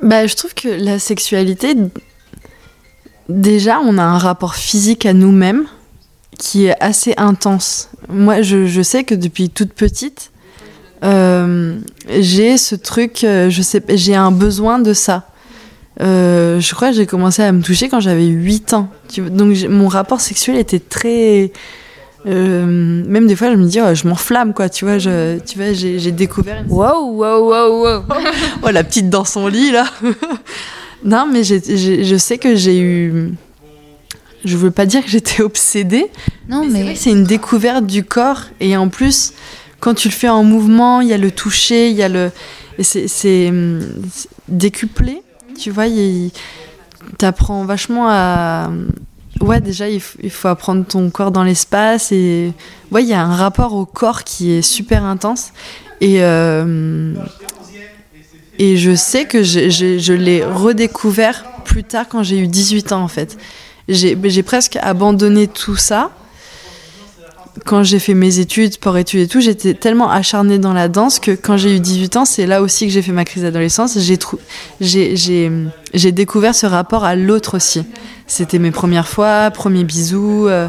Bah, 0.03 0.27
je 0.27 0.35
trouve 0.35 0.53
que 0.55 0.69
la 0.69 0.99
sexualité, 0.99 1.75
déjà, 3.29 3.81
on 3.81 3.99
a 3.99 4.03
un 4.03 4.19
rapport 4.19 4.57
physique 4.57 5.07
à 5.07 5.13
nous-mêmes 5.13 5.65
qui 6.39 6.67
est 6.67 6.77
assez 6.83 7.15
intense. 7.17 7.89
Moi, 8.09 8.43
je, 8.43 8.83
sais 8.83 9.05
que 9.05 9.15
depuis 9.15 9.49
toute 9.49 9.73
petite, 9.73 10.33
euh, 11.05 11.79
j'ai 12.09 12.59
ce 12.59 12.75
truc, 12.75 13.23
euh, 13.23 13.49
je 13.49 13.63
sais, 13.63 13.83
j'ai 13.91 14.17
un 14.17 14.33
besoin 14.33 14.81
de 14.81 14.93
ça. 14.93 15.29
Euh, 16.01 16.59
je 16.59 16.75
crois 16.75 16.91
que 16.91 16.97
j'ai 16.97 17.07
commencé 17.07 17.43
à 17.43 17.53
me 17.53 17.63
toucher 17.63 17.89
quand 17.89 18.01
j'avais 18.01 18.27
8 18.27 18.75
ans. 18.75 18.89
Donc 19.19 19.57
mon 19.69 19.89
rapport 19.89 20.21
sexuel 20.21 20.57
était 20.57 20.81
très... 20.81 21.53
même 22.25 23.27
des 23.27 23.37
fois, 23.37 23.51
je 23.51 23.57
me 23.57 23.67
dis, 23.67 23.81
oh, 23.81 23.95
je 23.95 24.07
m'enflamme, 24.07 24.55
quoi. 24.55 24.69
Tu 24.69 24.85
vois, 24.85 24.99
je, 24.99 25.39
tu 25.41 25.59
vois 25.59 25.73
j'ai 25.73 26.13
découvert... 26.13 26.65
Wow, 26.69 27.13
wow, 27.13 27.51
wow, 27.51 27.83
wow. 27.83 28.03
oh, 28.63 28.71
la 28.71 28.85
petite 28.85 29.11
dans 29.11 29.25
son 29.25 29.49
lit, 29.49 29.73
là 29.73 29.87
Non, 31.05 31.27
mais 31.31 31.43
je 31.45 32.17
sais 32.17 32.39
que 32.39 32.55
j'ai 32.55 32.81
eu. 32.81 33.35
Je 34.45 34.57
veux 34.57 34.71
pas 34.71 34.87
dire 34.87 35.05
que 35.05 35.11
j'étais 35.11 35.43
obsédée. 35.43 36.07
Non, 36.49 36.65
mais. 36.65 36.95
C'est 36.95 37.11
une 37.11 37.25
découverte 37.25 37.87
du 37.87 38.05
corps. 38.05 38.45
Et 38.61 38.77
en 38.77 38.89
plus, 38.89 39.33
quand 39.81 39.95
tu 39.95 40.09
le 40.09 40.15
fais 40.15 40.29
en 40.29 40.45
mouvement, 40.45 41.01
il 41.01 41.09
y 41.09 41.13
a 41.13 41.19
le 41.19 41.31
toucher, 41.31 41.91
il 41.91 41.97
y 41.97 42.03
a 42.03 42.09
le. 42.09 42.31
C'est 42.81 43.49
hum, 43.49 43.81
décuplé. 44.49 45.23
Tu 45.59 45.71
vois, 45.71 45.85
t'apprends 47.19 47.65
vachement 47.65 48.09
à. 48.09 48.71
Ouais, 49.43 49.61
déjà, 49.61 49.89
il, 49.89 50.01
faut 50.01 50.49
apprendre 50.49 50.87
ton 50.87 51.11
corps 51.11 51.33
dans 51.33 51.43
l'espace. 51.43 52.13
Et 52.13 52.53
ouais, 52.91 53.03
il 53.03 53.09
y 53.09 53.13
a 53.13 53.23
un 53.23 53.35
rapport 53.35 53.75
au 53.75 53.87
corps 53.87 54.25
qui 54.25 54.53
est 54.53 54.63
super 54.63 55.05
intense. 55.05 55.53
Et. 56.01 56.23
Euh, 56.23 57.15
et 58.59 58.77
je 58.77 58.95
sais 58.95 59.25
que 59.25 59.43
je 59.43 60.13
l'ai 60.13 60.45
redécouvert 60.45 61.45
plus 61.65 61.85
tard 61.85 62.07
quand 62.09 62.23
j'ai 62.23 62.39
eu 62.39 62.47
18 62.47 62.93
ans 62.93 63.03
en 63.03 63.09
fait. 63.09 63.37
J'ai 63.89 64.43
presque 64.43 64.77
abandonné 64.77 65.49
tout 65.49 65.77
ça. 65.77 66.11
Quand 67.67 67.83
j'ai 67.83 67.99
fait 67.99 68.15
mes 68.15 68.39
études, 68.39 68.73
sport-études 68.73 69.21
et 69.21 69.29
tout, 69.29 69.41
j'étais 69.41 69.75
tellement 69.75 70.11
acharnée 70.11 70.59
dans 70.59 70.73
la 70.73 70.89
danse 70.89 71.19
que 71.19 71.33
quand 71.33 71.59
j'ai 71.59 71.77
eu 71.77 71.81
18 71.81 72.17
ans, 72.17 72.25
c'est 72.25 72.47
là 72.47 72.63
aussi 72.63 72.87
que 72.87 72.93
j'ai 72.93 73.03
fait 73.03 73.13
ma 73.13 73.27
crise 73.27 73.43
d'adolescence. 73.43 73.99
J'ai 74.81 76.13
découvert 76.13 76.55
ce 76.55 76.67
rapport 76.67 77.05
à 77.05 77.15
l'autre 77.15 77.57
aussi. 77.57 77.85
C'était 78.27 78.59
mes 78.59 78.71
premières 78.71 79.07
fois, 79.07 79.51
premiers 79.51 79.85
bisous. 79.85 80.49
Euh, 80.49 80.69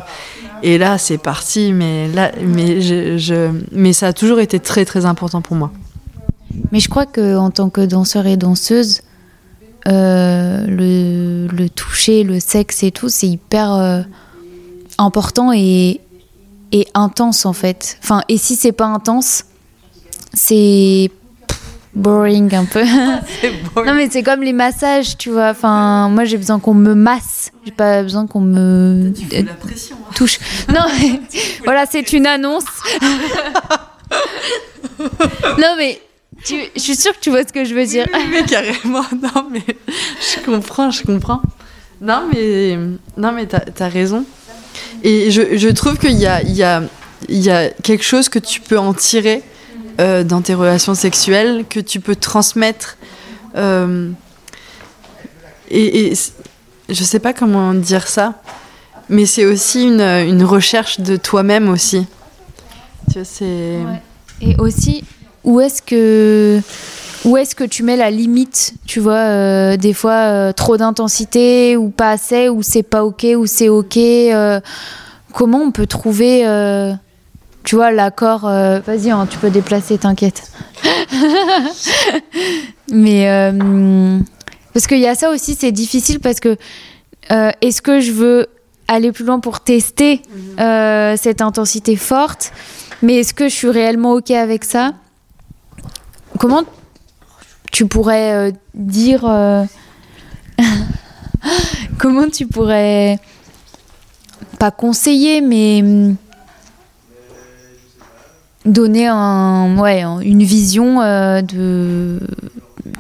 et 0.62 0.78
là, 0.78 0.98
c'est 0.98 1.18
parti. 1.18 1.72
Mais, 1.72 2.10
là, 2.10 2.34
mais, 2.42 2.82
je, 2.82 3.50
mais 3.72 3.94
ça 3.94 4.08
a 4.08 4.14
toujours 4.14 4.42
été 4.42 4.60
très, 4.60 4.84
très 4.84 5.06
important 5.06 5.42
pour 5.42 5.56
moi. 5.56 5.72
Mais 6.74 6.82
je 6.82 6.90
crois 6.90 7.06
qu'en 7.06 7.50
tant 7.50 7.70
que 7.70 7.82
danseur 7.82 8.28
et 8.28 8.36
danseuse, 8.36 9.02
euh, 9.88 10.66
le, 10.68 11.48
le, 11.48 11.70
toucher, 11.70 12.24
le 12.24 12.40
sexe 12.40 12.84
et 12.84 12.92
tout, 12.92 13.10
c'est 13.10 13.28
hyper 13.28 13.74
euh, 13.74 14.02
important 14.98 15.52
et, 15.54 16.00
et, 16.74 16.88
intense 16.94 17.46
en 17.46 17.54
fait. 17.54 17.98
Enfin, 18.04 18.24
et 18.28 18.38
si 18.38 18.56
c'est 18.56 18.72
pas 18.72 18.86
intense, 18.86 19.46
c'est 20.34 21.10
boring 21.94 22.54
un 22.54 22.66
peu. 22.66 22.84
non 23.76 23.94
mais 23.94 24.10
c'est 24.10 24.24
comme 24.24 24.42
les 24.42 24.54
massages, 24.54 25.18
tu 25.18 25.30
vois. 25.30 25.50
Enfin, 25.50 26.10
moi 26.10 26.26
j'ai 26.26 26.38
besoin 26.38 26.60
qu'on 26.60 26.74
me 26.74 26.96
masse, 26.96 27.52
j'ai 27.66 27.72
pas 27.72 28.04
besoin 28.04 28.28
qu'on 28.28 28.42
me 28.42 29.14
la 29.32 29.54
pression, 29.54 29.96
hein. 30.02 30.14
touche. 30.16 30.40
non, 30.70 30.86
mais, 31.00 31.22
voilà, 31.64 31.86
c'est 31.86 32.12
une 32.12 32.26
annonce. 32.26 32.66
non 35.58 35.76
mais 35.78 36.02
je 36.46 36.80
suis 36.82 36.96
sûre 36.96 37.14
que 37.14 37.20
tu 37.20 37.30
vois 37.30 37.44
ce 37.44 37.54
que 37.54 37.64
je 37.64 37.74
veux 37.74 37.86
dire. 37.86 38.08
Oui, 38.14 38.44
carrément. 38.46 39.06
Non, 39.22 39.48
mais 39.50 39.64
je 39.66 40.44
comprends, 40.44 40.92
je 40.92 41.04
comprends. 41.04 41.42
Non, 42.02 42.28
mais, 42.34 42.78
non, 43.16 43.32
mais 43.32 43.46
t'as 43.46 43.62
as 43.80 43.90
raison. 43.90 44.26
Et 45.04 45.32
je, 45.32 45.70
trouve 45.70 45.98
qu'il 45.98 46.18
y 46.18 46.28
a, 46.28 47.70
quelque 47.84 48.04
chose 48.04 48.30
que 48.30 48.40
tu 48.40 48.62
peux 48.62 48.80
en 48.80 48.94
tirer 48.94 49.42
euh, 50.00 50.24
dans 50.24 50.42
tes 50.42 50.54
relations 50.54 50.96
sexuelles, 50.96 51.66
que 51.70 51.80
tu 51.80 52.00
peux 52.00 52.16
transmettre. 52.16 52.98
Euh, 53.56 54.10
et, 55.70 56.12
et 56.12 56.14
je 56.90 57.04
sais 57.04 57.20
pas 57.20 57.34
comment 57.34 57.74
dire 57.74 58.08
ça, 58.08 58.42
mais 59.10 59.26
c'est 59.26 59.46
aussi 59.46 59.84
une, 59.84 60.44
recherche 60.44 61.00
de 61.00 61.16
toi-même 61.16 61.70
aussi. 61.70 62.06
Et 64.42 64.56
aussi, 64.58 65.04
où 65.44 65.60
est-ce 65.60 65.82
que 65.82 66.62
où 67.26 67.38
est-ce 67.38 67.56
que 67.56 67.64
tu 67.64 67.84
mets 67.84 67.96
la 67.96 68.12
limite 68.12 68.74
Tu 68.86 69.00
vois, 69.00 69.14
euh, 69.14 69.78
des 69.78 69.94
fois 69.94 70.12
euh, 70.12 70.54
trop 70.54 70.78
d'intensité 70.78 71.78
ou 71.78 71.90
pas 71.90 72.12
assez, 72.12 72.50
ou 72.50 72.62
c'est 72.62 72.84
pas 72.84 73.06
ok, 73.06 73.26
ou 73.38 73.46
c'est 73.46 73.70
ok. 73.70 73.98
Euh, 73.98 74.60
comment 75.34 75.60
on 75.60 75.72
peut 75.72 75.88
trouver, 75.88 76.42
tu 77.64 77.76
vois, 77.76 77.92
l'accord 77.92 78.42
Vas-y, 78.42 79.12
hein, 79.12 79.28
tu 79.30 79.38
peux 79.38 79.50
déplacer, 79.50 79.98
t'inquiète. 79.98 80.52
Mais 82.92 83.54
parce 84.74 84.88
qu'il 84.88 85.00
y 85.00 85.08
a 85.08 85.16
ça 85.16 85.30
aussi, 85.30 85.56
c'est 85.56 85.72
difficile 85.72 86.20
parce 86.20 86.40
que 86.40 86.58
est-ce 87.30 87.82
que 87.82 88.00
je 88.00 88.12
veux 88.12 88.48
aller 88.88 89.12
plus 89.12 89.26
loin 89.26 89.40
pour 89.40 89.62
tester 89.62 90.22
mhm. 90.58 91.18
cette 91.18 91.42
intensité 91.42 91.96
forte 91.96 92.52
mais 93.04 93.16
est-ce 93.16 93.34
que 93.34 93.50
je 93.50 93.54
suis 93.54 93.70
réellement 93.70 94.14
ok 94.14 94.32
avec 94.32 94.64
ça? 94.64 94.94
Comment 96.40 96.64
tu 97.74 97.88
pourrais 97.88 98.34
euh, 98.34 98.52
dire 98.76 99.26
euh, 99.26 99.66
comment 101.98 102.30
tu 102.30 102.46
pourrais 102.46 103.20
pas 104.60 104.70
conseiller 104.70 105.42
mais 105.42 105.82
hum, 105.82 106.16
donner 108.64 109.08
un 109.08 109.76
ouais 109.80 110.04
une 110.04 110.44
vision 110.44 111.02
euh, 111.02 111.42
de 111.42 112.20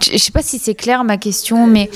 je 0.02 0.18
sais 0.18 0.32
pas 0.32 0.42
si 0.42 0.58
c'est 0.58 0.76
clair 0.76 1.04
ma 1.04 1.18
question 1.18 1.68
mais 1.68 1.90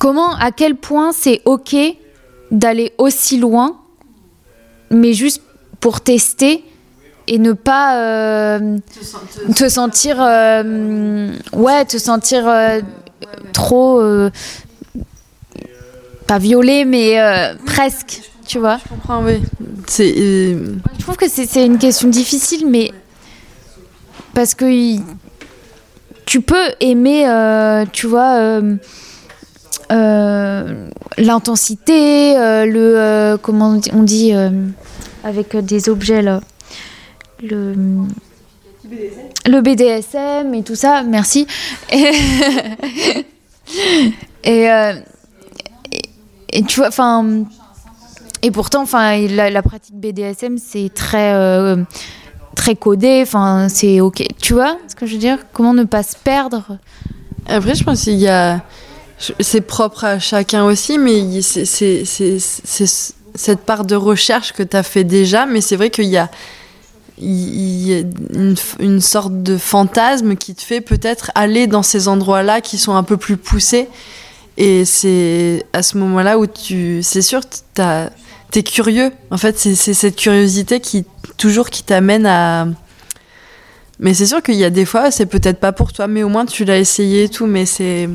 comment 0.00 0.34
à 0.34 0.50
quel 0.50 0.74
point 0.74 1.12
c'est 1.12 1.42
ok 1.44 1.76
d'aller 2.50 2.92
aussi 2.98 3.38
loin 3.38 3.78
mais 4.90 5.12
juste 5.12 5.42
pour 5.78 6.00
tester 6.00 6.64
et 7.26 7.38
ne 7.38 7.52
pas 7.52 7.96
euh, 7.96 8.78
te, 9.54 9.68
sentir 9.68 10.16
euh, 10.20 11.32
ouais 11.52 11.84
te 11.84 11.98
sentir 11.98 12.48
euh, 12.48 12.80
trop 13.52 14.02
pas 16.26 16.38
violée, 16.38 16.84
mais 16.84 17.18
presque, 17.66 18.22
tu 18.46 18.58
vois. 18.58 18.78
Je 18.84 18.88
comprends, 18.88 19.22
oui. 19.24 19.42
C'est. 19.86 20.12
Je 20.14 21.02
trouve 21.02 21.16
que 21.16 21.28
c'est 21.28 21.64
une 21.64 21.78
question 21.78 22.08
difficile, 22.08 22.66
mais 22.68 22.92
parce 24.34 24.54
que 24.54 24.96
tu 26.24 26.40
peux 26.40 26.70
aimer, 26.80 27.26
tu 27.92 28.06
vois, 28.06 28.60
l'intensité, 31.18 32.34
le 32.36 33.36
comment 33.36 33.78
on 33.92 34.02
dit, 34.02 34.32
avec 35.24 35.56
des 35.56 35.88
objets 35.88 36.22
là, 36.22 36.40
le 37.42 37.74
le 39.46 39.60
BDSM 39.60 40.54
et 40.54 40.62
tout 40.62 40.74
ça. 40.76 41.02
Merci. 41.02 41.46
Euh, 44.46 44.92
et- 45.92 46.02
et 46.58 46.62
tu 46.64 46.80
vois, 46.80 46.88
enfin. 46.88 47.44
Et 48.42 48.50
pourtant, 48.50 48.82
enfin, 48.82 49.16
la, 49.28 49.62
pratique 49.62 49.94
BDSM, 49.94 50.58
c'est 50.58 50.90
très, 50.92 51.32
euh, 51.34 51.76
très 52.56 52.74
codé. 52.74 53.20
Enfin, 53.22 53.68
c'est 53.68 54.00
ok. 54.00 54.24
Tu 54.42 54.54
vois 54.54 54.76
ce 54.88 54.96
que 54.96 55.06
je 55.06 55.12
veux 55.12 55.18
dire? 55.20 55.38
Comment 55.52 55.74
ne 55.74 55.84
pas 55.84 56.02
se 56.02 56.16
perdre? 56.16 56.76
Après, 57.46 57.74
je 57.76 57.84
pense 57.84 58.02
qu'il 58.02 58.14
y 58.18 58.28
a. 58.28 58.62
C'est 59.38 59.60
propre 59.60 60.04
à 60.04 60.18
chacun 60.18 60.64
aussi, 60.64 60.98
mais 60.98 61.40
c'est 61.40 62.04
cette 62.04 63.60
part 63.60 63.84
de 63.84 63.94
recherche 63.94 64.52
que 64.52 64.64
tu 64.64 64.76
as 64.76 64.82
fait 64.82 65.04
déjà, 65.04 65.46
mais 65.46 65.60
c'est 65.60 65.76
vrai 65.76 65.90
qu'il 65.90 66.06
y 66.06 66.16
a, 66.16 66.28
il 67.18 67.86
y 67.88 67.94
a 67.94 67.98
une, 68.34 68.54
une 68.80 69.00
sorte 69.00 69.42
de 69.42 69.56
fantasme 69.58 70.36
qui 70.36 70.54
te 70.54 70.62
fait 70.62 70.80
peut-être 70.80 71.30
aller 71.34 71.66
dans 71.66 71.82
ces 71.82 72.08
endroits-là 72.08 72.60
qui 72.60 72.78
sont 72.78 72.94
un 72.94 73.02
peu 73.02 73.16
plus 73.16 73.36
poussés. 73.36 73.88
Et 74.56 74.84
c'est 74.84 75.64
à 75.72 75.82
ce 75.82 75.96
moment-là 75.98 76.38
où 76.38 76.46
tu. 76.46 77.00
C'est 77.02 77.22
sûr, 77.22 77.40
t'as- 77.74 78.10
t'es 78.50 78.62
curieux. 78.62 79.10
En 79.30 79.38
fait, 79.38 79.58
c'est 79.58 79.74
c'est 79.74 79.94
cette 79.94 80.16
curiosité 80.16 80.80
qui, 80.80 81.04
toujours, 81.38 81.70
qui 81.70 81.82
t'amène 81.84 82.26
à. 82.26 82.66
Mais 83.98 84.14
c'est 84.14 84.26
sûr 84.26 84.42
qu'il 84.42 84.56
y 84.56 84.64
a 84.64 84.70
des 84.70 84.84
fois, 84.84 85.10
c'est 85.10 85.26
peut-être 85.26 85.58
pas 85.60 85.72
pour 85.72 85.92
toi, 85.92 86.06
mais 86.06 86.22
au 86.22 86.28
moins 86.28 86.44
tu 86.44 86.64
l'as 86.64 86.78
essayé 86.78 87.24
et 87.24 87.28
tout. 87.28 87.46
Mais 87.46 87.66
c'est. 87.66 88.08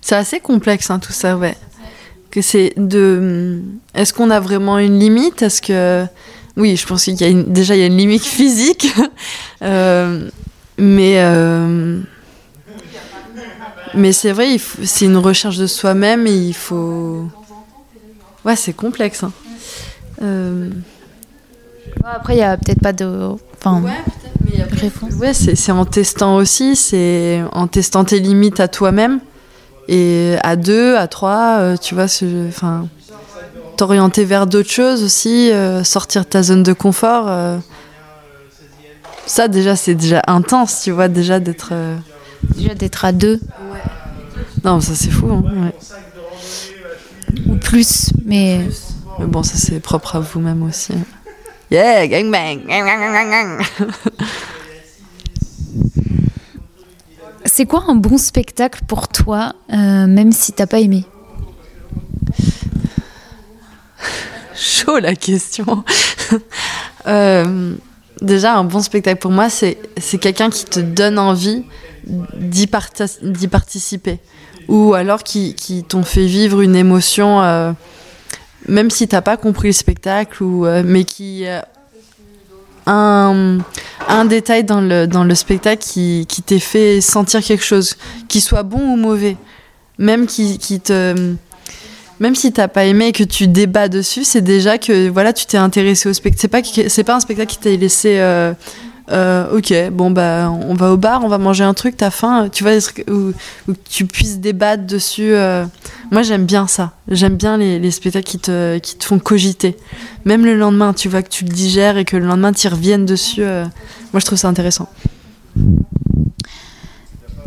C'est 0.00 0.16
assez 0.16 0.40
complexe, 0.40 0.90
hein, 0.90 0.98
tout 0.98 1.12
ça, 1.12 1.36
ouais. 1.36 1.56
Que 2.30 2.42
c'est 2.42 2.72
de. 2.76 3.60
Est-ce 3.94 4.12
qu'on 4.12 4.30
a 4.30 4.40
vraiment 4.40 4.78
une 4.78 4.98
limite? 4.98 5.42
Est-ce 5.42 5.62
que. 5.62 6.04
Oui, 6.56 6.76
je 6.76 6.86
pense 6.86 7.04
qu'il 7.04 7.20
y 7.20 7.24
a 7.24 7.28
une- 7.28 7.52
déjà 7.52 7.74
il 7.74 7.80
y 7.80 7.82
a 7.82 7.86
une 7.86 7.96
limite 7.96 8.24
physique. 8.24 8.92
Euh, 9.62 10.28
mais. 10.76 11.14
euh, 11.18 12.00
Mais 13.94 14.12
c'est 14.12 14.32
vrai, 14.32 14.56
c'est 14.82 15.04
une 15.04 15.18
recherche 15.18 15.56
de 15.58 15.66
soi-même 15.68 16.26
et 16.26 16.34
il 16.34 16.52
faut. 16.54 17.26
Ouais, 18.44 18.56
c'est 18.56 18.72
complexe. 18.72 19.22
hein. 19.22 19.32
Euh, 20.22 20.70
Après, 22.04 22.34
il 22.34 22.38
y 22.38 22.42
a 22.42 22.56
peut-être 22.56 22.80
pas 22.80 22.92
de. 22.92 23.28
Enfin, 23.58 23.82
réponse. 24.72 25.14
Ouais, 25.14 25.32
c'est 25.34 25.54
c'est 25.54 25.70
en 25.72 25.84
testant 25.84 26.36
aussi, 26.36 26.74
c'est 26.74 27.42
en 27.52 27.68
testant 27.68 28.04
tes 28.04 28.18
limites 28.18 28.58
à 28.60 28.66
toi-même 28.66 29.20
et 29.88 30.36
à 30.42 30.56
deux, 30.56 30.96
à 30.96 31.06
trois, 31.06 31.76
tu 31.80 31.94
vois, 31.94 32.08
ce- 32.08 32.48
enfin, 32.48 32.88
t'orienter 33.76 34.24
vers 34.24 34.46
d'autres 34.46 34.70
choses 34.70 35.02
aussi, 35.02 35.50
euh, 35.50 35.82
sortir 35.84 36.22
de 36.24 36.28
ta 36.28 36.42
zone 36.42 36.62
de 36.62 36.72
confort. 36.72 37.24
euh, 37.28 37.58
ça 39.26 39.48
déjà, 39.48 39.76
c'est 39.76 39.94
déjà 39.94 40.22
intense, 40.26 40.82
tu 40.82 40.90
vois, 40.90 41.08
déjà 41.08 41.40
d'être. 41.40 41.70
euh, 41.72 41.96
déjà 42.56 42.74
d'être 42.74 43.04
à 43.04 43.12
deux 43.12 43.40
Non, 44.64 44.80
ça 44.80 44.94
c'est 44.94 45.10
fou. 45.10 45.28
hein, 45.30 45.42
ouais. 45.64 45.74
ou 47.48 47.56
plus, 47.56 48.10
mais. 48.24 48.60
Mais 49.18 49.26
bon, 49.26 49.42
ça 49.42 49.54
c'est 49.56 49.80
propre 49.80 50.16
à 50.16 50.20
vous-même 50.20 50.62
aussi. 50.62 50.92
hein. 50.92 51.04
Yeah, 51.70 52.06
gangbang. 52.06 52.66
gang, 52.66 52.84
gang, 52.84 53.12
gang, 53.12 53.30
gang. 53.30 53.66
C'est 57.44 57.66
quoi 57.66 57.84
un 57.88 57.94
bon 57.94 58.18
spectacle 58.18 58.82
pour 58.86 59.08
toi, 59.08 59.52
même 59.68 60.32
si 60.32 60.52
t'as 60.52 60.66
pas 60.66 60.80
aimé? 60.80 61.04
Chaud 64.54 64.98
la 64.98 65.14
question. 65.14 65.84
Euh, 67.08 67.74
déjà, 68.20 68.54
un 68.54 68.62
bon 68.62 68.78
spectacle 68.78 69.18
pour 69.18 69.32
moi, 69.32 69.50
c'est 69.50 69.76
quelqu'un 70.20 70.50
qui 70.50 70.64
te 70.64 70.78
donne 70.78 71.18
envie 71.18 71.64
d'y 72.06 72.68
participer. 72.68 74.20
Ou 74.68 74.94
alors 74.94 75.24
qui, 75.24 75.56
qui 75.56 75.82
t'ont 75.82 76.04
fait 76.04 76.26
vivre 76.26 76.60
une 76.60 76.76
émotion, 76.76 77.42
euh, 77.42 77.72
même 78.68 78.88
si 78.88 79.08
t'as 79.08 79.20
pas 79.20 79.36
compris 79.36 79.70
le 79.70 79.72
spectacle, 79.72 80.44
ou, 80.44 80.64
euh, 80.64 80.84
mais 80.86 81.02
qui. 81.02 81.44
un, 82.86 83.58
un 84.06 84.24
détail 84.24 84.62
dans 84.62 84.80
le, 84.80 85.06
dans 85.06 85.24
le 85.24 85.34
spectacle 85.34 85.82
qui, 85.82 86.26
qui 86.28 86.40
t'ait 86.40 86.60
fait 86.60 87.00
sentir 87.00 87.42
quelque 87.42 87.64
chose, 87.64 87.96
qu'il 88.28 88.42
soit 88.42 88.62
bon 88.62 88.92
ou 88.92 88.96
mauvais. 88.96 89.36
Même 89.98 90.26
qui, 90.26 90.58
qui 90.58 90.78
te 90.78 91.34
même 92.20 92.34
si 92.34 92.52
t'as 92.52 92.68
pas 92.68 92.84
aimé 92.84 93.06
et 93.08 93.12
que 93.12 93.24
tu 93.24 93.48
débats 93.48 93.88
dessus, 93.88 94.24
c'est 94.24 94.40
déjà 94.42 94.78
que 94.78 95.08
voilà, 95.08 95.32
tu 95.32 95.46
t'es 95.46 95.56
intéressé 95.58 96.08
au 96.08 96.12
spectacle. 96.12 96.40
C'est 96.40 96.48
pas 96.48 96.88
c'est 96.88 97.04
pas 97.04 97.16
un 97.16 97.20
spectacle 97.20 97.50
qui 97.52 97.58
t'a 97.58 97.70
laissé. 97.70 98.18
euh, 98.18 98.54
euh, 99.10 99.58
ok, 99.58 99.74
bon 99.90 100.12
bah 100.12 100.48
on 100.50 100.74
va 100.74 100.92
au 100.92 100.96
bar, 100.96 101.24
on 101.24 101.28
va 101.28 101.36
manger 101.38 101.64
un 101.64 101.74
truc, 101.74 101.96
t'as 101.96 102.10
faim, 102.10 102.48
tu 102.50 102.62
vois, 102.62 102.72
où, 103.10 103.32
où 103.68 103.74
tu 103.90 104.06
puisses 104.06 104.38
débattre 104.38 104.86
dessus. 104.86 105.32
euh. 105.34 105.64
Moi 106.12 106.22
j'aime 106.22 106.46
bien 106.46 106.66
ça. 106.68 106.92
J'aime 107.08 107.36
bien 107.36 107.56
les, 107.56 107.78
les 107.80 107.90
spectacles 107.90 108.24
qui 108.24 108.38
te, 108.38 108.78
qui 108.78 108.96
te 108.96 109.04
font 109.04 109.18
cogiter. 109.18 109.76
Même 110.24 110.44
le 110.44 110.56
lendemain, 110.56 110.92
tu 110.94 111.08
vois 111.08 111.22
que 111.22 111.28
tu 111.28 111.44
le 111.44 111.50
digères 111.50 111.96
et 111.98 112.04
que 112.04 112.16
le 112.16 112.26
lendemain 112.26 112.52
tu 112.52 112.68
reviennes 112.68 113.04
dessus. 113.04 113.42
Moi 113.42 114.20
je 114.20 114.24
trouve 114.24 114.38
ça 114.38 114.48
intéressant. 114.48 114.88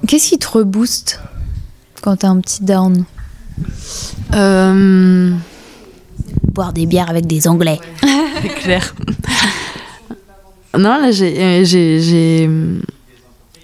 Qu'est-ce 0.07 0.28
qui 0.30 0.38
te 0.38 0.47
rebooste 0.47 1.20
quand 2.01 2.18
t'as 2.18 2.28
un 2.28 2.39
petit 2.41 2.63
down? 2.63 3.05
Euh, 4.34 5.32
Boire 6.53 6.74
des 6.74 6.86
bières 6.86 7.10
avec 7.10 7.26
des 7.28 7.47
Anglais. 7.47 7.80
C'est 8.41 8.49
clair. 8.49 8.95
non, 10.78 10.99
là, 11.01 11.12
j'ai, 11.12 11.41
euh, 11.41 11.64
j'ai, 11.66 11.99
j'ai- 12.01 12.49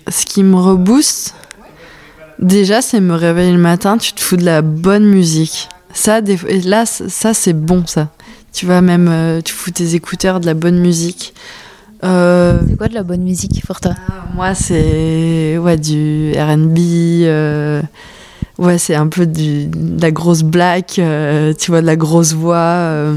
Ce 0.09 0.25
qui 0.25 0.43
me 0.43 0.55
rebooste, 0.55 1.35
déjà, 2.39 2.81
c'est 2.81 2.99
me 2.99 3.13
réveiller 3.15 3.51
le 3.53 3.57
matin, 3.59 3.97
tu 3.97 4.13
te 4.13 4.21
fous 4.21 4.35
de 4.37 4.43
la 4.45 4.61
bonne 4.61 5.05
musique. 5.05 5.69
Ça, 5.93 6.21
des... 6.21 6.37
et 6.47 6.61
là, 6.61 6.85
ça, 6.85 7.33
c'est 7.33 7.53
bon, 7.53 7.85
ça. 7.85 8.09
Tu 8.53 8.65
vois, 8.65 8.81
même, 8.81 9.07
euh, 9.09 9.41
tu 9.41 9.53
fous 9.53 9.71
tes 9.71 9.95
écouteurs, 9.95 10.39
de 10.39 10.45
la 10.45 10.53
bonne 10.53 10.79
musique. 10.79 11.33
Euh, 12.03 12.59
C'est 12.67 12.77
quoi 12.77 12.87
de 12.87 12.93
la 12.95 13.03
bonne 13.03 13.21
musique 13.23 13.63
pour 13.65 13.79
toi? 13.79 13.93
Moi, 14.35 14.53
c'est 14.55 15.57
ouais, 15.57 15.77
du 15.77 16.31
RB. 16.35 16.77
euh, 17.23 17.81
ouais, 18.57 18.77
c'est 18.77 18.95
un 18.95 19.07
peu 19.07 19.25
du, 19.25 19.67
de 19.67 20.01
la 20.01 20.11
grosse 20.11 20.43
black, 20.43 20.99
euh, 20.99 21.53
tu 21.57 21.71
vois, 21.71 21.81
de 21.81 21.85
la 21.85 21.95
grosse 21.95 22.33
voix. 22.33 22.55
euh, 22.55 23.15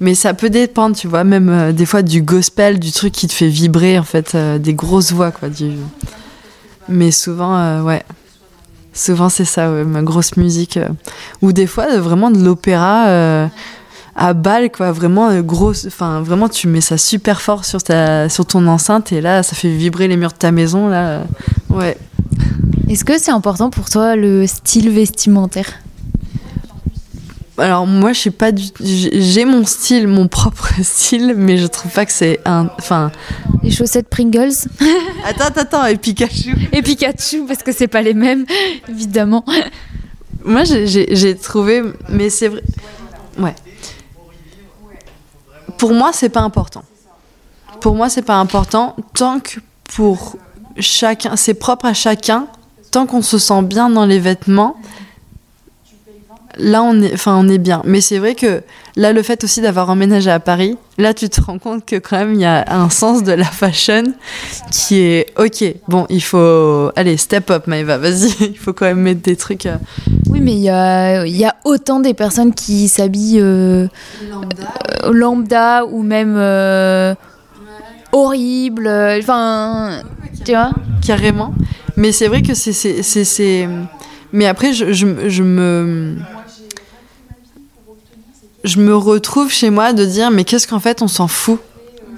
mais 0.00 0.14
ça 0.14 0.34
peut 0.34 0.50
dépendre, 0.50 0.96
tu 0.96 1.06
vois, 1.06 1.24
même 1.24 1.48
euh, 1.48 1.72
des 1.72 1.86
fois 1.86 2.02
du 2.02 2.20
gospel, 2.20 2.78
du 2.78 2.92
truc 2.92 3.12
qui 3.12 3.26
te 3.26 3.32
fait 3.32 3.48
vibrer, 3.48 3.98
en 3.98 4.02
fait, 4.04 4.36
des 4.36 4.74
grosses 4.74 5.12
voix, 5.12 5.30
quoi. 5.30 5.48
Mais 6.88 7.10
souvent, 7.10 7.82
ouais. 7.82 8.02
Souvent, 8.92 9.28
c'est 9.28 9.44
ça, 9.44 9.68
ma 9.68 10.02
grosse 10.02 10.36
musique. 10.36 10.78
Ou 11.42 11.52
des 11.52 11.66
fois, 11.66 11.98
vraiment 11.98 12.30
de 12.30 12.42
l'opéra. 12.42 13.48
à 14.16 14.32
balle 14.32 14.70
quoi 14.70 14.92
vraiment 14.92 15.40
grosse 15.40 15.86
enfin 15.86 16.20
vraiment 16.20 16.48
tu 16.48 16.68
mets 16.68 16.80
ça 16.80 16.96
super 16.96 17.40
fort 17.40 17.64
sur 17.64 17.82
ta 17.82 18.28
sur 18.28 18.46
ton 18.46 18.64
enceinte 18.68 19.10
et 19.10 19.20
là 19.20 19.42
ça 19.42 19.56
fait 19.56 19.74
vibrer 19.74 20.06
les 20.06 20.16
murs 20.16 20.30
de 20.32 20.38
ta 20.38 20.52
maison 20.52 20.88
là 20.88 21.24
ouais 21.68 21.98
Est-ce 22.88 23.04
que 23.04 23.18
c'est 23.18 23.30
important 23.30 23.70
pour 23.70 23.88
toi 23.88 24.16
le 24.16 24.46
style 24.46 24.90
vestimentaire? 24.90 25.72
Alors 27.56 27.86
moi 27.86 28.12
je 28.12 28.18
suis 28.18 28.30
pas 28.30 28.50
du 28.50 28.64
j'ai 28.80 29.22
j'ai 29.22 29.44
mon 29.44 29.64
style 29.64 30.08
mon 30.08 30.26
propre 30.26 30.70
style 30.82 31.34
mais 31.36 31.56
je 31.56 31.66
trouve 31.66 31.92
pas 31.92 32.04
que 32.04 32.12
c'est 32.12 32.40
un 32.44 32.68
enfin. 32.78 33.12
Les 33.62 33.70
chaussettes 33.70 34.08
Pringles? 34.08 34.52
Attends 35.24 35.60
attends, 35.60 35.86
et 35.86 35.96
Pikachu. 35.96 36.54
Et 36.72 36.82
Pikachu 36.82 37.44
parce 37.46 37.62
que 37.62 37.72
c'est 37.72 37.86
pas 37.86 38.02
les 38.02 38.12
mêmes, 38.14 38.44
évidemment. 38.88 39.44
moi 40.44 40.64
j'ai 40.64 41.36
trouvé 41.36 41.82
mais 42.08 42.28
c'est 42.28 42.48
vrai 42.48 42.62
ouais. 43.38 43.54
Pour 45.78 45.94
moi 45.94 46.10
c'est 46.12 46.30
pas 46.30 46.40
important. 46.40 46.82
Pour 47.80 47.94
moi 47.94 48.08
c'est 48.08 48.22
pas 48.22 48.36
important 48.36 48.96
tant 49.14 49.38
que 49.38 49.60
pour 49.94 50.36
chacun 50.78 51.36
c'est 51.36 51.54
propre 51.54 51.86
à 51.86 51.94
chacun. 51.94 52.46
Tant 52.90 53.06
qu'on 53.06 53.22
se 53.22 53.38
sent 53.38 53.62
bien 53.62 53.90
dans 53.90 54.06
les 54.06 54.20
vêtements 54.20 54.76
là 56.58 56.82
on 56.82 57.00
est 57.00 57.12
enfin 57.12 57.36
on 57.36 57.48
est 57.48 57.58
bien. 57.58 57.82
Mais 57.84 58.00
c'est 58.00 58.18
vrai 58.18 58.34
que 58.34 58.62
là 58.96 59.12
le 59.12 59.22
fait 59.22 59.42
aussi 59.44 59.60
d'avoir 59.60 59.90
emménagé 59.90 60.30
à 60.30 60.40
Paris 60.40 60.76
là 60.98 61.14
tu 61.14 61.28
te 61.28 61.40
rends 61.40 61.58
compte 61.58 61.84
que 61.84 61.96
quand 61.96 62.18
même 62.18 62.34
il 62.34 62.40
y 62.40 62.44
a 62.44 62.64
un 62.68 62.90
sens 62.90 63.22
de 63.22 63.32
la 63.32 63.44
fashion 63.44 64.04
qui 64.70 65.00
est 65.00 65.26
ok. 65.38 65.64
Bon 65.88 66.06
il 66.08 66.22
faut 66.22 66.90
allez 66.96 67.16
step 67.16 67.50
up 67.50 67.66
Maëva 67.66 67.98
vas-y. 67.98 68.32
Il 68.54 68.58
faut 68.58 68.72
quand 68.72 68.86
même 68.86 69.00
mettre 69.00 69.22
des 69.22 69.36
trucs 69.36 69.66
euh, 69.66 69.76
Oui, 70.30 70.40
mais 70.40 70.52
il 70.52 70.60
y 70.60 70.70
a, 70.70 71.26
il 71.26 71.36
y 71.36 71.44
a 71.44 71.54
autant 71.64 72.00
des 72.00 72.14
personnes 72.14 72.54
qui 72.54 72.88
s'habillent 72.88 73.40
euh, 73.40 73.86
euh, 74.22 75.12
lambda 75.12 75.84
ou 75.86 76.02
même 76.02 76.34
euh, 76.36 77.14
horrible. 78.14 78.86
euh, 78.86 79.18
Enfin, 79.20 80.02
tu 80.44 80.52
vois. 80.52 80.70
Carrément. 81.06 81.54
Mais 81.96 82.12
c'est 82.12 82.28
vrai 82.28 82.42
que 82.42 82.54
c'est 82.54 83.68
mais 84.32 84.46
après 84.46 84.72
je, 84.72 84.92
je, 84.92 85.28
je 85.28 85.42
me 85.44 86.16
je 88.64 88.78
me 88.80 88.96
retrouve 88.96 89.50
chez 89.52 89.70
moi 89.70 89.92
de 89.92 90.04
dire 90.04 90.30
mais 90.32 90.44
qu'est-ce 90.44 90.66
qu'en 90.66 90.80
fait 90.80 91.02
on 91.02 91.08
s'en 91.08 91.28
fout? 91.28 91.60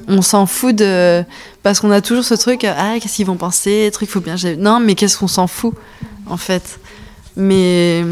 On 0.09 0.23
s'en 0.23 0.47
fout 0.47 0.75
de 0.75 1.25
parce 1.63 1.81
qu'on 1.81 1.91
a 1.91 2.01
toujours 2.01 2.25
ce 2.25 2.35
truc 2.35 2.65
ah 2.65 2.95
qu'est-ce 3.01 3.17
qu'ils 3.17 3.27
vont 3.27 3.37
penser 3.37 3.91
truc 3.93 4.09
faut 4.09 4.21
bien 4.21 4.37
non 4.57 4.81
mais 4.81 4.95
qu'est-ce 4.95 5.19
qu'on 5.19 5.29
s'en 5.29 5.47
fout 5.47 5.75
en 6.27 6.37
fait. 6.39 6.79
Mais 7.37 8.03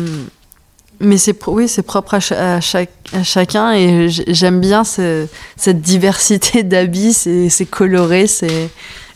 mais 1.01 1.17
c'est 1.19 1.37
oui 1.49 1.69
c'est 1.69 1.83
propre 1.83 2.15
à, 2.15 2.21
cha- 2.21 2.57
à 2.57 2.61
chaque 2.61 2.91
à 3.13 3.23
chacun 3.23 3.73
et 3.73 4.09
j'aime 4.09 4.61
bien 4.61 4.85
ce- 4.85 5.27
cette 5.57 5.81
diversité 5.81 6.63
d'habits 6.65 7.13
c'est 7.15 7.67
coloré 7.67 8.27
c'est 8.27 8.69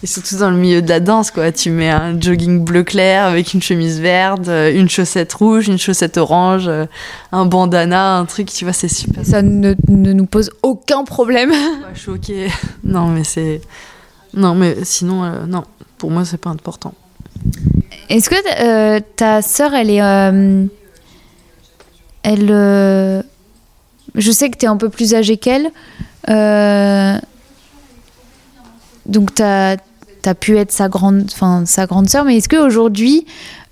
et 0.03 0.07
surtout 0.07 0.37
dans 0.39 0.51
le 0.51 0.57
milieu 0.57 0.81
de 0.83 0.89
la 0.89 1.01
danse 1.01 1.31
quoi 1.33 1.51
tu 1.51 1.71
mets 1.71 1.91
un 1.91 2.21
jogging 2.21 2.63
bleu 2.65 2.85
clair 2.85 3.25
avec 3.25 3.53
une 3.55 3.63
chemise 3.63 4.01
verte 4.01 4.47
euh, 4.49 4.73
une 4.73 4.89
chaussette 4.89 5.33
rouge 5.33 5.69
une 5.69 5.79
chaussette 5.79 6.19
orange 6.19 6.67
euh, 6.69 6.87
un 7.33 7.47
bandana 7.47 8.17
un 8.19 8.25
truc 8.25 8.47
tu 8.53 8.65
vois 8.65 8.73
c'est 8.73 8.89
super 8.89 9.25
Ça 9.25 9.43
ne, 9.43 9.75
ne 9.89 10.13
nous 10.13 10.27
pose 10.27 10.51
aucun 10.63 11.05
problème. 11.05 11.51
pas 11.83 11.95
choqué. 11.95 12.49
Non, 12.85 13.09
mais 13.09 13.25
c'est. 13.25 13.61
Non, 14.35 14.55
mais 14.55 14.77
sinon, 14.85 15.25
euh, 15.25 15.47
non. 15.47 15.65
Pour 15.99 16.11
moi, 16.11 16.25
c'est 16.25 16.39
pas 16.41 16.51
important. 16.51 16.95
Est-ce 18.09 18.31
que 18.31 18.37
euh, 18.63 19.01
ta 19.17 19.43
sœur, 19.43 19.75
elle 19.75 19.91
est. 19.91 20.01
euh, 20.03 20.65
elle. 22.23 22.49
euh, 22.51 23.23
je 24.15 24.31
sais 24.31 24.51
que 24.51 24.57
tu 24.57 24.65
es 24.65 24.69
un 24.69 24.77
peu 24.77 24.89
plus 24.89 25.15
âgée 25.15 25.37
qu'elle. 25.37 25.71
euh, 26.29 27.19
donc, 29.07 29.35
tu 29.35 29.43
as, 29.43 29.77
pu 30.39 30.59
être 30.59 30.73
sa 30.73 30.89
grande, 30.89 31.25
enfin, 31.33 31.65
sa 31.65 31.87
grande 31.87 32.09
sœur. 32.09 32.25
Mais 32.25 32.37
est-ce 32.37 32.49
qu'aujourd'hui, 32.49 33.27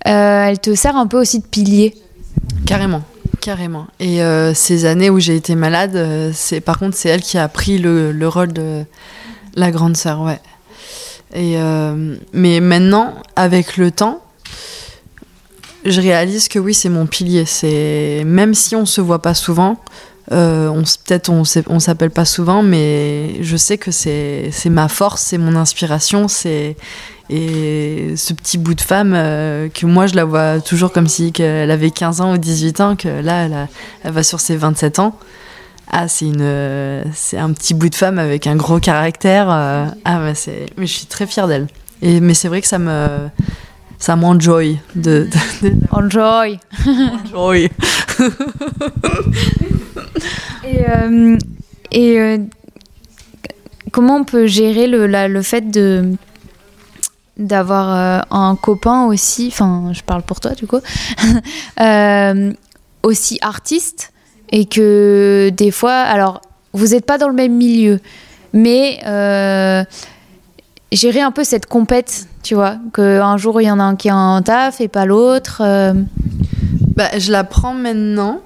euh, 0.07 0.45
elle 0.45 0.59
te 0.59 0.73
sert 0.73 0.95
un 0.95 1.05
peu 1.05 1.19
aussi 1.19 1.39
de 1.39 1.45
pilier? 1.45 1.95
Carrément. 2.65 3.03
Carrément. 3.41 3.85
Et 3.99 4.19
ces 4.55 4.85
années 4.85 5.11
où 5.11 5.19
j'ai 5.19 5.35
été 5.35 5.53
malade, 5.53 6.31
c'est 6.33 6.59
par 6.59 6.79
contre, 6.79 6.97
c'est 6.97 7.09
elle 7.09 7.21
qui 7.21 7.37
a 7.37 7.47
pris 7.47 7.77
le, 7.77 8.11
le 8.11 8.27
rôle 8.27 8.51
de 8.51 8.83
la 9.55 9.69
grande 9.71 9.95
sœur, 9.95 10.21
ouais. 10.21 10.39
Et 11.35 11.55
mais 12.33 12.59
maintenant, 12.59 13.13
avec 13.35 13.77
le 13.77 13.91
temps, 13.91 14.21
je 15.87 16.01
réalise 16.01 16.47
que 16.47 16.59
oui, 16.59 16.73
c'est 16.73 16.89
mon 16.89 17.05
pilier. 17.05 17.45
C'est 17.45 18.23
même 18.25 18.53
si 18.53 18.75
on 18.75 18.85
se 18.85 19.01
voit 19.01 19.21
pas 19.21 19.33
souvent, 19.33 19.77
euh, 20.31 20.69
peut-être 21.05 21.29
on 21.29 21.43
on 21.67 21.79
s'appelle 21.79 22.11
pas 22.11 22.25
souvent, 22.25 22.61
mais 22.61 23.41
je 23.41 23.55
sais 23.55 23.77
que 23.77 23.91
c'est 23.91 24.51
ma 24.65 24.89
force, 24.89 25.21
c'est 25.21 25.37
mon 25.37 25.55
inspiration, 25.55 26.27
c'est 26.27 26.75
et 27.29 28.13
ce 28.15 28.33
petit 28.33 28.57
bout 28.57 28.73
de 28.73 28.81
femme 28.81 29.13
euh, 29.13 29.67
que 29.67 29.85
moi 29.85 30.07
je 30.07 30.15
la 30.15 30.23
vois 30.23 30.61
toujours 30.61 30.93
comme 30.93 31.09
si 31.09 31.33
elle 31.39 31.71
avait 31.71 31.91
15 31.91 32.21
ans 32.21 32.33
ou 32.33 32.37
18 32.37 32.81
ans, 32.81 32.95
que 32.95 33.07
là 33.07 33.67
elle, 34.03 34.11
va 34.13 34.23
sur 34.23 34.39
ses 34.39 34.55
27 34.57 34.99
ans. 34.99 35.17
Ah, 35.89 36.09
c'est 36.09 36.27
un 37.37 37.53
petit 37.53 37.73
bout 37.73 37.89
de 37.89 37.95
femme 37.95 38.19
avec 38.19 38.47
un 38.47 38.57
gros 38.57 38.79
caractère. 38.79 39.47
euh, 39.49 39.85
ah, 40.03 40.19
bah, 40.19 40.33
mais 40.77 40.87
je 40.87 40.91
suis 40.91 41.05
très 41.05 41.25
fière 41.25 41.47
d'elle. 41.47 41.67
Mais 42.01 42.33
c'est 42.33 42.49
vrai 42.49 42.61
que 42.61 42.67
ça 42.67 42.77
me, 42.77 43.29
ça 43.99 44.15
m'enjoy 44.15 44.77
de, 44.95 45.27
de, 45.61 45.69
de 45.69 45.75
Enjoy 45.91 46.59
enjoy. 47.25 47.69
Et, 50.65 50.85
euh, 50.89 51.37
et 51.91 52.19
euh, 52.19 52.37
comment 53.91 54.17
on 54.17 54.23
peut 54.25 54.47
gérer 54.47 54.87
le, 54.87 55.07
la- 55.07 55.27
le 55.27 55.41
fait 55.41 55.69
de 55.71 56.13
d'avoir 57.37 57.95
euh, 57.95 58.21
un 58.31 58.55
copain 58.55 59.05
aussi, 59.05 59.47
enfin 59.51 59.91
je 59.93 60.01
parle 60.01 60.23
pour 60.23 60.39
toi 60.39 60.51
du 60.55 60.65
coup, 60.67 60.79
euh, 61.79 62.51
aussi 63.03 63.37
artiste 63.41 64.11
et 64.51 64.65
que 64.65 65.49
des 65.55 65.71
fois, 65.71 65.93
alors 65.93 66.41
vous 66.73 66.87
n'êtes 66.87 67.05
pas 67.05 67.17
dans 67.19 67.27
le 67.29 67.35
même 67.35 67.53
milieu, 67.55 67.99
mais 68.53 68.99
gérer 70.91 71.21
un 71.21 71.31
peu 71.31 71.43
cette 71.43 71.65
compète, 71.65 72.27
tu 72.43 72.55
vois, 72.55 72.77
qu'un 72.93 73.37
jour 73.37 73.61
il 73.61 73.65
y 73.65 73.71
en 73.71 73.79
a 73.79 73.83
un 73.83 73.95
qui 73.95 74.09
a 74.09 74.15
un 74.15 74.41
taf 74.41 74.79
et 74.81 74.87
pas 74.87 75.05
l'autre. 75.05 75.61
euh, 75.63 75.93
Bah, 76.95 77.09
je 77.17 77.31
la 77.31 77.43
prends 77.43 77.73
maintenant. 77.73 78.41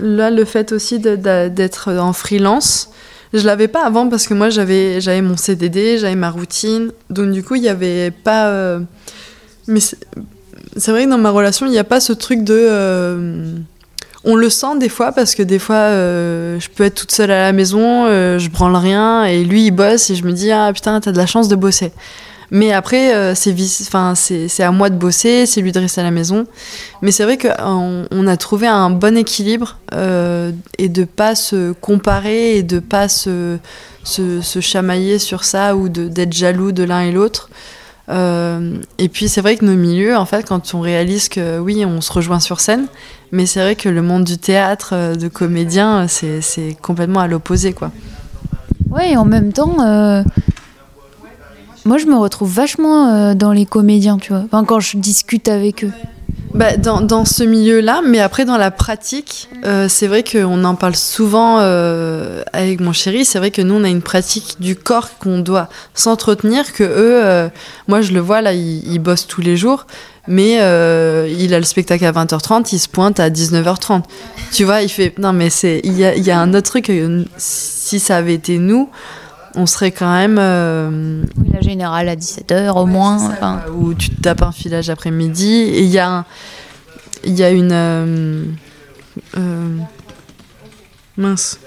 Là, 0.00 0.30
le 0.30 0.44
fait 0.44 0.72
aussi 0.72 0.98
d'être 0.98 1.92
en 1.92 2.12
freelance, 2.12 2.90
je 3.32 3.46
l'avais 3.46 3.68
pas 3.68 3.86
avant 3.86 4.08
parce 4.08 4.26
que 4.26 4.34
moi 4.34 4.50
j'avais 4.50 5.00
mon 5.22 5.36
CDD, 5.36 5.98
j'avais 5.98 6.16
ma 6.16 6.30
routine, 6.30 6.90
donc 7.10 7.30
du 7.30 7.42
coup 7.44 7.54
il 7.54 7.62
y 7.62 7.68
avait 7.68 8.10
pas. 8.10 8.48
euh, 8.48 8.80
Mais 9.68 9.78
c'est 9.80 10.90
vrai 10.90 11.04
que 11.04 11.10
dans 11.10 11.18
ma 11.18 11.30
relation 11.30 11.66
il 11.66 11.70
n'y 11.70 11.78
a 11.78 11.84
pas 11.84 12.00
ce 12.00 12.12
truc 12.12 12.42
de. 12.42 12.68
On 14.24 14.36
le 14.36 14.48
sent 14.48 14.78
des 14.78 14.88
fois 14.88 15.12
parce 15.12 15.34
que 15.34 15.42
des 15.42 15.58
fois 15.58 15.76
euh, 15.76 16.58
je 16.58 16.68
peux 16.70 16.84
être 16.84 16.94
toute 16.94 17.12
seule 17.12 17.30
à 17.30 17.42
la 17.42 17.52
maison, 17.52 18.06
euh, 18.06 18.38
je 18.38 18.48
branle 18.48 18.76
rien 18.76 19.24
et 19.24 19.44
lui 19.44 19.66
il 19.66 19.70
bosse 19.70 20.08
et 20.08 20.14
je 20.14 20.24
me 20.24 20.32
dis 20.32 20.50
ah 20.50 20.72
putain 20.72 20.98
t'as 21.00 21.12
de 21.12 21.16
la 21.18 21.26
chance 21.26 21.48
de 21.48 21.56
bosser. 21.56 21.92
Mais 22.50 22.72
après 22.72 23.14
euh, 23.14 23.34
c'est 23.34 24.62
à 24.62 24.70
moi 24.70 24.88
de 24.88 24.96
bosser, 24.96 25.44
c'est 25.44 25.60
lui 25.60 25.72
de 25.72 25.78
rester 25.78 26.00
à 26.00 26.04
la 26.04 26.10
maison. 26.10 26.46
Mais 27.02 27.10
c'est 27.10 27.24
vrai 27.24 27.36
qu'on 27.36 28.06
on 28.10 28.26
a 28.26 28.36
trouvé 28.38 28.66
un 28.66 28.88
bon 28.88 29.16
équilibre 29.16 29.78
et 29.92 30.88
de 30.88 31.04
pas 31.04 31.34
se 31.34 31.72
comparer 31.72 32.56
et 32.56 32.62
de 32.62 32.78
pas 32.78 33.08
se, 33.08 33.58
se, 34.04 34.40
se 34.40 34.60
chamailler 34.60 35.18
sur 35.18 35.44
ça 35.44 35.76
ou 35.76 35.90
d'être 35.90 36.32
jaloux 36.32 36.72
de 36.72 36.82
l'un 36.82 37.02
et 37.02 37.12
l'autre. 37.12 37.50
Euh, 38.10 38.76
et 38.98 39.08
puis 39.08 39.28
c'est 39.28 39.40
vrai 39.40 39.56
que 39.56 39.64
nos 39.64 39.76
milieux, 39.76 40.16
en 40.16 40.26
fait, 40.26 40.46
quand 40.46 40.74
on 40.74 40.80
réalise 40.80 41.28
que 41.28 41.58
oui, 41.58 41.84
on 41.84 42.00
se 42.00 42.12
rejoint 42.12 42.40
sur 42.40 42.60
scène, 42.60 42.86
mais 43.32 43.46
c'est 43.46 43.60
vrai 43.60 43.76
que 43.76 43.88
le 43.88 44.02
monde 44.02 44.24
du 44.24 44.38
théâtre, 44.38 44.90
euh, 44.92 45.14
de 45.14 45.28
comédien, 45.28 46.06
c'est 46.08 46.40
c'est 46.40 46.76
complètement 46.80 47.20
à 47.20 47.26
l'opposé, 47.28 47.72
quoi. 47.72 47.90
Ouais, 48.90 49.16
en 49.16 49.24
même 49.24 49.52
temps, 49.52 49.80
euh, 49.80 50.22
moi 51.84 51.98
je 51.98 52.06
me 52.06 52.16
retrouve 52.16 52.52
vachement 52.52 53.08
euh, 53.08 53.34
dans 53.34 53.52
les 53.52 53.66
comédiens, 53.66 54.18
tu 54.18 54.32
vois. 54.32 54.42
Enfin, 54.44 54.64
quand 54.64 54.80
je 54.80 54.98
discute 54.98 55.48
avec 55.48 55.84
eux. 55.84 55.92
Bah, 56.54 56.76
dans, 56.76 57.24
ce 57.24 57.42
milieu-là, 57.42 58.00
mais 58.06 58.20
après 58.20 58.44
dans 58.44 58.56
la 58.56 58.70
pratique, 58.70 59.48
euh, 59.64 59.88
c'est 59.88 60.06
vrai 60.06 60.22
qu'on 60.22 60.62
en 60.62 60.76
parle 60.76 60.94
souvent 60.94 61.58
euh, 61.58 62.44
avec 62.52 62.78
mon 62.80 62.92
chéri. 62.92 63.24
C'est 63.24 63.38
vrai 63.38 63.50
que 63.50 63.60
nous, 63.60 63.74
on 63.74 63.82
a 63.82 63.88
une 63.88 64.02
pratique 64.02 64.56
du 64.60 64.76
corps 64.76 65.18
qu'on 65.18 65.40
doit 65.40 65.68
s'entretenir, 65.94 66.72
que 66.72 66.84
eux, 66.84 67.24
euh, 67.24 67.48
moi 67.88 68.02
je 68.02 68.12
le 68.12 68.20
vois 68.20 68.40
là, 68.40 68.52
ils, 68.52 68.86
ils 68.88 69.00
bossent 69.00 69.26
tous 69.26 69.40
les 69.40 69.56
jours, 69.56 69.88
mais 70.28 70.52
il 70.52 71.54
a 71.54 71.58
le 71.58 71.64
spectacle 71.64 72.04
à 72.04 72.12
20h30, 72.12 72.68
il 72.72 72.78
se 72.78 72.88
pointe 72.88 73.18
à 73.18 73.30
19h30. 73.30 74.02
Tu 74.52 74.62
vois, 74.62 74.82
il 74.82 74.88
fait. 74.88 75.18
Non, 75.18 75.32
mais 75.32 75.50
c'est 75.50 75.80
il 75.82 75.98
y 75.98 76.30
a, 76.30 76.38
un 76.38 76.54
autre 76.54 76.70
truc, 76.70 76.92
si 77.36 77.98
ça 77.98 78.16
avait 78.16 78.34
été 78.34 78.58
nous, 78.58 78.90
on 79.56 79.66
serait 79.66 79.92
quand 79.92 80.12
même. 80.12 80.36
euh, 80.38 81.22
La 81.52 81.60
générale 81.60 82.08
à 82.08 82.16
17h 82.16 82.70
au 82.78 82.86
moins. 82.86 83.18
ça, 83.18 83.28
Enfin, 83.32 83.62
où 83.76 83.94
tu 83.94 84.10
te 84.10 84.20
tapes 84.20 84.42
un 84.42 84.52
filage 84.52 84.90
après-midi. 84.90 85.52
Et 85.52 85.80
il 85.82 85.90
y 85.90 85.98
a, 85.98 86.24
il 87.24 87.34
y 87.34 87.42
a 87.44 87.50
une. 87.50 87.72
euh, 87.72 88.44
euh, 89.36 89.76
mince. 91.16 91.58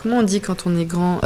Comment 0.00 0.18
on 0.18 0.22
dit 0.22 0.40
quand 0.40 0.58
on 0.66 0.78
est 0.78 0.84
grand? 0.84 1.20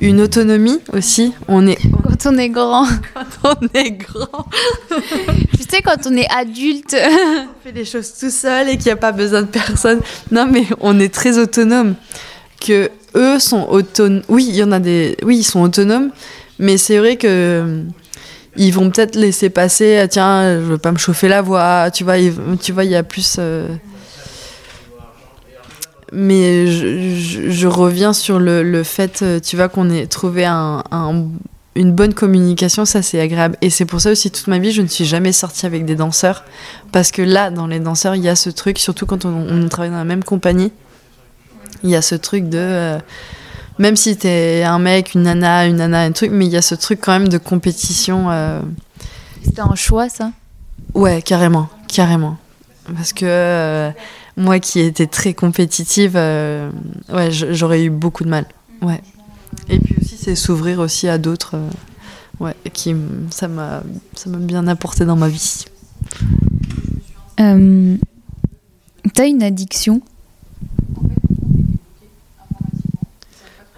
Une 0.00 0.20
autonomie 0.20 0.80
aussi. 0.92 1.32
On 1.46 1.66
est, 1.68 1.78
quand 2.02 2.26
on 2.26 2.36
est 2.36 2.48
grand. 2.48 2.84
on 3.44 3.54
est 3.74 3.92
grand. 3.92 4.46
tu 5.56 5.62
sais, 5.70 5.82
quand 5.82 6.04
on 6.06 6.16
est 6.16 6.26
adulte. 6.36 6.96
On 7.00 7.64
fait 7.64 7.72
les 7.72 7.84
choses 7.84 8.12
tout 8.18 8.30
seul 8.30 8.68
et 8.70 8.76
qu'il 8.76 8.86
n'y 8.86 8.90
a 8.92 8.96
pas 8.96 9.12
besoin 9.12 9.42
de 9.42 9.46
personne. 9.46 10.00
Non, 10.32 10.48
mais 10.50 10.64
on 10.80 10.98
est 10.98 11.14
très 11.14 11.38
autonome. 11.38 11.94
Que 12.60 12.90
eux 13.14 13.38
sont 13.38 13.66
autonomes. 13.68 14.22
Oui, 14.28 14.46
il 14.48 14.56
y 14.56 14.62
en 14.62 14.72
a 14.72 14.78
des. 14.80 15.16
Oui, 15.22 15.38
ils 15.38 15.44
sont 15.44 15.60
autonomes. 15.60 16.10
Mais 16.58 16.76
c'est 16.78 16.98
vrai 16.98 17.16
que. 17.16 17.26
euh, 17.28 17.82
Ils 18.56 18.72
vont 18.72 18.90
peut-être 18.90 19.14
laisser 19.14 19.50
passer, 19.50 19.98
ah, 19.98 20.08
tiens, 20.08 20.54
je 20.58 20.64
veux 20.64 20.78
pas 20.78 20.90
me 20.90 20.98
chauffer 20.98 21.28
la 21.28 21.42
voix, 21.42 21.90
tu 21.92 22.02
vois, 22.02 22.18
ils- 22.18 22.34
tu 22.60 22.72
vois, 22.72 22.84
il 22.84 22.90
y 22.90 22.96
a 22.96 23.04
plus. 23.04 23.36
euh, 23.38 23.68
Mais 26.12 26.66
je, 26.66 27.66
reviens 27.66 28.12
sur 28.14 28.38
le, 28.38 28.62
le 28.62 28.82
fait, 28.82 29.20
euh, 29.22 29.40
tu 29.40 29.56
vois, 29.56 29.68
qu'on 29.68 29.90
ait 29.90 30.06
trouvé 30.06 30.46
un, 30.46 30.82
un- 30.90 31.26
une 31.76 31.92
bonne 31.92 32.14
communication, 32.14 32.86
ça 32.86 33.02
c'est 33.02 33.20
agréable. 33.20 33.56
Et 33.60 33.68
c'est 33.70 33.84
pour 33.84 34.00
ça 34.00 34.10
aussi 34.10 34.30
toute 34.30 34.46
ma 34.48 34.58
vie, 34.58 34.72
je 34.72 34.80
ne 34.82 34.86
suis 34.88 35.04
jamais 35.04 35.32
sortie 35.32 35.66
avec 35.66 35.84
des 35.84 35.94
danseurs. 35.96 36.44
Parce 36.92 37.10
que 37.10 37.20
là, 37.22 37.50
dans 37.50 37.66
les 37.66 37.78
danseurs, 37.78 38.14
il 38.16 38.22
y 38.24 38.28
a 38.28 38.36
ce 38.36 38.48
truc, 38.50 38.78
surtout 38.78 39.04
quand 39.06 39.26
on 39.26 39.68
travaille 39.68 39.90
dans 39.90 39.98
la 39.98 40.04
même 40.04 40.24
compagnie, 40.24 40.72
il 41.82 41.90
y 41.90 41.96
a 41.96 42.02
ce 42.02 42.14
truc 42.14 42.48
de... 42.48 42.58
euh, 42.58 42.98
même 43.78 43.96
si 43.96 44.16
t'es 44.16 44.62
un 44.64 44.78
mec, 44.78 45.14
une 45.14 45.22
nana, 45.22 45.66
une 45.66 45.76
nana, 45.76 46.00
un 46.02 46.12
truc, 46.12 46.30
mais 46.32 46.46
il 46.46 46.52
y 46.52 46.56
a 46.56 46.62
ce 46.62 46.74
truc 46.74 47.00
quand 47.00 47.12
même 47.12 47.28
de 47.28 47.38
compétition. 47.38 48.30
euh, 48.30 48.60
C'était 49.44 49.60
un 49.60 49.74
choix, 49.74 50.08
ça? 50.08 50.32
Ouais, 50.94 51.22
carrément, 51.22 51.68
carrément. 51.86 52.36
Parce 52.96 53.12
que 53.12 53.24
euh, 53.26 53.90
moi 54.36 54.58
qui 54.58 54.80
étais 54.80 55.06
très 55.06 55.34
compétitive, 55.34 56.14
ouais, 56.16 57.30
j'aurais 57.30 57.84
eu 57.84 57.90
beaucoup 57.90 58.24
de 58.24 58.30
mal. 58.30 58.46
Ouais. 58.82 59.00
Et 59.68 59.78
puis 59.78 59.94
aussi, 60.00 60.16
c'est 60.16 60.34
s'ouvrir 60.34 60.80
aussi 60.80 61.06
à 61.08 61.18
d'autres. 61.18 61.56
ouais, 62.40 62.54
qui 62.72 62.94
ça 63.30 63.48
m'a 63.48 63.82
ça 64.14 64.30
m'a 64.30 64.38
bien 64.38 64.66
apporté 64.68 65.04
dans 65.04 65.16
ma 65.16 65.28
vie. 65.28 65.64
T'as 67.36 69.26
une 69.26 69.42
addiction? 69.42 70.00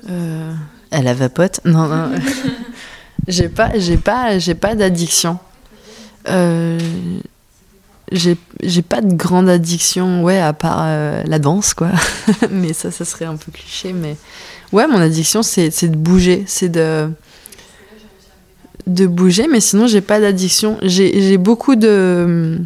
Euh, 0.08 0.52
elle 0.90 1.08
a 1.08 1.14
vapote? 1.14 1.60
Non, 1.64 1.88
non. 1.88 2.10
j'ai 3.28 3.48
pas, 3.48 3.78
j'ai 3.78 3.96
pas, 3.96 4.38
j'ai 4.38 4.54
pas 4.54 4.74
d'addiction. 4.74 5.38
Euh, 6.28 6.78
j'ai, 8.12 8.36
j'ai 8.62 8.82
pas 8.82 9.00
de 9.00 9.14
grande 9.14 9.48
addiction, 9.48 10.22
ouais, 10.22 10.40
à 10.40 10.52
part 10.52 10.82
euh, 10.82 11.22
la 11.26 11.38
danse, 11.38 11.74
quoi. 11.74 11.90
mais 12.50 12.72
ça, 12.72 12.90
ça 12.90 13.04
serait 13.04 13.24
un 13.24 13.36
peu 13.36 13.52
cliché. 13.52 13.92
Mais 13.92 14.16
ouais, 14.72 14.86
mon 14.86 15.00
addiction, 15.00 15.42
c'est, 15.42 15.70
c'est 15.70 15.88
de 15.88 15.96
bouger, 15.96 16.44
c'est 16.46 16.68
de 16.68 17.10
de 18.86 19.06
bouger. 19.06 19.46
Mais 19.48 19.60
sinon, 19.60 19.86
j'ai 19.86 20.00
pas 20.00 20.20
d'addiction. 20.20 20.78
J'ai, 20.82 21.20
j'ai 21.20 21.38
beaucoup 21.38 21.76
de 21.76 22.58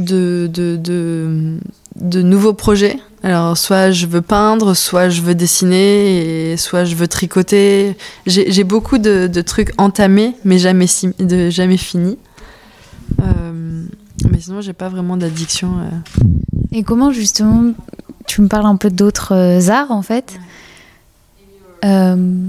de, 0.00 0.48
de, 0.52 0.76
de 0.76 1.58
de 1.96 2.22
nouveaux 2.22 2.54
projets. 2.54 2.98
Alors, 3.22 3.58
soit 3.58 3.90
je 3.90 4.06
veux 4.06 4.22
peindre, 4.22 4.74
soit 4.74 5.10
je 5.10 5.20
veux 5.20 5.34
dessiner, 5.34 6.52
et 6.52 6.56
soit 6.56 6.84
je 6.84 6.94
veux 6.94 7.08
tricoter. 7.08 7.96
J'ai 8.26 8.64
beaucoup 8.64 8.98
de, 8.98 9.26
de 9.26 9.40
trucs 9.42 9.72
entamés, 9.76 10.34
mais 10.44 10.58
jamais, 10.58 10.86
de, 11.18 11.50
jamais 11.50 11.76
finis. 11.76 12.16
Euh, 13.20 13.84
mais 14.30 14.40
sinon, 14.40 14.60
j'ai 14.62 14.72
pas 14.72 14.88
vraiment 14.88 15.16
d'addiction. 15.18 15.80
euh. 15.80 16.22
Et 16.72 16.82
comment 16.82 17.12
justement, 17.12 17.74
tu 18.26 18.40
me 18.40 18.48
parles 18.48 18.66
un 18.66 18.76
peu 18.76 18.90
d'autres 18.90 19.34
euh, 19.34 19.68
arts 19.68 19.90
en 19.90 20.02
fait? 20.02 20.38
Euh, 21.84 22.46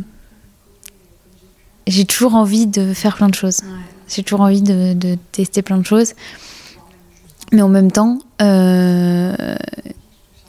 J'ai 1.88 2.06
toujours 2.06 2.36
envie 2.36 2.68
de 2.68 2.94
faire 2.94 3.18
plein 3.18 3.28
de 3.28 3.36
choses. 3.36 3.62
J'ai 4.08 4.24
toujours 4.24 4.42
envie 4.42 4.62
de, 4.62 4.94
de 4.94 5.18
tester 5.32 5.62
plein 5.62 5.78
de 5.78 5.86
choses. 5.86 6.14
Mais 7.52 7.62
en 7.62 7.70
même 7.70 7.92
temps, 7.92 8.20
euh, 8.42 9.56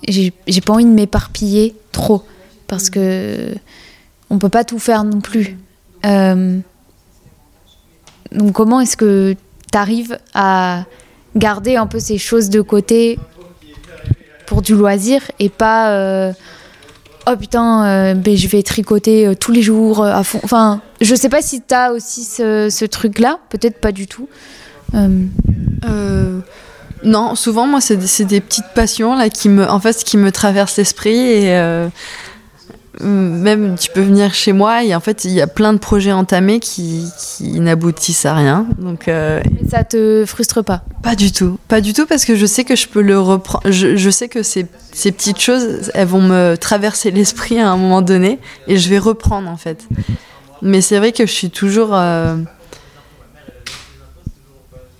j'ai 0.06 0.32
pas 0.64 0.72
envie 0.72 0.84
de 0.84 0.90
m'éparpiller 0.90 1.74
trop. 1.90 2.22
Parce 2.68 2.90
que 2.90 3.54
on 4.30 4.38
peut 4.38 4.48
pas 4.48 4.64
tout 4.64 4.78
faire 4.78 5.04
non 5.04 5.20
plus. 5.20 5.58
Euh, 6.06 6.58
donc 8.32 8.52
comment 8.52 8.80
est-ce 8.80 8.96
que 8.96 9.34
tu 9.70 9.78
arrives 9.78 10.18
à 10.32 10.84
garder 11.36 11.76
un 11.76 11.86
peu 11.86 11.98
ces 11.98 12.18
choses 12.18 12.50
de 12.50 12.60
côté 12.60 13.18
pour 14.46 14.62
du 14.62 14.74
loisir 14.74 15.22
et 15.38 15.48
pas 15.48 15.90
euh, 15.92 16.32
oh 17.26 17.36
putain 17.36 18.14
ben, 18.14 18.36
je 18.36 18.48
vais 18.48 18.62
tricoter 18.62 19.34
tous 19.38 19.52
les 19.52 19.62
jours 19.62 20.04
à 20.04 20.24
fond 20.24 20.40
enfin 20.42 20.82
je 21.00 21.14
sais 21.14 21.30
pas 21.30 21.40
si 21.40 21.62
t'as 21.62 21.92
aussi 21.92 22.24
ce, 22.24 22.68
ce 22.70 22.84
truc 22.84 23.18
là 23.18 23.38
peut-être 23.48 23.80
pas 23.80 23.92
du 23.92 24.06
tout 24.06 24.28
non, 27.04 27.34
souvent, 27.34 27.66
moi, 27.66 27.80
c'est 27.80 27.96
des, 27.96 28.40
petites 28.40 28.72
passions 28.74 29.14
là 29.16 29.28
qui 29.28 29.48
me, 29.48 29.68
en 29.68 29.80
fait, 29.80 30.04
qui 30.04 30.16
me 30.16 30.30
traversent 30.30 30.76
l'esprit 30.76 31.18
et 31.18 31.56
euh, 31.56 31.88
même 33.00 33.76
tu 33.78 33.90
peux 33.90 34.00
venir 34.00 34.34
chez 34.34 34.52
moi 34.52 34.84
et 34.84 34.94
en 34.94 35.00
fait, 35.00 35.24
il 35.24 35.32
y 35.32 35.40
a 35.40 35.46
plein 35.46 35.72
de 35.72 35.78
projets 35.78 36.12
entamés 36.12 36.60
qui, 36.60 37.04
qui 37.18 37.60
n'aboutissent 37.60 38.26
à 38.26 38.34
rien. 38.34 38.66
Donc, 38.78 39.08
euh, 39.08 39.40
ça 39.70 39.84
te 39.84 40.24
frustre 40.26 40.62
pas? 40.62 40.82
Pas 41.02 41.16
du 41.16 41.32
tout, 41.32 41.58
pas 41.68 41.80
du 41.80 41.92
tout 41.92 42.06
parce 42.06 42.24
que 42.24 42.36
je 42.36 42.46
sais 42.46 42.64
que 42.64 42.76
je 42.76 42.88
peux 42.88 43.02
le 43.02 43.18
reprendre. 43.18 43.70
Je, 43.70 43.96
je 43.96 44.10
sais 44.10 44.28
que 44.28 44.42
ces, 44.42 44.66
ces 44.92 45.12
petites 45.12 45.40
choses, 45.40 45.90
elles 45.94 46.08
vont 46.08 46.22
me 46.22 46.56
traverser 46.56 47.10
l'esprit 47.10 47.58
à 47.58 47.70
un 47.70 47.76
moment 47.76 48.02
donné 48.02 48.38
et 48.68 48.76
je 48.76 48.88
vais 48.88 48.98
reprendre 48.98 49.48
en 49.48 49.56
fait. 49.56 49.86
Mais 50.60 50.80
c'est 50.80 50.98
vrai 50.98 51.12
que 51.12 51.26
je 51.26 51.32
suis 51.32 51.50
toujours. 51.50 51.90
euh, 51.94 52.36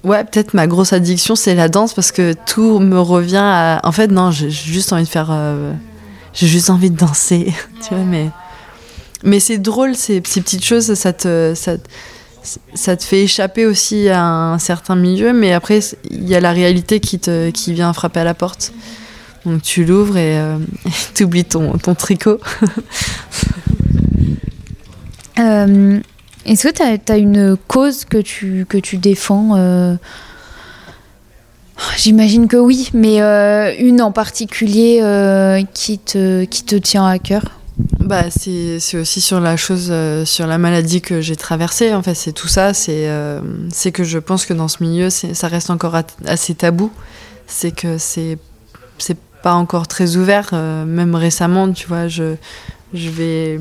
Ouais, 0.04 0.24
peut-être 0.24 0.52
ma 0.54 0.66
grosse 0.66 0.92
addiction 0.92 1.36
c'est 1.36 1.54
la 1.54 1.68
danse 1.68 1.94
parce 1.94 2.10
que 2.10 2.32
tout 2.46 2.80
me 2.80 2.98
revient 2.98 3.36
à. 3.42 3.80
En 3.84 3.92
fait, 3.92 4.08
non, 4.08 4.30
j'ai 4.32 4.50
juste 4.50 4.92
envie 4.92 5.04
de 5.04 5.08
faire. 5.08 5.28
euh, 5.30 5.72
J'ai 6.34 6.48
juste 6.48 6.70
envie 6.70 6.90
de 6.90 6.96
danser, 6.96 7.52
mais. 7.92 8.30
Mais 9.24 9.38
c'est 9.38 9.58
drôle, 9.58 9.94
ces, 9.94 10.20
petites 10.20 10.64
choses, 10.64 10.94
ça 10.94 11.12
te. 11.12 11.52
Ça, 11.54 11.78
te- 11.78 11.88
ça 12.74 12.96
te 12.96 13.04
fait 13.04 13.22
échapper 13.22 13.66
aussi 13.66 14.08
à 14.08 14.24
un 14.24 14.58
certain 14.58 14.96
milieu, 14.96 15.32
mais 15.32 15.52
après, 15.52 15.78
il 16.10 16.28
y 16.28 16.34
a 16.34 16.40
la 16.40 16.50
réalité 16.50 16.98
qui, 16.98 17.20
te, 17.20 17.50
qui 17.50 17.72
vient 17.72 17.92
frapper 17.92 18.18
à 18.18 18.24
la 18.24 18.34
porte. 18.34 18.72
Donc 19.46 19.62
tu 19.62 19.84
l'ouvres 19.84 20.16
et 20.16 20.36
euh, 20.40 20.58
tu 21.14 21.22
oublies 21.22 21.44
ton, 21.44 21.78
ton 21.78 21.94
tricot. 21.94 22.40
Euh, 25.38 25.98
est-ce 26.46 26.68
que 26.68 26.72
tu 26.72 27.12
as, 27.12 27.16
une 27.16 27.56
cause 27.68 28.04
que 28.04 28.18
tu, 28.18 28.66
que 28.68 28.78
tu 28.78 28.96
défends 28.98 29.56
euh 29.56 29.96
J'imagine 31.96 32.48
que 32.48 32.56
oui, 32.56 32.90
mais 32.94 33.20
euh, 33.20 33.74
une 33.78 34.02
en 34.02 34.12
particulier 34.12 35.00
euh, 35.02 35.62
qui, 35.74 35.98
te, 35.98 36.44
qui 36.44 36.64
te 36.64 36.76
tient 36.76 37.06
à 37.06 37.18
cœur? 37.18 37.42
Bah, 37.98 38.24
c'est 38.30 38.78
aussi 38.94 39.20
sur 39.20 39.40
la 39.40 39.56
chose, 39.56 39.92
sur 40.24 40.46
la 40.46 40.58
maladie 40.58 41.00
que 41.00 41.20
j'ai 41.20 41.36
traversée. 41.36 41.94
En 41.94 42.02
c'est 42.14 42.32
tout 42.32 42.48
ça. 42.48 42.74
C'est 42.74 43.08
euh, 43.08 43.40
que 43.92 44.04
je 44.04 44.18
pense 44.18 44.46
que 44.46 44.52
dans 44.52 44.68
ce 44.68 44.82
milieu, 44.82 45.10
ça 45.10 45.48
reste 45.48 45.70
encore 45.70 45.96
assez 46.26 46.54
tabou. 46.54 46.90
C'est 47.46 47.72
que 47.72 47.98
c'est 47.98 48.38
pas 49.42 49.54
encore 49.54 49.88
très 49.88 50.16
ouvert. 50.16 50.52
même 50.52 51.14
récemment, 51.14 51.72
tu 51.72 51.88
vois, 51.88 52.08
je 52.08 52.36
je 52.94 53.08
vais 53.10 53.60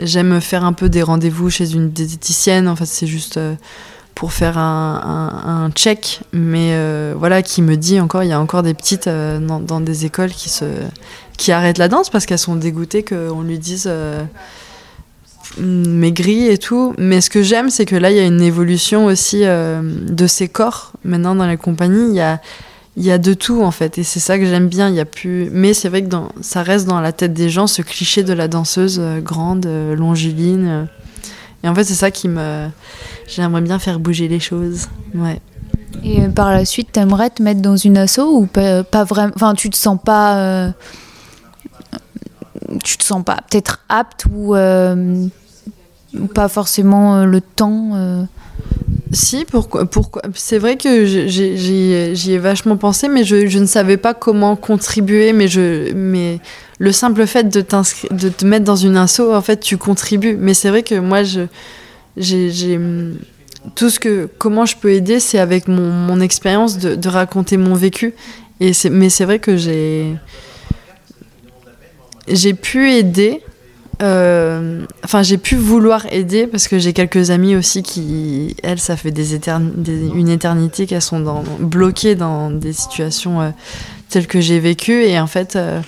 j'aime 0.00 0.40
faire 0.40 0.64
un 0.64 0.72
peu 0.72 0.88
des 0.88 1.02
rendez-vous 1.02 1.50
chez 1.50 1.72
une 1.72 1.90
diététicienne. 1.90 2.68
En 2.68 2.76
c'est 2.76 3.06
juste 3.06 3.36
euh, 3.36 3.54
pour 4.14 4.32
faire 4.32 4.58
un, 4.58 5.64
un, 5.64 5.70
check, 5.70 6.20
mais 6.32 6.70
euh, 6.72 7.14
voilà, 7.16 7.42
qui 7.42 7.62
me 7.62 7.76
dit 7.76 7.98
encore, 7.98 8.22
il 8.22 8.28
y 8.28 8.32
a 8.32 8.40
encore 8.40 8.62
des 8.62 8.74
petites 8.74 9.06
euh, 9.06 9.38
dans, 9.38 9.80
des 9.80 10.04
écoles 10.04 10.30
qui 10.30 10.48
se 10.48 10.64
qui 11.38 11.50
arrêtent 11.50 11.78
la 11.78 11.88
danse 11.88 12.10
parce 12.10 12.26
qu'elles 12.26 12.38
sont 12.38 12.56
dégoûtées 12.56 13.02
qu'on 13.02 13.42
lui 13.42 13.58
dise 13.58 13.86
euh, 13.88 14.22
maigri 15.58 16.46
et 16.46 16.58
tout. 16.58 16.94
Mais 16.98 17.20
ce 17.20 17.30
que 17.30 17.42
j'aime, 17.42 17.70
c'est 17.70 17.86
que 17.86 17.96
là, 17.96 18.10
il 18.10 18.16
y 18.16 18.20
a 18.20 18.24
une 18.24 18.42
évolution 18.42 19.06
aussi 19.06 19.40
de 19.40 20.26
ces 20.26 20.48
corps. 20.48 20.92
Maintenant, 21.04 21.34
dans 21.34 21.48
les 21.48 21.56
compagnies, 21.56 22.10
il 22.10 22.14
y 22.14 22.20
a, 22.20 22.40
il 22.96 23.04
y 23.04 23.10
a 23.10 23.18
de 23.18 23.32
tout, 23.32 23.62
en 23.62 23.70
fait. 23.70 23.98
Et 23.98 24.02
c'est 24.02 24.20
ça 24.20 24.38
que 24.38 24.44
j'aime 24.44 24.68
bien. 24.68 24.88
Il 24.88 24.94
y 24.94 25.00
a 25.00 25.04
plus... 25.04 25.48
Mais 25.50 25.72
c'est 25.72 25.88
vrai 25.88 26.02
que 26.02 26.14
ça 26.42 26.62
reste 26.62 26.86
dans 26.86 27.00
la 27.00 27.12
tête 27.12 27.32
des 27.32 27.48
gens, 27.48 27.66
ce 27.66 27.80
cliché 27.80 28.22
de 28.22 28.32
la 28.32 28.48
danseuse 28.48 28.98
euh, 29.00 29.20
grande, 29.20 29.64
euh, 29.66 29.96
longiligne. 29.96 30.68
euh. 30.68 30.84
Et 31.64 31.68
en 31.68 31.74
fait, 31.74 31.84
c'est 31.84 31.94
ça 31.94 32.10
qui 32.10 32.28
me... 32.28 32.68
J'aimerais 33.26 33.62
bien 33.62 33.78
faire 33.78 33.98
bouger 33.98 34.28
les 34.28 34.40
choses. 34.40 34.88
Ouais. 35.14 35.40
Et 36.04 36.20
par 36.28 36.50
la 36.50 36.64
suite, 36.64 36.92
t'aimerais 36.92 37.30
te 37.30 37.42
mettre 37.42 37.62
dans 37.62 37.76
une 37.76 37.96
asso 37.96 38.18
ou 38.18 38.46
pas, 38.46 38.82
pas 38.82 39.04
vraiment 39.04 39.32
Enfin, 39.36 39.54
tu 39.54 39.70
te 39.70 39.76
sens 39.76 39.98
pas. 40.02 40.72
tu 42.82 42.96
te 42.96 43.04
sens 43.04 43.22
pas 43.22 43.36
peut-être 43.48 43.80
apte 43.88 44.26
ou, 44.34 44.54
pas 46.34 46.48
forcément 46.48 47.24
le 47.24 47.40
temps. 47.40 48.26
Si, 49.12 49.44
pourquoi, 49.44 49.84
pourquoi 49.84 50.22
C'est 50.34 50.58
vrai 50.58 50.76
que 50.76 51.04
j'y 51.04 52.32
ai 52.32 52.38
vachement 52.38 52.78
pensé, 52.78 53.08
mais 53.08 53.24
je, 53.24 53.46
je 53.46 53.58
ne 53.58 53.66
savais 53.66 53.98
pas 53.98 54.14
comment 54.14 54.56
contribuer. 54.56 55.34
Mais, 55.34 55.48
je, 55.48 55.92
mais 55.92 56.40
le 56.78 56.92
simple 56.92 57.26
fait 57.26 57.48
de, 57.48 57.60
de 58.10 58.28
te 58.30 58.46
mettre 58.46 58.64
dans 58.64 58.76
une 58.76 58.96
asso, 58.96 59.20
en 59.20 59.42
fait, 59.42 59.60
tu 59.60 59.76
contribues. 59.76 60.36
Mais 60.38 60.54
c'est 60.54 60.70
vrai 60.70 60.82
que 60.82 60.94
moi, 60.94 61.22
j'ai, 62.16 62.80
tout 63.74 63.90
ce 63.90 64.00
que, 64.00 64.28
comment 64.38 64.64
je 64.64 64.76
peux 64.76 64.92
aider, 64.92 65.20
c'est 65.20 65.38
avec 65.38 65.68
mon, 65.68 65.90
mon 65.90 66.20
expérience 66.20 66.78
de, 66.78 66.94
de 66.94 67.08
raconter 67.08 67.58
mon 67.58 67.74
vécu. 67.74 68.14
Et 68.60 68.72
mais 68.90 69.10
c'est 69.10 69.26
vrai 69.26 69.40
que 69.40 69.58
j'ai, 69.58 70.14
j'ai 72.28 72.54
pu 72.54 72.92
aider. 72.92 73.42
Euh, 74.02 74.84
Enfin, 75.04 75.22
j'ai 75.22 75.38
pu 75.38 75.56
vouloir 75.56 76.06
aider 76.12 76.46
parce 76.46 76.68
que 76.68 76.78
j'ai 76.78 76.92
quelques 76.92 77.30
amies 77.30 77.56
aussi 77.56 77.82
qui, 77.82 78.56
elles, 78.62 78.78
ça 78.78 78.96
fait 78.96 79.10
une 79.10 80.28
éternité 80.28 80.86
qu'elles 80.86 81.02
sont 81.02 81.42
bloquées 81.60 82.14
dans 82.14 82.50
des 82.50 82.72
situations 82.72 83.40
euh, 83.40 83.50
telles 84.08 84.26
que 84.26 84.40
j'ai 84.40 84.60
vécues. 84.60 85.04
Et 85.04 85.18
en 85.18 85.26
fait, 85.26 85.56
euh, 85.56 85.80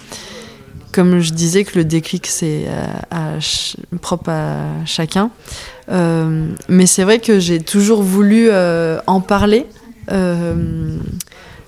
comme 0.92 1.20
je 1.20 1.32
disais 1.32 1.64
que 1.64 1.78
le 1.78 1.84
déclic 1.84 2.26
c'est 2.26 2.66
propre 4.00 4.30
à 4.30 4.84
chacun. 4.86 5.30
mais 5.88 6.86
c'est 6.86 7.02
vrai 7.02 7.18
que 7.18 7.40
j'ai 7.40 7.60
toujours 7.60 8.02
voulu 8.02 8.48
en 9.06 9.20
parler 9.20 9.66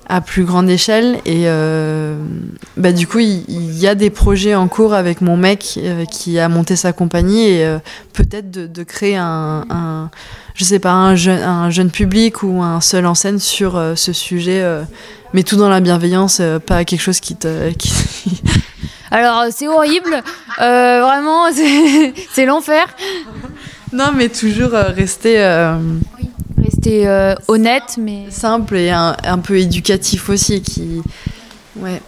à 0.08 0.20
plus 0.20 0.44
grande 0.44 0.70
échelle. 0.70 1.18
Et 1.24 1.44
euh, 1.46 2.16
bah, 2.76 2.92
du 2.92 3.06
coup, 3.06 3.18
il, 3.18 3.78
y, 3.78 3.86
a 3.86 3.94
des 3.94 4.10
projets 4.10 4.54
en 4.54 4.68
cours 4.68 4.94
avec 4.94 5.20
mon 5.20 5.36
mec 5.36 5.78
euh, 5.78 6.04
qui 6.04 6.38
a 6.38 6.48
monté 6.48 6.76
sa 6.76 6.92
compagnie 6.92 7.48
et 7.48 7.64
euh, 7.64 7.78
peut-être 8.12 8.50
de, 8.50 8.82
créer 8.84 9.16
un, 9.16 10.10
je 10.54 10.64
sais 10.64 10.78
pas, 10.78 10.92
un 10.92 11.16
jeune, 11.16 11.42
un 11.42 11.70
jeune 11.70 11.90
public 11.90 12.42
ou 12.42 12.62
un 12.62 12.80
seul 12.80 13.06
en 13.06 13.14
scène 13.14 13.38
sur 13.38 13.82
ce 13.96 14.12
sujet, 14.12 14.64
mais 15.32 15.42
tout 15.42 15.56
dans 15.56 15.68
la 15.68 15.80
bienveillance, 15.80 16.40
pas 16.66 16.84
quelque 16.84 17.00
chose 17.00 17.20
qui 17.20 17.36
te. 17.36 17.70
Qui... 17.78 17.92
Alors, 19.10 19.44
c'est 19.50 19.68
horrible, 19.68 20.22
vraiment, 20.58 21.44
c'est 22.32 22.46
l'enfer. 22.46 22.84
Non, 23.92 24.12
mais 24.14 24.28
toujours 24.28 24.70
rester 24.70 25.38
euh, 26.86 27.34
honnête, 27.48 27.98
mais 27.98 28.26
simple 28.30 28.76
et 28.76 28.90
un, 28.90 29.38
peu 29.42 29.58
éducatif 29.58 30.28
aussi, 30.28 30.62
qui 30.62 31.02
ouais, 31.76 32.00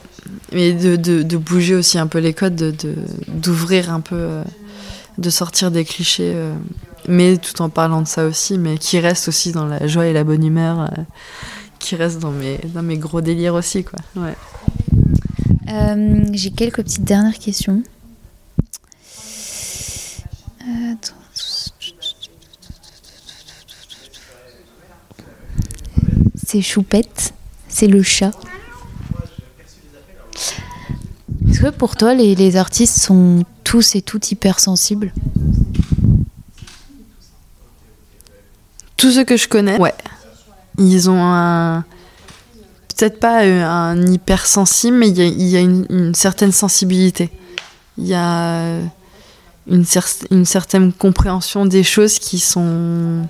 mais 0.53 0.73
de, 0.73 0.97
de, 0.97 1.37
bouger 1.37 1.75
aussi 1.75 1.99
un 1.99 2.07
peu 2.07 2.19
les 2.19 2.33
codes, 2.33 2.55
de 2.55 2.95
d'ouvrir 3.29 3.93
un 3.93 4.01
peu, 4.01 4.17
euh, 4.17 4.45
de 5.19 5.31
sortir 5.31 5.71
des 5.71 5.85
clichés, 5.85 6.33
euh, 6.35 6.55
mais 7.09 7.39
tout 7.39 7.61
en 7.63 7.69
parlant 7.69 8.03
de 8.03 8.09
ça 8.09 8.27
aussi, 8.27 8.59
mais 8.59 8.79
qui 8.79 8.99
reste 9.01 9.29
aussi 9.29 9.53
dans 9.53 9.67
la 9.67 9.87
joie 9.87 10.07
et 10.07 10.13
la 10.13 10.25
bonne 10.25 10.45
humeur, 10.45 10.91
qui 11.79 11.97
reste 11.97 12.19
dans 12.21 12.33
mes 12.33 12.59
dans 12.75 12.83
mes 12.83 12.99
gros 12.99 13.21
délires 13.21 13.55
aussi, 13.55 13.85
quoi. 13.85 13.99
Ouais. 14.17 14.35
J'ai 16.33 16.51
quelques 16.51 16.83
petites 16.83 17.05
dernières 17.05 17.39
questions. 17.39 17.83
Attends. 20.61 21.18
C'est 26.51 26.63
Choupette, 26.63 27.35
c'est 27.69 27.89
le 27.89 28.03
chat. 28.03 28.31
Est-ce 31.47 31.61
que 31.61 31.69
pour 31.69 31.95
toi, 31.95 32.15
les, 32.15 32.57
artistes 32.57 32.99
sont 32.99 33.45
tous 33.65 33.95
et 33.97 34.01
toutes 34.01 34.33
hypersensibles? 34.33 35.13
Tous 38.97 39.11
ceux 39.11 39.25
que 39.25 39.37
je 39.37 39.47
connais, 39.47 39.79
ouais. 39.79 39.93
Ils 40.79 41.11
ont 41.11 41.23
un. 41.23 41.85
Peut-être 42.97 43.21
pas 43.21 43.41
un 43.43 44.07
hypersensible, 44.07 44.97
mais 44.97 45.11
il 45.11 45.43
y 45.43 45.57
a, 45.57 45.61
une, 45.61 46.15
certaine 46.15 46.53
sensibilité. 46.53 47.31
Il 47.99 48.07
y 48.07 48.15
a 48.15 48.79
une, 49.67 49.85
une 50.31 50.45
certaine 50.47 50.95
compréhension 50.95 51.67
des 51.67 51.83
choses 51.83 52.19
qui 52.19 52.39
sont 52.39 53.29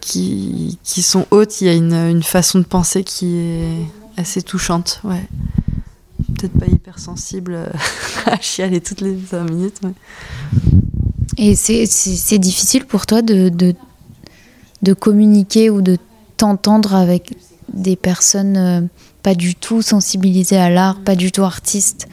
qui, 0.00 0.78
qui 0.84 1.02
sont 1.02 1.26
hautes. 1.30 1.60
Il 1.60 1.66
y 1.66 1.70
a 1.70 1.74
une, 1.74 1.94
une, 1.94 2.22
façon 2.22 2.58
de 2.58 2.64
penser 2.64 3.04
qui 3.04 3.36
est 3.36 3.86
assez 4.16 4.42
touchante. 4.42 5.00
Ouais. 5.04 5.26
Peut-être 6.36 6.58
pas 6.58 6.66
hypersensible 6.66 7.54
euh, 7.54 7.66
à 8.26 8.40
chialer 8.40 8.80
toutes 8.80 9.00
les 9.00 9.18
5 9.30 9.44
minutes. 9.44 9.80
Et 11.36 11.54
c'est 11.54 12.38
difficile 12.38 12.84
pour 12.84 13.06
toi 13.06 13.22
de, 13.22 13.48
de, 13.48 13.74
de, 14.82 14.92
communiquer 14.92 15.70
ou 15.70 15.82
de 15.82 15.96
t'entendre 16.36 16.94
avec 16.94 17.34
des 17.72 17.96
personnes 17.96 18.56
euh, 18.56 18.80
pas 19.22 19.34
du 19.34 19.54
tout 19.54 19.82
sensibilisées 19.82 20.56
à 20.56 20.70
l'art, 20.70 21.00
pas 21.00 21.14
du 21.14 21.30
tout 21.30 21.44
artistes? 21.44 22.08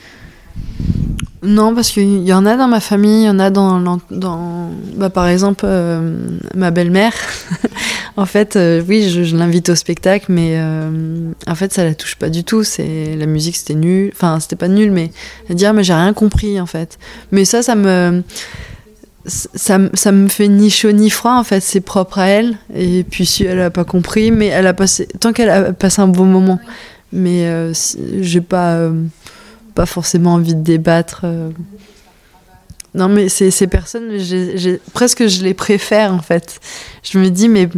Non, 1.45 1.75
parce 1.75 1.91
qu'il 1.91 2.23
y 2.23 2.33
en 2.33 2.45
a 2.45 2.57
dans 2.57 2.67
ma 2.67 2.79
famille, 2.79 3.23
il 3.23 3.25
y 3.25 3.29
en 3.29 3.39
a 3.39 3.49
dans, 3.49 3.79
dans 4.09 4.71
bah, 4.95 5.09
par 5.09 5.27
exemple, 5.27 5.65
euh, 5.67 6.17
ma 6.55 6.71
belle-mère. 6.71 7.13
en 8.17 8.25
fait, 8.25 8.55
euh, 8.55 8.81
oui, 8.87 9.09
je, 9.09 9.35
l'invite 9.35 9.69
au 9.69 9.75
spectacle, 9.75 10.25
mais 10.29 10.55
euh, 10.55 11.31
en 11.47 11.55
fait, 11.55 11.71
ça 11.71 11.83
la 11.83 11.93
touche 11.93 12.15
pas 12.15 12.29
du 12.29 12.43
tout. 12.43 12.63
C'est 12.63 13.15
la 13.15 13.27
musique, 13.27 13.57
c'était 13.57 13.75
nul. 13.75 14.11
Enfin, 14.13 14.39
c'était 14.39 14.55
pas 14.55 14.67
nul, 14.67 14.91
mais 14.91 15.11
elle 15.49 15.55
dit 15.55 15.65
ah, 15.65 15.73
mais 15.73 15.83
j'ai 15.83 15.93
rien 15.93 16.13
compris 16.13 16.59
en 16.59 16.65
fait. 16.65 16.97
Mais 17.31 17.45
ça, 17.45 17.61
ça 17.61 17.75
me 17.75 18.23
ça, 19.27 19.79
ça, 19.93 20.11
me 20.11 20.27
fait 20.27 20.47
ni 20.47 20.69
chaud 20.69 20.91
ni 20.91 21.09
froid 21.09 21.33
en 21.33 21.43
fait. 21.43 21.61
C'est 21.61 21.81
propre 21.81 22.19
à 22.19 22.27
elle. 22.27 22.57
Et 22.73 23.03
puis 23.03 23.25
si 23.25 23.43
elle 23.43 23.61
a 23.61 23.69
pas 23.69 23.83
compris, 23.83 24.31
mais 24.31 24.47
elle 24.47 24.67
a 24.67 24.73
passé 24.73 25.07
tant 25.19 25.31
qu'elle 25.31 25.49
a 25.49 25.73
passé 25.73 26.01
un 26.01 26.07
bon 26.07 26.25
moment. 26.25 26.59
Mais 27.11 27.71
j'ai 28.19 28.41
pas 28.41 28.89
pas 29.75 29.85
forcément 29.85 30.33
envie 30.33 30.55
de 30.55 30.61
débattre. 30.61 31.21
Euh. 31.25 31.49
Non, 32.95 33.09
mais 33.09 33.27
ces, 33.29 33.51
ces 33.51 33.67
personnes, 33.67 34.09
presque 34.93 35.27
je 35.27 35.43
les 35.43 35.53
préfère 35.53 36.13
en 36.13 36.21
fait. 36.21 36.61
Je 37.03 37.19
me 37.19 37.29
dis, 37.29 37.49
mais 37.49 37.69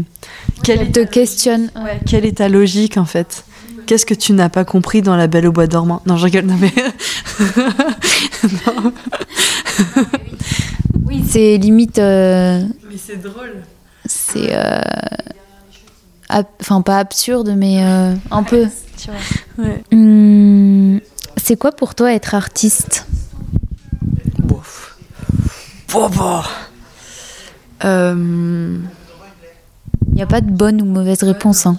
quelle 0.64 0.92
te 0.92 1.04
questionne 1.04 1.72
Quelle 2.06 2.26
est 2.26 2.38
ta 2.38 2.48
logique 2.50 2.98
en 2.98 3.06
fait? 3.06 3.44
Qu'est-ce 3.88 4.06
que 4.06 4.14
tu 4.14 4.34
n'as 4.34 4.50
pas 4.50 4.66
compris 4.66 5.02
dans 5.02 5.16
La 5.16 5.28
Belle 5.28 5.48
au 5.48 5.52
Bois 5.52 5.66
dormant? 5.66 6.02
Non, 6.06 6.18
je 6.18 6.26
rigole, 6.26 6.46
non 6.46 6.58
mais. 6.60 6.74
Oui, 11.06 11.24
c'est 11.26 11.58
limite. 11.58 12.00
Euh, 12.00 12.64
mais 12.90 12.98
c'est 12.98 13.16
drôle. 13.22 13.64
C'est. 14.06 14.50
Euh, 14.52 14.82
enfin, 16.60 16.82
pas 16.82 17.00
absurde, 17.00 17.54
mais 17.56 17.82
un 17.82 18.44
peu. 18.44 18.68
Tu 18.98 19.10
vois. 19.10 19.66
Ouais. 19.66 19.84
Hum, 19.94 20.47
c'est 21.48 21.56
quoi 21.56 21.72
pour 21.72 21.96
toi 21.96 22.12
être 22.14 22.36
artiste 22.36 23.06
Bof. 24.40 24.98
Euh, 27.86 28.78
Il 30.08 30.14
n'y 30.14 30.22
a 30.22 30.26
pas 30.26 30.42
de 30.42 30.52
bonne 30.52 30.82
ou 30.82 30.86
mauvaise 30.86 31.24
réponse. 31.24 31.66
Hein. 31.66 31.78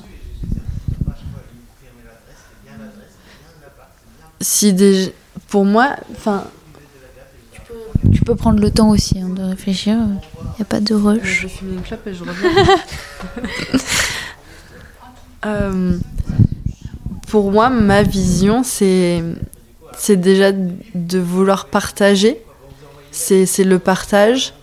Si 4.41 4.73
des... 4.73 5.13
Pour 5.49 5.67
moi, 5.67 5.97
enfin. 6.13 6.45
Tu 8.15 8.23
peux 8.23 8.37
prendre 8.37 8.61
le 8.61 8.71
temps 8.71 8.89
aussi 8.89 9.21
hein, 9.21 9.29
de 9.29 9.43
réfléchir. 9.43 9.99
Il 9.99 10.57
n'y 10.57 10.63
a 10.63 10.65
pas 10.65 10.81
de 10.81 10.95
rush. 10.95 11.21
Je 11.23 11.43
vais 11.43 11.49
fumer 11.49 11.75
une 11.75 11.83
clope 11.83 12.07
et 12.07 12.15
je 12.15 12.25
reviens. 12.25 12.51
euh, 15.45 15.99
pour 17.27 17.53
moi, 17.53 17.69
ma 17.69 18.03
vision, 18.03 18.63
c'est 18.63 19.23
c'est 19.99 20.17
déjà 20.17 20.53
de 20.53 21.19
vouloir 21.19 21.67
partager. 21.67 22.41
C'est 23.11 23.65
le 23.65 23.79
partage. 23.79 24.55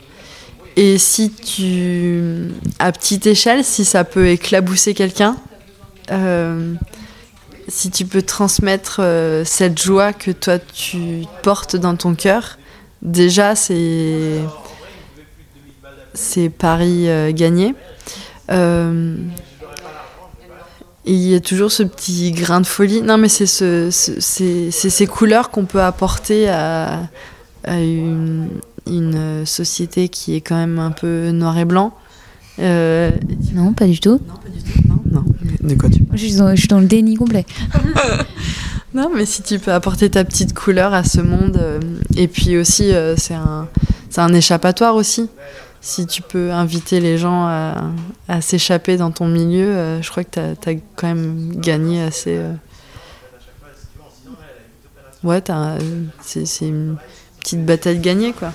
Et 0.77 0.97
si 0.97 1.31
tu, 1.31 2.51
à 2.79 2.91
petite 2.91 3.27
échelle, 3.27 3.63
si 3.63 3.85
ça 3.85 4.03
peut 4.03 4.27
éclabousser 4.27 4.93
quelqu'un, 4.93 5.37
euh, 6.11 6.73
si 7.67 7.91
tu 7.91 8.05
peux 8.05 8.21
transmettre 8.21 8.97
euh, 8.99 9.43
cette 9.45 9.81
joie 9.81 10.13
que 10.13 10.31
toi 10.31 10.59
tu 10.59 11.23
portes 11.43 11.75
dans 11.75 11.95
ton 11.95 12.13
cœur, 12.13 12.57
déjà 13.01 13.55
c'est 13.55 14.41
c'est 16.13 16.49
pari 16.49 17.09
euh, 17.09 17.31
gagné 17.31 17.73
il 21.05 21.29
y 21.29 21.35
a 21.35 21.39
toujours 21.39 21.71
ce 21.71 21.83
petit 21.83 22.31
grain 22.31 22.61
de 22.61 22.65
folie. 22.65 23.01
Non, 23.01 23.17
mais 23.17 23.29
c'est 23.29 23.45
ce, 23.45 23.89
ces 23.91 25.07
couleurs 25.07 25.51
qu'on 25.51 25.65
peut 25.65 25.81
apporter 25.81 26.49
à, 26.49 27.09
une, 27.67 28.49
société 29.45 30.09
qui 30.09 30.35
est 30.35 30.41
quand 30.41 30.55
même 30.55 30.79
un 30.79 30.91
peu 30.91 31.31
noir 31.31 31.57
et 31.57 31.65
blanc. 31.65 31.93
Euh, 32.59 33.11
non, 33.53 33.73
pas 33.73 33.85
du 33.85 33.99
tout. 33.99 34.19
Non, 34.27 34.35
pas 34.35 34.49
du 34.49 34.63
tout. 34.63 34.87
Non, 34.87 35.01
non. 35.11 35.25
De 35.61 35.75
quoi 35.75 35.89
tu 35.89 36.01
parles 36.01 36.17
je 36.17 36.25
suis, 36.25 36.35
dans, 36.35 36.55
je 36.55 36.59
suis 36.59 36.67
dans 36.67 36.79
le 36.79 36.85
déni 36.85 37.15
complet. 37.15 37.45
non, 38.93 39.11
mais 39.13 39.25
si 39.25 39.43
tu 39.43 39.59
peux 39.59 39.73
apporter 39.73 40.09
ta 40.09 40.23
petite 40.23 40.53
couleur 40.53 40.93
à 40.93 41.03
ce 41.03 41.19
monde, 41.19 41.57
euh, 41.61 41.79
et 42.15 42.27
puis 42.27 42.57
aussi, 42.57 42.93
euh, 42.93 43.15
c'est 43.17 43.33
un, 43.33 43.67
un 44.17 44.33
échappatoire 44.33 44.95
aussi 44.95 45.29
si 45.85 46.07
tu 46.07 46.23
peux 46.23 46.51
inviter 46.51 46.99
les 46.99 47.19
gens 47.19 47.45
à, 47.45 48.41
s'échapper 48.41 48.97
dans 48.97 49.11
ton 49.11 49.27
milieu, 49.27 49.67
euh, 49.67 50.01
je 50.01 50.09
crois 50.09 50.23
que 50.23 50.55
tu 50.55 50.69
as, 50.69 50.73
quand 50.95 51.07
même 51.07 51.51
gagné 51.57 52.01
assez. 52.01 52.37
Euh. 52.37 52.53
Ouais, 55.23 55.43
c'est 56.21 56.65
une 56.65 56.97
petite 57.39 57.63
bataille 57.63 57.99
gagnée, 57.99 58.33
quoi. 58.33 58.51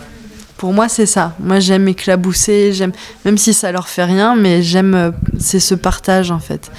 Pour 0.57 0.73
moi, 0.73 0.89
c'est 0.89 1.07
ça. 1.07 1.37
Moi, 1.39 1.61
j'aime 1.61 1.87
éclabousser, 1.87 2.73
j'aime, 2.73 2.93
même 3.25 3.39
si 3.39 3.55
ça 3.55 3.71
leur 3.71 3.89
fait 3.89 4.05
rien, 4.05 4.35
mais 4.35 4.65
j'aime, 4.65 4.95
euh, 4.97 5.11
c'est 5.39 5.61
ce 5.61 5.77
partage, 5.77 6.33
en 6.33 6.41
fait. 6.41 6.73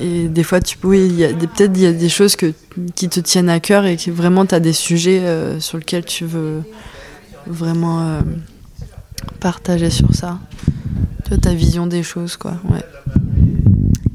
Et 0.00 0.28
des 0.28 0.44
fois, 0.44 0.62
tu 0.62 0.78
peux, 0.78 0.88
peut-être 0.88 1.72
il 1.74 1.82
y 1.82 1.86
a 1.86 1.92
des 1.92 2.08
choses 2.08 2.36
que, 2.36 2.54
qui 2.94 3.10
te 3.10 3.20
tiennent 3.20 3.50
à 3.50 3.60
cœur 3.60 3.84
et 3.84 3.98
que 3.98 4.10
vraiment 4.10 4.46
tu 4.46 4.54
as 4.54 4.60
des 4.60 4.72
sujets 4.72 5.22
sur 5.60 5.76
lesquels 5.76 6.04
tu 6.04 6.24
veux 6.24 6.62
vraiment 7.46 8.20
partager 9.40 9.90
sur 9.90 10.14
ça. 10.14 10.38
Toi, 11.24 11.36
ta 11.38 11.54
vision 11.54 11.86
des 11.86 12.02
choses, 12.02 12.36
quoi. 12.36 12.54
Ouais. 12.70 12.84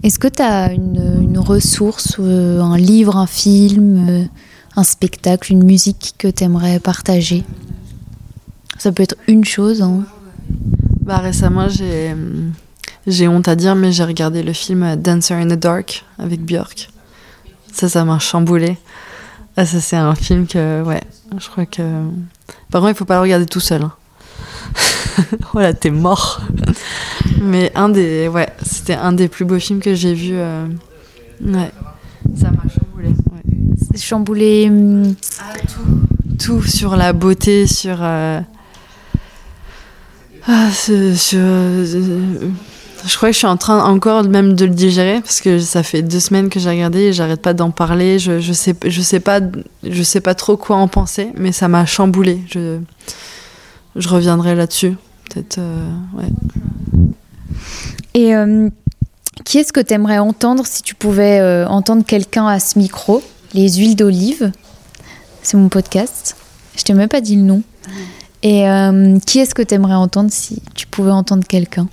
Est-ce 0.04 0.20
que 0.20 0.28
tu 0.28 0.42
as 0.42 0.74
une, 0.74 1.22
une, 1.22 1.40
ressource, 1.40 2.18
euh, 2.20 2.62
un 2.62 2.78
livre, 2.78 3.16
un 3.16 3.28
film, 3.28 4.06
euh, 4.10 4.26
un 4.76 4.84
spectacle, 4.84 5.52
une 5.52 5.64
musique 5.64 6.16
que 6.18 6.28
tu 6.28 6.44
aimerais 6.44 6.80
partager? 6.80 7.44
Ça 8.78 8.92
peut 8.92 9.04
être 9.04 9.16
une 9.28 9.46
chose. 9.46 9.82
Hein. 9.82 10.04
Bah 11.02 11.20
récemment, 11.20 11.70
j'ai 11.70 12.14
j'ai 13.06 13.28
honte 13.28 13.48
à 13.48 13.56
dire, 13.56 13.76
mais 13.76 13.92
j'ai 13.92 14.04
regardé 14.04 14.44
le 14.44 14.54
film 14.54 14.96
Dancer 14.96 15.34
in 15.34 15.48
the 15.48 15.60
Dark 15.60 16.06
avec 16.18 16.42
Björk. 16.42 16.90
Ça, 17.72 17.90
ça 17.90 18.06
m'a 18.06 18.20
chamboulé. 18.20 18.78
Ah, 19.58 19.66
ça, 19.66 19.82
c'est 19.82 19.98
un 19.98 20.16
film 20.16 20.48
que, 20.48 20.82
ouais, 20.84 21.02
je 21.38 21.48
crois 21.50 21.66
que. 21.66 21.82
Par 22.72 22.82
contre, 22.82 22.94
il 22.94 22.96
faut 22.96 23.06
pas 23.06 23.16
le 23.16 23.22
regarder 23.22 23.46
tout 23.46 23.60
seul. 23.60 23.84
Hein. 23.84 23.92
voilà, 25.54 25.74
t'es 25.74 25.90
mort. 25.90 26.42
mais 27.42 27.72
un 27.76 27.90
des, 27.90 28.28
ouais, 28.28 28.50
c'était 28.64 28.96
un 28.96 29.14
des 29.14 29.28
plus 29.28 29.46
beaux 29.46 29.60
films 29.60 29.80
que 29.80 29.94
j'ai 29.94 30.14
vu. 30.14 30.32
Euh, 30.34 30.66
ouais, 31.42 31.72
ça 32.40 32.52
m'a 32.52 32.64
chamboulé. 32.70 33.10
Ouais. 33.10 33.98
Chamboulé. 33.98 34.68
Hum, 34.70 35.16
ah, 35.40 35.54
tout. 35.68 36.44
Tout 36.44 36.64
sur 36.64 36.96
la 36.96 37.14
beauté, 37.14 37.68
sur. 37.68 37.98
Euh... 38.02 38.42
Ah, 40.48 40.70
sur. 40.72 41.40
Euh, 41.40 42.50
je 43.06 43.18
crois 43.18 43.30
que 43.30 43.34
je 43.34 43.40
suis 43.40 43.48
en 43.48 43.58
train 43.58 43.84
encore 43.84 44.24
même 44.24 44.56
de 44.56 44.66
le 44.66 44.74
digérer 44.74 45.20
parce 45.22 45.42
que 45.42 45.60
ça 45.60 45.84
fait 45.84 46.02
deux 46.02 46.20
semaines 46.20 46.50
que 46.50 46.60
j'ai 46.60 46.70
regardé 46.70 47.00
et 47.00 47.14
j'arrête 47.14 47.42
pas 47.42 47.54
d'en 47.54 47.70
parler. 47.70 48.18
Je, 48.18 48.40
je, 48.40 48.54
sais, 48.54 48.76
je, 48.86 49.02
sais 49.02 49.20
pas, 49.20 49.40
je 49.84 50.04
sais 50.04 50.22
pas 50.22 50.36
trop 50.36 50.58
quoi 50.58 50.78
en 50.78 50.88
penser, 50.88 51.32
mais 51.36 51.52
ça 51.52 51.68
m'a 51.68 51.86
chamboulé. 51.86 52.42
Je, 52.50 52.80
je 53.96 54.10
reviendrai 54.10 54.56
là-dessus. 54.56 54.96
Peut-être, 55.30 55.58
euh, 55.60 55.90
ouais. 56.16 56.30
Et 58.14 58.36
euh, 58.36 58.70
qui 59.46 59.60
est-ce 59.60 59.74
que 59.74 59.80
tu 59.80 59.94
aimerais 59.94 60.20
entendre 60.20 60.66
si 60.66 60.82
tu 60.82 60.96
pouvais 60.96 61.40
euh, 61.40 61.68
entendre 61.68 62.04
quelqu'un 62.06 62.48
à 62.48 62.60
ce 62.60 62.78
micro? 62.78 63.24
Les 63.54 63.74
huiles 63.74 63.96
d'olive. 63.96 64.52
C'est 65.42 65.58
mon 65.58 65.70
podcast. 65.70 66.36
Je 66.76 66.84
t'ai 66.84 66.94
même 66.94 67.10
pas 67.10 67.22
dit 67.22 67.36
le 67.36 67.44
nom. 67.44 67.64
Et 68.42 68.66
qui 69.26 69.40
est-ce 69.40 69.56
que 69.56 69.62
tu 69.62 69.74
aimerais 69.74 69.94
entendre 69.94 70.30
si 70.32 70.62
tu 70.74 70.86
pouvais 70.88 71.12
entendre 71.12 71.46
quelqu'un? 71.48 71.88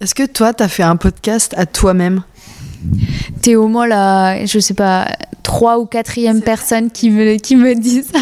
Est-ce 0.00 0.14
que 0.14 0.24
toi, 0.24 0.54
tu 0.54 0.62
as 0.62 0.68
fait 0.68 0.82
un 0.82 0.96
podcast 0.96 1.52
à 1.58 1.66
toi-même? 1.66 2.22
T'es 3.42 3.54
au 3.54 3.68
moins 3.68 3.86
la, 3.86 4.46
je 4.46 4.58
sais 4.60 4.74
pas, 4.74 5.08
trois 5.42 5.78
ou 5.78 5.86
quatrième 5.86 6.42
personne 6.42 6.90
qui 6.90 7.10
me, 7.10 7.36
qui 7.36 7.56
me 7.56 7.74
dit 7.74 8.02
ça. 8.02 8.18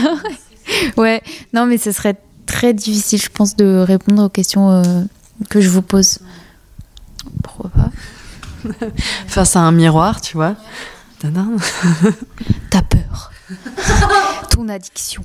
ouais, 0.96 1.22
non, 1.52 1.66
mais 1.66 1.78
ce 1.78 1.92
serait 1.92 2.16
très 2.50 2.74
difficile, 2.74 3.22
je 3.22 3.28
pense, 3.30 3.56
de 3.56 3.84
répondre 3.86 4.24
aux 4.24 4.28
questions 4.28 4.70
euh, 4.70 4.82
que 5.48 5.60
je 5.60 5.68
vous 5.68 5.82
pose. 5.82 6.18
Pourquoi 7.42 7.70
pas? 7.70 7.90
Face 9.28 9.56
à 9.56 9.60
un 9.60 9.72
miroir, 9.72 10.20
tu 10.20 10.36
vois. 10.36 10.56
T'as 12.70 12.82
peur. 12.82 13.30
Ton 14.50 14.68
addiction. 14.68 15.22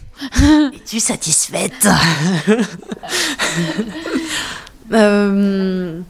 Es-tu 0.74 1.00
satisfaite? 1.00 1.88
Euh, 4.94 6.02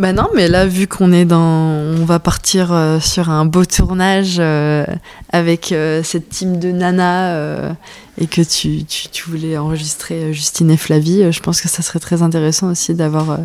bah 0.00 0.14
non, 0.14 0.30
mais 0.34 0.48
là, 0.48 0.64
vu 0.64 0.86
qu'on 0.86 1.12
est 1.12 1.26
dans. 1.26 1.38
On 1.40 2.06
va 2.06 2.18
partir 2.18 2.72
euh, 2.72 3.00
sur 3.00 3.28
un 3.28 3.44
beau 3.44 3.66
tournage 3.66 4.36
euh, 4.38 4.86
avec 5.30 5.72
euh, 5.72 6.02
cette 6.02 6.30
team 6.30 6.58
de 6.58 6.72
Nana 6.72 7.76
et 8.18 8.26
que 8.26 8.40
tu, 8.40 8.84
tu, 8.86 9.28
voulais 9.28 9.58
enregistrer 9.58 10.32
Justine 10.32 10.70
et 10.70 10.78
Flavie, 10.78 11.30
je 11.30 11.40
pense 11.40 11.60
que 11.60 11.68
ça 11.68 11.82
serait 11.82 11.98
très 11.98 12.22
intéressant 12.22 12.70
aussi 12.70 12.94
d'avoir 12.94 13.40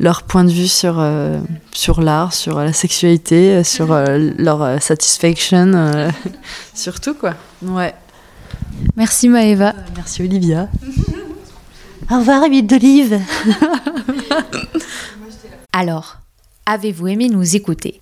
leur 0.00 0.24
point 0.24 0.42
de 0.42 0.50
vue 0.50 0.66
sur, 0.66 1.04
sur 1.72 2.00
l'art, 2.00 2.32
sur 2.32 2.58
la 2.58 2.72
sexualité, 2.72 3.62
sur 3.62 3.96
leur 4.08 4.82
satisfaction, 4.82 5.72
surtout 6.74 7.14
quoi. 7.14 7.34
Ouais. 7.62 7.94
Merci 8.96 9.28
Maëva. 9.28 9.74
merci 9.96 10.22
Olivia. 10.22 10.68
Au 12.10 12.18
revoir, 12.18 12.44
huile 12.48 12.66
d'olive. 12.66 13.20
Alors, 15.76 16.18
avez-vous 16.66 17.08
aimé 17.08 17.28
nous 17.28 17.56
écouter? 17.56 18.00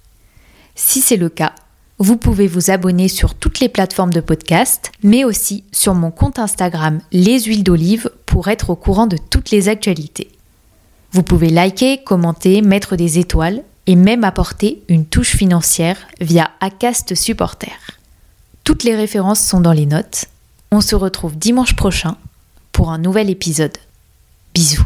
Si 0.74 1.00
c'est 1.00 1.16
le 1.16 1.30
cas, 1.30 1.54
vous 1.98 2.18
pouvez 2.18 2.46
vous 2.46 2.70
abonner 2.70 3.08
sur 3.08 3.34
toutes 3.34 3.60
les 3.60 3.70
plateformes 3.70 4.12
de 4.12 4.20
podcast, 4.20 4.92
mais 5.02 5.24
aussi 5.24 5.64
sur 5.72 5.94
mon 5.94 6.10
compte 6.10 6.38
Instagram 6.38 7.00
Les 7.12 7.40
Huiles 7.40 7.64
d'Olive 7.64 8.10
pour 8.26 8.48
être 8.48 8.68
au 8.68 8.76
courant 8.76 9.06
de 9.06 9.16
toutes 9.16 9.50
les 9.50 9.70
actualités. 9.70 10.30
Vous 11.12 11.22
pouvez 11.22 11.48
liker, 11.48 12.04
commenter, 12.04 12.60
mettre 12.60 12.94
des 12.94 13.18
étoiles 13.18 13.62
et 13.86 13.96
même 13.96 14.22
apporter 14.22 14.82
une 14.90 15.06
touche 15.06 15.34
financière 15.34 15.96
via 16.20 16.50
Acast 16.60 17.14
Supporter. 17.14 17.72
Toutes 18.64 18.84
les 18.84 18.94
références 18.94 19.40
sont 19.40 19.62
dans 19.62 19.72
les 19.72 19.86
notes. 19.86 20.26
On 20.72 20.82
se 20.82 20.94
retrouve 20.94 21.38
dimanche 21.38 21.74
prochain 21.74 22.18
pour 22.70 22.90
un 22.90 22.98
nouvel 22.98 23.30
épisode. 23.30 23.78
Bisous 24.52 24.84